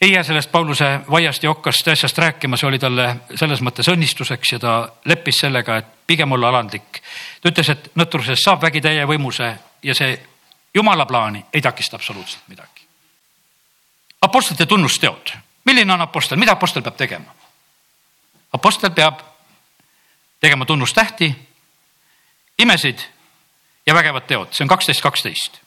ei 0.00 0.12
jää 0.12 0.22
sellest 0.22 0.52
Pauluse 0.52 1.00
vaiast 1.10 1.42
ja 1.42 1.50
okkast 1.50 1.88
asjast 1.88 2.18
rääkima, 2.18 2.56
see 2.56 2.68
oli 2.68 2.78
talle 2.78 3.16
selles 3.34 3.60
mõttes 3.60 3.88
õnnistuseks 3.92 4.52
ja 4.52 4.58
ta 4.58 4.74
leppis 5.04 5.42
sellega, 5.44 5.76
et 5.76 5.92
pigem 6.06 6.32
olla 6.32 6.48
alandlik. 6.48 7.02
ta 7.42 7.52
ütles, 7.52 7.68
et 7.68 7.90
nõtrusest 7.94 8.44
saab 8.44 8.62
vägi 8.62 8.80
täie 8.80 9.04
võimuse 9.06 9.54
ja 9.82 9.94
see 9.94 10.16
Jumala 10.74 11.06
plaani 11.06 11.44
ei 11.52 11.62
takista 11.62 11.96
absoluutselt 11.96 12.48
midagi. 12.48 12.73
Apostlite 14.24 14.66
tunnusteod, 14.66 15.34
milline 15.64 15.92
on 15.92 16.00
apostel, 16.00 16.38
mida 16.40 16.54
apostel 16.56 16.82
peab 16.82 16.96
tegema? 16.96 17.34
Apostel 18.56 18.90
peab 18.96 19.20
tegema 20.40 20.64
tunnustähti, 20.64 21.28
imesid 22.58 23.04
ja 23.86 23.94
vägevad 23.94 24.24
teod, 24.26 24.52
see 24.52 24.64
on 24.64 24.70
kaksteist, 24.72 25.02
kaksteist. 25.04 25.60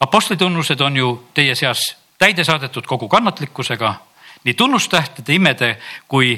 Apostli 0.00 0.36
tunnused 0.36 0.80
on 0.80 0.96
ju 0.96 1.12
teie 1.34 1.54
seas 1.54 1.80
täide 2.18 2.44
saadetud 2.44 2.86
kogu 2.86 3.08
kannatlikkusega, 3.08 3.94
nii 4.44 4.54
tunnustähtede, 4.54 5.34
imede 5.34 5.76
kui 6.08 6.36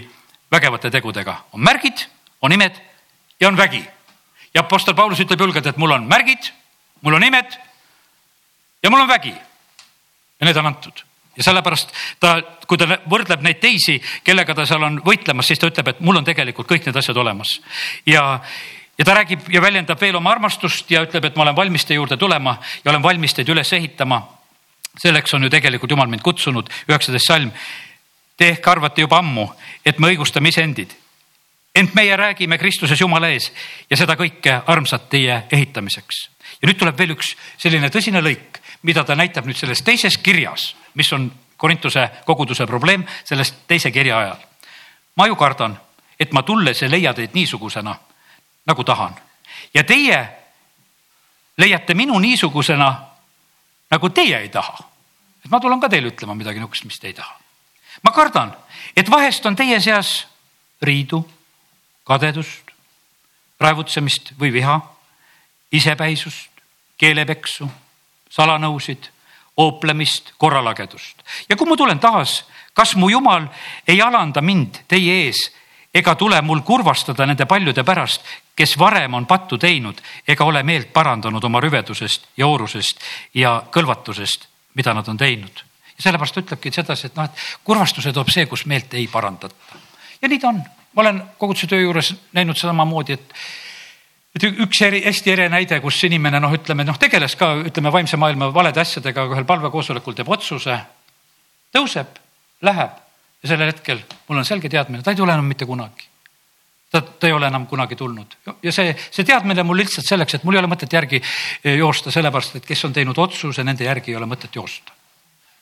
vägevate 0.51 0.91
tegudega. 0.91 1.45
on 1.53 1.61
märgid, 1.61 2.07
on 2.43 2.53
imed 2.53 2.77
ja 3.41 3.49
on 3.49 3.57
vägi. 3.57 3.85
ja 4.55 4.61
Apostel 4.61 4.95
Paulus 4.95 5.21
ütleb 5.21 5.41
julgelt, 5.41 5.67
et 5.67 5.77
mul 5.77 5.91
on 5.91 6.05
märgid, 6.05 6.53
mul 7.01 7.15
on 7.15 7.25
imed 7.25 7.59
ja 8.83 8.91
mul 8.91 9.01
on 9.01 9.09
vägi. 9.09 9.35
Ja 10.41 10.47
need 10.47 10.57
on 10.57 10.67
antud 10.71 11.05
ja 11.39 11.45
sellepärast 11.47 11.95
ta, 12.21 12.35
kui 12.67 12.79
ta 12.79 12.89
võrdleb 13.09 13.45
neid 13.47 13.61
teisi, 13.63 13.97
kellega 14.27 14.57
ta 14.59 14.67
seal 14.67 14.83
on 14.85 14.99
võitlemas, 15.05 15.47
siis 15.49 15.61
ta 15.63 15.71
ütleb, 15.71 15.93
et 15.93 16.03
mul 16.05 16.19
on 16.19 16.27
tegelikult 16.27 16.69
kõik 16.69 16.89
need 16.89 16.99
asjad 16.99 17.17
olemas. 17.23 17.61
ja, 18.07 18.41
ja 18.99 19.05
ta 19.07 19.15
räägib 19.21 19.47
ja 19.55 19.63
väljendab 19.63 20.01
veel 20.01 20.19
oma 20.19 20.35
armastust 20.35 20.91
ja 20.91 21.05
ütleb, 21.07 21.31
et 21.31 21.37
ma 21.37 21.47
olen 21.47 21.57
valmis 21.57 21.87
teie 21.87 22.01
juurde 22.01 22.19
tulema 22.19 22.59
ja 22.85 22.91
olen 22.91 23.03
valmis 23.03 23.35
teid 23.35 23.49
üles 23.49 23.73
ehitama. 23.73 24.23
selleks 24.99 25.35
on 25.35 25.43
ju 25.43 25.51
tegelikult 25.51 25.91
jumal 25.91 26.09
mind 26.11 26.23
kutsunud, 26.23 26.71
üheksateist 26.89 27.29
salm. 27.29 27.53
Te 28.37 28.49
ehk 28.49 28.67
arvate 28.69 29.01
juba 29.01 29.19
ammu, 29.19 29.49
et 29.87 29.99
me 29.99 30.11
õigustame 30.11 30.49
iseendid. 30.49 30.91
ent 31.75 31.95
meie 31.95 32.17
räägime 32.17 32.59
Kristuses 32.59 33.01
Jumala 33.01 33.29
ees 33.29 33.53
ja 33.91 33.97
seda 33.97 34.17
kõike 34.17 34.63
armsat 34.67 35.09
teie 35.09 35.43
ehitamiseks. 35.53 36.29
ja 36.63 36.67
nüüd 36.67 36.79
tuleb 36.79 36.99
veel 36.99 37.15
üks 37.15 37.37
selline 37.59 37.91
tõsine 37.91 38.21
lõik, 38.21 38.58
mida 38.83 39.05
ta 39.05 39.15
näitab 39.15 39.47
nüüd 39.47 39.57
selles 39.57 39.83
teises 39.83 40.19
kirjas 40.19 40.75
mis 40.99 41.13
on 41.13 41.33
Korintuse 41.57 42.11
koguduse 42.25 42.67
probleem 42.67 43.05
sellest 43.25 43.55
teise 43.67 43.91
kirja 43.91 44.19
ajal. 44.19 44.37
ma 45.17 45.27
ju 45.27 45.37
kardan, 45.37 45.81
et 46.21 46.33
ma 46.33 46.43
tulles 46.43 46.83
ei 46.83 46.91
leia 46.91 47.15
teid 47.15 47.35
niisugusena, 47.35 47.95
nagu 48.67 48.85
tahan 48.85 49.15
ja 49.75 49.85
teie 49.85 50.19
leiate 51.57 51.95
minu 51.95 52.19
niisugusena, 52.19 52.91
nagu 53.91 54.11
teie 54.11 54.39
ei 54.39 54.49
taha. 54.49 54.79
et 55.45 55.51
ma 55.51 55.61
tulen 55.61 55.81
ka 55.81 55.89
teile 55.89 56.11
ütlema 56.11 56.35
midagi 56.35 56.59
niisugust, 56.59 56.85
mis 56.85 56.99
te 56.99 57.07
ei 57.07 57.15
taha. 57.15 57.39
ma 58.03 58.13
kardan, 58.13 58.55
et 58.97 59.11
vahest 59.11 59.47
on 59.47 59.57
teie 59.57 59.81
seas 59.81 60.27
riidu, 60.83 61.23
kadedust, 62.05 62.71
raevutsemist 63.61 64.33
või 64.39 64.53
viha, 64.53 64.81
isepäisust, 65.73 66.51
keelepeksu, 66.99 67.71
salanõusid 68.29 69.11
ooplemist, 69.59 70.33
korralagedust. 70.39 71.23
ja 71.49 71.57
kui 71.57 71.69
ma 71.69 71.77
tulen 71.77 71.99
taas, 71.99 72.45
kas 72.73 72.97
mu 72.97 73.11
jumal 73.11 73.49
ei 73.89 74.03
alanda 74.03 74.41
mind 74.41 74.85
teie 74.89 75.25
ees 75.27 75.49
ega 75.95 76.15
tule 76.15 76.41
mul 76.43 76.61
kurvastada 76.61 77.27
nende 77.27 77.47
paljude 77.47 77.85
pärast, 77.85 78.23
kes 78.57 78.77
varem 78.79 79.15
on 79.15 79.27
pattu 79.27 79.59
teinud 79.59 80.01
ega 80.29 80.45
ole 80.45 80.63
meelt 80.63 80.93
parandanud 80.93 81.45
oma 81.45 81.61
rüvedusest 81.61 82.29
ja 82.37 82.47
oorusest 82.47 83.01
ja 83.35 83.63
kõlvatusest, 83.71 84.47
mida 84.75 84.95
nad 84.95 85.09
on 85.09 85.17
teinud. 85.17 85.65
ja 85.97 86.03
sellepärast 86.03 86.37
ütlebki 86.37 86.71
sedasi, 86.73 87.07
et 87.07 87.17
noh, 87.17 87.25
et 87.25 87.47
kurvastuse 87.65 88.13
toob 88.13 88.29
see, 88.31 88.47
kus 88.47 88.67
meelt 88.67 88.95
ei 88.95 89.09
parandata. 89.09 89.81
ja 90.23 90.29
nii 90.29 90.39
ta 90.39 90.49
on, 90.49 90.63
ma 90.93 91.03
olen 91.03 91.23
koguduse 91.39 91.67
töö 91.67 91.81
juures 91.81 92.15
näinud 92.33 92.57
samamoodi, 92.57 93.13
et 93.13 93.35
et 94.39 94.63
üks 94.65 94.81
eri, 94.87 95.03
hästi 95.05 95.33
ere 95.35 95.49
näide, 95.51 95.81
kus 95.83 95.99
inimene 96.07 96.41
noh, 96.43 96.53
ütleme 96.55 96.87
noh, 96.87 96.99
tegeles 97.01 97.35
ka 97.39 97.51
ütleme 97.67 97.93
vaimse 97.93 98.19
maailma 98.21 98.53
valede 98.55 98.81
asjadega, 98.83 99.27
ühel 99.33 99.47
palvekoosolekul 99.49 100.17
teeb 100.17 100.31
otsuse, 100.31 100.79
tõuseb, 101.75 102.21
läheb, 102.67 103.01
ja 103.43 103.51
sellel 103.53 103.73
hetkel 103.73 104.01
mul 104.29 104.41
on 104.41 104.47
selge 104.47 104.71
teadmine, 104.73 105.03
ta 105.03 105.15
ei 105.15 105.19
tule 105.19 105.35
enam 105.35 105.47
mitte 105.47 105.67
kunagi. 105.67 106.07
ta, 106.91 107.01
ta 107.03 107.27
ei 107.29 107.33
ole 107.37 107.47
enam 107.47 107.67
kunagi 107.69 107.97
tulnud 107.97 108.35
ja 108.65 108.73
see, 108.73 108.95
see 109.11 109.25
teadmine 109.25 109.63
mul 109.63 109.77
lihtsalt 109.77 110.07
selleks, 110.07 110.39
et 110.39 110.45
mul 110.45 110.57
ei 110.57 110.63
ole 110.63 110.71
mõtet 110.73 110.93
järgi 110.93 111.21
eh, 111.21 111.77
joosta, 111.77 112.11
sellepärast 112.11 112.57
et 112.57 112.67
kes 112.67 112.85
on 112.89 112.95
teinud 112.97 113.19
otsuse, 113.19 113.65
nende 113.65 113.85
järgi 113.85 114.15
ei 114.15 114.17
ole 114.17 114.27
mõtet 114.27 114.55
joosta. 114.57 114.95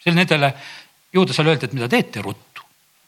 seal 0.02 0.14
nendele 0.14 0.52
juudasele 1.12 1.50
öeldi, 1.50 1.66
et 1.66 1.74
mida 1.74 1.88
teete 1.88 2.22
ruttu 2.22 2.55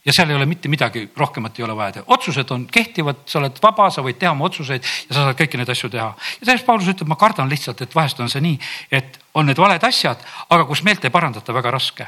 ja 0.04 0.12
seal 0.12 0.30
ei 0.30 0.36
ole 0.36 0.46
mitte 0.46 0.68
midagi 0.68 1.08
rohkemat 1.16 1.58
ei 1.58 1.64
ole 1.64 1.76
vaja 1.76 1.98
teha, 1.98 2.04
otsused 2.14 2.50
on 2.54 2.66
kehtivad, 2.66 3.24
sa 3.26 3.40
oled 3.40 3.58
vaba, 3.62 3.90
sa 3.90 4.04
võid 4.04 4.18
teha 4.20 4.32
oma 4.32 4.46
otsuseid 4.48 4.84
ja 4.84 5.14
sa 5.14 5.24
saad 5.26 5.40
kõiki 5.40 5.60
neid 5.60 5.72
asju 5.74 5.90
teha. 5.92 6.12
ja 6.14 6.46
sellest 6.46 6.66
Paulus 6.66 6.88
ütleb, 6.88 7.10
ma 7.10 7.18
kardan 7.20 7.50
lihtsalt, 7.50 7.82
et 7.82 7.94
vahest 7.94 8.20
on 8.20 8.30
see 8.32 8.44
nii, 8.44 8.58
et 8.90 9.18
on 9.34 9.46
need 9.46 9.58
valed 9.58 9.84
asjad, 9.84 10.22
aga 10.48 10.64
kus 10.68 10.82
meelt 10.86 11.04
ei 11.04 11.14
parandata, 11.14 11.54
väga 11.54 11.74
raske. 11.74 12.06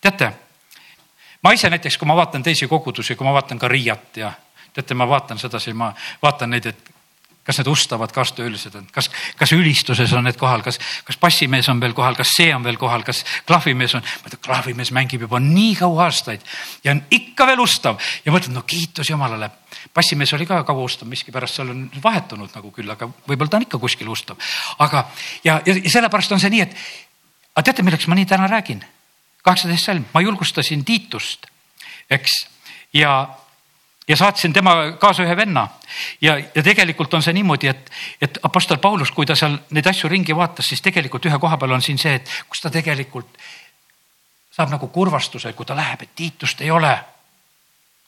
teate 0.00 0.32
ma 1.42 1.52
ise 1.52 1.70
näiteks, 1.70 1.98
kui 1.98 2.08
ma 2.08 2.16
vaatan 2.16 2.42
teisi 2.42 2.66
kogudusi, 2.66 3.14
kui 3.14 3.26
ma 3.26 3.36
vaatan 3.36 3.58
ka 3.58 3.68
Riiat 3.68 4.22
ja 4.22 4.32
teate, 4.72 4.94
ma 4.94 5.08
vaatan 5.08 5.38
sedasi, 5.38 5.72
ma 5.72 5.92
vaatan 6.22 6.50
neid, 6.50 6.66
et 6.72 6.95
kas 7.46 7.60
need 7.60 7.68
ustavad 7.70 8.12
kaastöölised 8.12 8.74
on, 8.74 8.86
kas, 8.92 9.08
kas 9.38 9.52
ülistuses 9.54 10.12
on 10.16 10.26
need 10.26 10.38
kohal, 10.40 10.64
kas, 10.66 10.80
kas 11.06 11.18
bassimees 11.22 11.68
on 11.70 11.80
veel 11.80 11.94
kohal, 11.96 12.16
kas 12.18 12.32
see 12.34 12.50
on 12.54 12.64
veel 12.66 12.78
kohal, 12.80 13.04
kas 13.06 13.22
klahvimees 13.46 13.94
on, 13.98 14.02
ma 14.02 14.30
ütlen, 14.30 14.42
klahvimees 14.48 14.90
mängib 14.96 15.26
juba 15.26 15.40
nii 15.42 15.76
kaua 15.78 16.08
aastaid 16.08 16.42
ja 16.84 16.94
on 16.96 17.04
ikka 17.14 17.46
veel 17.46 17.62
ustav 17.62 18.02
ja 18.26 18.34
mõtlen, 18.34 18.56
no 18.56 18.64
kiitus 18.66 19.10
Jumalale. 19.10 19.50
bassimees 19.94 20.34
oli 20.34 20.46
ka 20.46 20.62
kaua 20.66 20.84
ustav, 20.84 21.08
miskipärast 21.08 21.60
seal 21.60 21.70
on 21.70 21.86
vahetunud 22.02 22.50
nagu 22.54 22.74
küll, 22.74 22.90
aga 22.90 23.08
võib-olla 23.28 23.50
ta 23.50 23.60
on 23.60 23.68
ikka 23.68 23.78
kuskil 23.78 24.10
ustav. 24.10 24.36
aga, 24.78 25.06
ja, 25.44 25.60
ja, 25.66 25.78
ja 25.78 25.90
sellepärast 25.90 26.32
on 26.32 26.42
see 26.42 26.50
nii, 26.50 26.66
et 26.66 26.76
aga 27.54 27.62
teate, 27.70 27.86
milleks 27.86 28.10
ma 28.10 28.18
nii 28.18 28.26
täna 28.26 28.50
räägin? 28.50 28.84
kaheksateist 29.46 29.86
salm, 29.86 30.04
ma 30.10 30.20
julgustasin 30.24 30.82
Tiitust, 30.84 31.46
eks, 32.10 32.32
ja, 32.92 33.28
ja 34.08 34.16
saatsin 34.16 34.52
tema 34.52 34.74
kaasa 34.98 35.24
ühe 35.26 35.36
venna. 35.36 35.68
Ja, 36.20 36.38
ja 36.38 36.62
tegelikult 36.62 37.14
on 37.14 37.22
see 37.22 37.34
niimoodi, 37.36 37.68
et, 37.68 37.90
et 38.22 38.38
Apostel 38.42 38.78
Paulus, 38.78 39.10
kui 39.10 39.26
ta 39.26 39.34
seal 39.36 39.58
neid 39.70 39.86
asju 39.86 40.08
ringi 40.08 40.36
vaatas, 40.36 40.68
siis 40.70 40.82
tegelikult 40.82 41.26
ühe 41.26 41.38
koha 41.42 41.58
peal 41.58 41.74
on 41.76 41.82
siin 41.82 41.98
see, 41.98 42.14
et 42.20 42.30
kus 42.48 42.62
ta 42.62 42.70
tegelikult 42.70 43.38
saab 44.56 44.72
nagu 44.72 44.88
kurvastuse, 44.88 45.52
kui 45.52 45.66
ta 45.66 45.76
läheb, 45.76 46.06
et 46.06 46.14
Tiitust 46.16 46.62
ei 46.64 46.70
ole. 46.70 46.94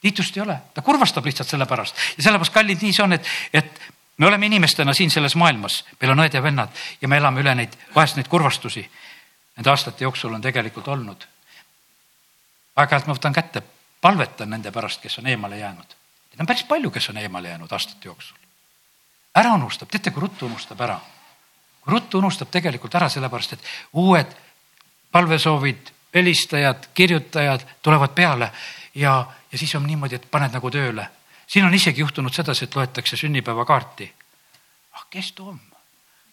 Tiitust 0.01 0.37
ei 0.37 0.43
ole, 0.43 0.57
ta 0.75 0.83
kurvastab 0.83 1.27
lihtsalt 1.27 1.49
selle 1.51 1.67
pärast 1.67 1.97
ja 2.17 2.23
sellepärast 2.23 2.55
kallid 2.55 2.83
nii 2.83 2.95
see 2.95 3.03
on, 3.03 3.17
et, 3.17 3.31
et 3.53 3.81
me 4.23 4.27
oleme 4.27 4.47
inimestena 4.47 4.95
siin 4.95 5.11
selles 5.11 5.35
maailmas, 5.35 5.83
meil 6.01 6.15
on 6.15 6.23
õed 6.23 6.37
ja 6.39 6.43
vennad 6.43 6.83
ja 7.03 7.11
me 7.11 7.19
elame 7.19 7.43
üle 7.43 7.55
neid, 7.59 7.75
vahest 7.95 8.17
neid 8.17 8.31
kurvastusi 8.31 8.87
nende 9.59 9.71
aastate 9.71 10.07
jooksul 10.07 10.35
on 10.35 10.41
tegelikult 10.41 10.89
olnud. 10.89 11.27
aeg-ajalt 12.79 13.09
ma 13.11 13.17
võtan 13.17 13.35
kätte, 13.35 13.63
palvetan 14.01 14.51
nende 14.51 14.73
pärast, 14.73 15.01
kes 15.03 15.19
on 15.19 15.27
eemale 15.27 15.59
jäänud. 15.59 15.95
Neid 16.31 16.41
on 16.41 16.47
päris 16.47 16.65
palju, 16.65 16.91
kes 16.91 17.09
on 17.11 17.17
eemale 17.17 17.49
jäänud 17.49 17.73
aastate 17.73 18.09
jooksul. 18.09 18.37
ära 19.35 19.53
unustab, 19.55 19.89
teate, 19.91 20.11
kui 20.11 20.21
ruttu 20.21 20.47
unustab 20.47 20.81
ära. 20.81 21.01
kui 21.81 21.93
ruttu 21.93 22.19
unustab 22.19 22.51
tegelikult 22.51 22.95
ära, 22.95 23.09
sellepärast 23.09 23.53
et 23.53 23.65
uued 23.93 24.37
palvesoovid, 25.13 25.91
helistajad, 26.15 26.89
kirjutajad 26.95 27.61
tulevad 27.83 28.09
peale 28.09 28.53
ja, 28.95 29.27
ja 29.53 29.59
siis 29.59 29.75
on 29.75 29.87
niimoodi, 29.87 30.15
et 30.15 30.31
paned 30.31 30.53
nagu 30.53 30.71
tööle. 30.71 31.09
siin 31.47 31.65
on 31.65 31.75
isegi 31.75 32.01
juhtunud 32.01 32.35
sedasi, 32.35 32.65
et 32.65 32.77
loetakse 32.77 33.17
sünnipäevakaarti. 33.17 34.15
ah, 34.93 35.07
kes 35.11 35.33
too 35.33 35.49
on? 35.49 35.61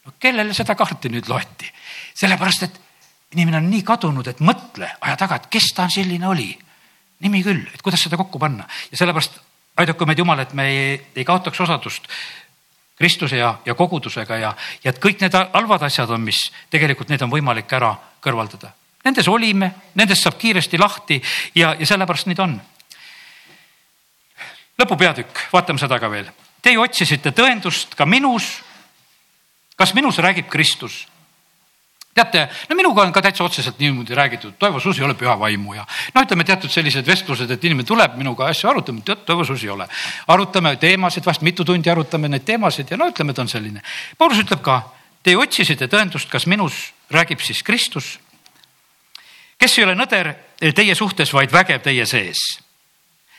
no 0.06 0.14
kellele 0.20 0.54
seda 0.54 0.76
kaarti 0.76 1.10
nüüd 1.10 1.30
loeti? 1.30 1.72
sellepärast, 2.14 2.64
et 2.64 2.82
inimene 3.32 3.58
on 3.58 3.70
nii 3.70 3.84
kadunud, 3.84 4.28
et 4.28 4.40
mõtle 4.40 4.90
aja 5.02 5.18
taga, 5.18 5.36
et 5.36 5.48
kes 5.52 5.74
ta 5.76 5.90
selline 5.90 6.28
oli. 6.28 6.52
Nimi 7.24 7.44
küll, 7.44 7.64
et 7.74 7.82
kuidas 7.82 8.04
seda 8.04 8.18
kokku 8.20 8.40
panna 8.40 8.68
ja 8.92 8.98
sellepärast 8.98 9.40
aidaku 9.78 10.08
meid 10.08 10.20
Jumal, 10.20 10.40
et 10.40 10.54
me 10.54 10.68
ei, 10.68 10.98
ei 11.16 11.26
kaotaks 11.26 11.62
osadust 11.62 12.10
Kristuse 12.96 13.38
ja, 13.38 13.58
ja 13.66 13.76
kogudusega 13.76 14.38
ja, 14.40 14.54
ja 14.84 14.92
et 14.92 15.00
kõik 15.04 15.20
need 15.20 15.36
halvad 15.36 15.84
asjad 15.84 16.12
on, 16.16 16.24
mis 16.24 16.40
tegelikult 16.72 17.12
need 17.12 17.24
on 17.26 17.32
võimalik 17.32 17.72
ära 17.76 17.92
kõrvaldada. 18.24 18.72
Nendes 19.06 19.28
olime, 19.30 19.70
nendest 20.00 20.24
saab 20.24 20.38
kiiresti 20.40 20.80
lahti 20.80 21.20
ja, 21.56 21.76
ja 21.80 21.86
sellepärast 21.86 22.32
neid 22.32 22.40
on. 22.40 22.56
lõpupeatükk, 24.82 25.50
vaatame 25.52 25.80
seda 25.80 26.00
ka 26.00 26.10
veel. 26.12 26.32
Teie 26.64 26.80
otsisite 26.80 27.32
tõendust 27.36 27.94
ka 27.96 28.06
minus. 28.06 28.64
kas 29.76 29.94
minus 29.94 30.18
räägib 30.18 30.48
Kristus? 30.50 31.06
Teate, 32.16 32.48
no 32.70 32.76
minuga 32.80 33.04
on 33.04 33.12
ka 33.12 33.22
täitsa 33.22 33.44
otseselt 33.44 33.80
niimoodi 33.80 34.16
räägitud, 34.16 34.54
Toivo 34.60 34.80
Suus 34.80 35.00
ei 35.00 35.04
ole 35.04 35.14
püha 35.20 35.34
vaimu 35.40 35.74
ja 35.76 35.84
no 36.16 36.22
ütleme 36.24 36.46
teatud 36.48 36.72
sellised 36.72 37.08
vestlused, 37.08 37.52
et 37.52 37.64
inimene 37.68 37.88
tuleb 37.88 38.16
minuga 38.16 38.48
asju 38.48 38.70
arutama, 38.72 39.04
tead 39.04 39.26
Toivo 39.28 39.44
Suus 39.44 39.64
ei 39.64 39.70
ole. 39.70 39.88
arutame 40.28 40.76
teemasid, 40.80 41.26
vahest 41.26 41.44
mitu 41.44 41.66
tundi 41.66 41.92
arutame 41.92 42.32
neid 42.32 42.46
teemasid 42.48 42.92
ja 42.92 42.98
no 42.98 43.10
ütleme, 43.12 43.36
ta 43.36 43.44
on 43.44 43.52
selline. 43.52 43.84
Paulus 44.18 44.40
ütleb 44.46 44.64
ka, 44.64 44.78
te 45.24 45.36
otsisite 45.36 45.90
tõendust, 45.92 46.32
kas 46.32 46.48
minus 46.48 46.94
räägib 47.12 47.44
siis 47.44 47.64
Kristus, 47.64 48.16
kes 49.60 49.78
ei 49.78 49.84
ole 49.84 50.00
nõder 50.00 50.32
teie 50.76 50.96
suhtes, 50.96 51.34
vaid 51.36 51.52
vägev 51.52 51.84
teie 51.84 52.06
sees. 52.06 52.40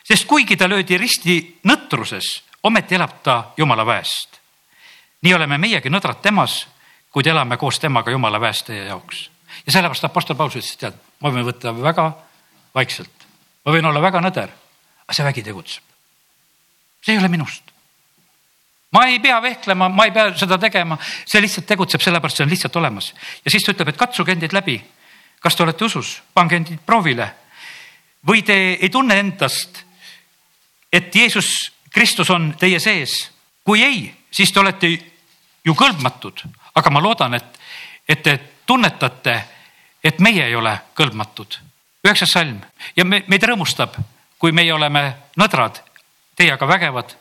sest 0.04 0.26
kuigi 0.28 0.56
ta 0.56 0.68
löödi 0.68 0.98
risti 0.98 1.40
nõtruses, 1.64 2.42
ometi 2.62 2.94
elab 2.94 3.22
ta 3.22 3.52
jumala 3.56 3.86
väest. 3.86 4.40
nii 5.22 5.34
oleme 5.34 5.58
meiegi 5.58 5.88
nõdrad 5.88 6.20
temas 6.20 6.66
kuid 7.16 7.30
elame 7.32 7.56
koos 7.56 7.78
temaga 7.80 8.12
jumala 8.12 8.36
väes 8.40 8.58
teie 8.66 8.82
jaoks. 8.90 9.30
ja 9.66 9.72
sellepärast 9.72 10.04
Apostel 10.04 10.36
Paulus 10.36 10.58
ütles, 10.58 10.74
tead, 10.76 10.96
ma 11.24 11.30
võin 11.32 11.46
võtta 11.46 11.72
väga 11.72 12.10
vaikselt, 12.74 13.24
ma 13.64 13.72
võin 13.72 13.88
olla 13.88 14.02
väga 14.04 14.20
nõder, 14.20 14.50
aga 15.00 15.16
see 15.16 15.24
vägi 15.24 15.44
tegutseb. 15.46 15.94
see 17.00 17.14
ei 17.14 17.18
ole 17.18 17.30
minust. 17.32 17.72
ma 18.92 19.06
ei 19.08 19.16
pea 19.24 19.38
vehklema, 19.40 19.88
ma 19.88 20.04
ei 20.04 20.12
pea 20.12 20.34
seda 20.36 20.58
tegema, 20.60 20.98
see 21.24 21.40
lihtsalt 21.40 21.66
tegutseb, 21.70 22.04
sellepärast 22.04 22.36
see 22.36 22.44
on 22.44 22.52
lihtsalt 22.52 22.76
olemas. 22.76 23.08
ja 23.44 23.50
siis 23.50 23.64
ta 23.64 23.72
ütleb, 23.72 23.94
et 23.94 24.02
katsuge 24.04 24.36
endid 24.36 24.52
läbi. 24.52 24.76
kas 25.40 25.56
te 25.56 25.64
olete 25.64 25.88
usus, 25.88 26.20
pange 26.34 26.60
endid 26.60 26.84
proovile. 26.84 27.30
või 28.28 28.44
te 28.44 28.76
ei 28.76 28.92
tunne 28.92 29.16
endast, 29.24 29.86
et 30.92 31.16
Jeesus 31.16 31.72
Kristus 31.88 32.28
on 32.28 32.52
teie 32.60 32.76
sees. 32.78 33.32
kui 33.64 33.82
ei, 33.82 34.12
siis 34.30 34.52
te 34.52 34.60
olete 34.60 34.92
ju 35.64 35.74
kõlbmatud, 35.74 36.44
aga 36.76 36.90
ma 36.92 37.00
loodan, 37.00 37.34
et, 37.34 37.60
et 38.08 38.22
te 38.22 38.36
tunnetate, 38.66 39.36
et 40.04 40.20
meie 40.20 40.44
ei 40.46 40.54
ole 40.54 40.74
kõlbmatud. 40.94 41.58
üheksas 42.06 42.30
salm 42.30 42.60
ja 42.96 43.04
me, 43.04 43.24
meid 43.26 43.42
rõõmustab, 43.42 43.96
kui 44.38 44.52
meie 44.52 44.72
oleme 44.74 45.02
nõdrad, 45.36 45.80
teie 46.36 46.52
aga 46.52 46.68
vägevad 46.68 47.16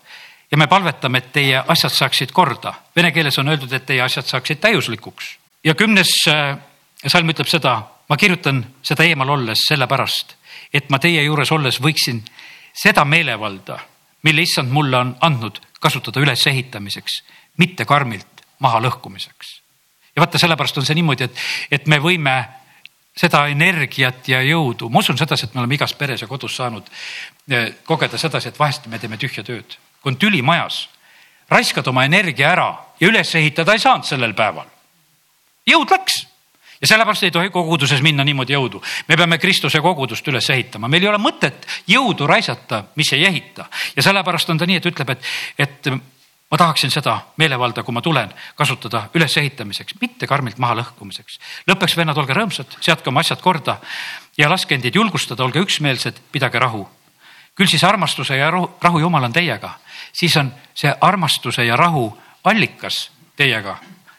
ja 0.51 0.57
me 0.57 0.67
palvetame, 0.67 1.17
et 1.17 1.31
teie 1.31 1.63
asjad 1.67 1.91
saaksid 1.91 2.31
korda. 2.31 2.73
Vene 2.95 3.11
keeles 3.11 3.37
on 3.39 3.49
öeldud, 3.49 3.73
et 3.73 3.85
teie 3.85 4.03
asjad 4.03 4.27
saaksid 4.27 4.59
täiuslikuks 4.61 5.37
ja 5.63 5.75
kümnes 5.75 6.11
äh, 6.29 6.57
salm 7.07 7.29
ütleb 7.29 7.49
seda, 7.49 7.79
ma 8.09 8.17
kirjutan 8.17 8.61
seda 8.83 9.07
eemal 9.07 9.29
olles 9.29 9.65
sellepärast, 9.69 10.35
et 10.73 10.89
ma 10.89 10.99
teie 10.99 11.23
juures 11.23 11.51
olles 11.51 11.79
võiksin 11.81 12.21
seda 12.75 13.05
meelevalda, 13.05 13.79
mille 14.27 14.43
issand 14.43 14.69
mulle 14.71 14.97
on 14.97 15.15
andnud, 15.21 15.61
kasutada 15.79 16.19
ülesehitamiseks, 16.19 17.21
mitte 17.57 17.85
karmilt 17.85 18.34
mahalõhkumiseks. 18.59 19.61
ja 20.15 20.23
vaata, 20.23 20.39
sellepärast 20.39 20.77
on 20.77 20.85
see 20.85 20.95
niimoodi, 20.95 21.27
et, 21.27 21.41
et 21.71 21.87
me 21.87 21.99
võime 21.99 22.35
seda 23.15 23.45
energiat 23.47 24.27
ja 24.27 24.41
jõudu, 24.43 24.89
ma 24.91 24.99
usun 24.99 25.17
sedasi, 25.17 25.47
et 25.47 25.55
me 25.55 25.63
oleme 25.63 25.77
igas 25.77 25.93
peres 25.95 26.21
ja 26.21 26.27
kodus 26.27 26.57
saanud 26.59 26.87
eh, 27.49 27.71
kogeda 27.87 28.19
sedasi, 28.19 28.51
et 28.51 28.59
vahest 28.59 28.89
me 28.91 28.99
teeme 28.99 29.17
tühja 29.17 29.43
tööd. 29.43 29.77
kui 30.01 30.11
on 30.11 30.19
tüli 30.21 30.41
majas, 30.45 30.85
raiskad 31.49 31.87
oma 31.87 32.05
energia 32.05 32.51
ära 32.51 32.69
ja 32.99 33.07
üles 33.07 33.31
ehitada 33.35 33.73
ei 33.73 33.79
saanud 33.79 34.05
sellel 34.05 34.33
päeval. 34.33 34.67
jõud 35.65 35.91
läks 35.91 36.25
ja 36.81 36.87
sellepärast 36.87 37.23
ei 37.23 37.31
tohi 37.31 37.49
koguduses 37.49 38.01
minna 38.01 38.23
niimoodi 38.23 38.53
jõudu. 38.53 38.81
me 39.07 39.15
peame 39.15 39.37
Kristuse 39.37 39.79
kogudust 39.81 40.27
üles 40.27 40.49
ehitama, 40.49 40.87
meil 40.87 41.03
ei 41.03 41.09
ole 41.09 41.17
mõtet 41.17 41.67
jõudu 41.87 42.27
raisata, 42.27 42.83
mis 42.95 43.13
ei 43.13 43.25
ehita 43.25 43.69
ja 43.95 44.03
sellepärast 44.03 44.49
on 44.49 44.57
ta 44.57 44.65
nii, 44.65 44.81
et 44.81 44.91
ütleb, 44.91 45.15
et, 45.15 45.31
et 45.57 45.93
ma 46.51 46.57
tahaksin 46.57 46.91
seda 46.91 47.19
meelevalda, 47.37 47.83
kui 47.83 47.93
ma 47.93 48.01
tulen, 48.01 48.33
kasutada 48.55 49.09
ülesehitamiseks, 49.13 49.95
mitte 50.01 50.27
karmilt 50.27 50.57
maha 50.57 50.75
lõhkumiseks. 50.81 51.39
lõppeks, 51.69 51.97
vennad, 51.97 52.17
olge 52.17 52.33
rõõmsad, 52.33 52.77
seadke 52.81 53.09
oma 53.09 53.19
asjad 53.25 53.41
korda 53.41 53.79
ja 54.37 54.49
laske 54.49 54.75
endid 54.75 54.95
julgustada, 54.95 55.43
olge 55.43 55.59
üksmeelsed, 55.59 56.21
pidage 56.31 56.59
rahu. 56.59 56.87
küll 57.55 57.67
siis 57.67 57.83
armastuse 57.83 58.37
ja 58.37 58.51
rahu, 58.51 58.69
rahu 58.81 58.99
Jumal 58.99 59.23
on 59.23 59.33
teiega, 59.33 59.73
siis 60.13 60.37
on 60.37 60.53
see 60.75 60.93
armastuse 61.01 61.65
ja 61.65 61.75
rahu 61.75 62.17
allikas 62.43 63.11
teiega. 63.35 63.77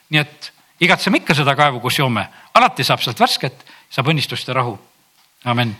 nii 0.09 0.19
et 0.19 0.53
igatseme 0.79 1.17
ikka 1.17 1.33
seda 1.33 1.55
kaevu, 1.55 1.79
kus 1.79 1.99
joome, 1.99 2.27
alati 2.53 2.83
saab 2.83 3.01
sealt 3.01 3.19
värsket, 3.19 3.65
saab 3.89 4.07
õnnistust 4.07 4.47
ja 4.47 4.53
rahu. 4.53 4.79
amin 5.45 5.75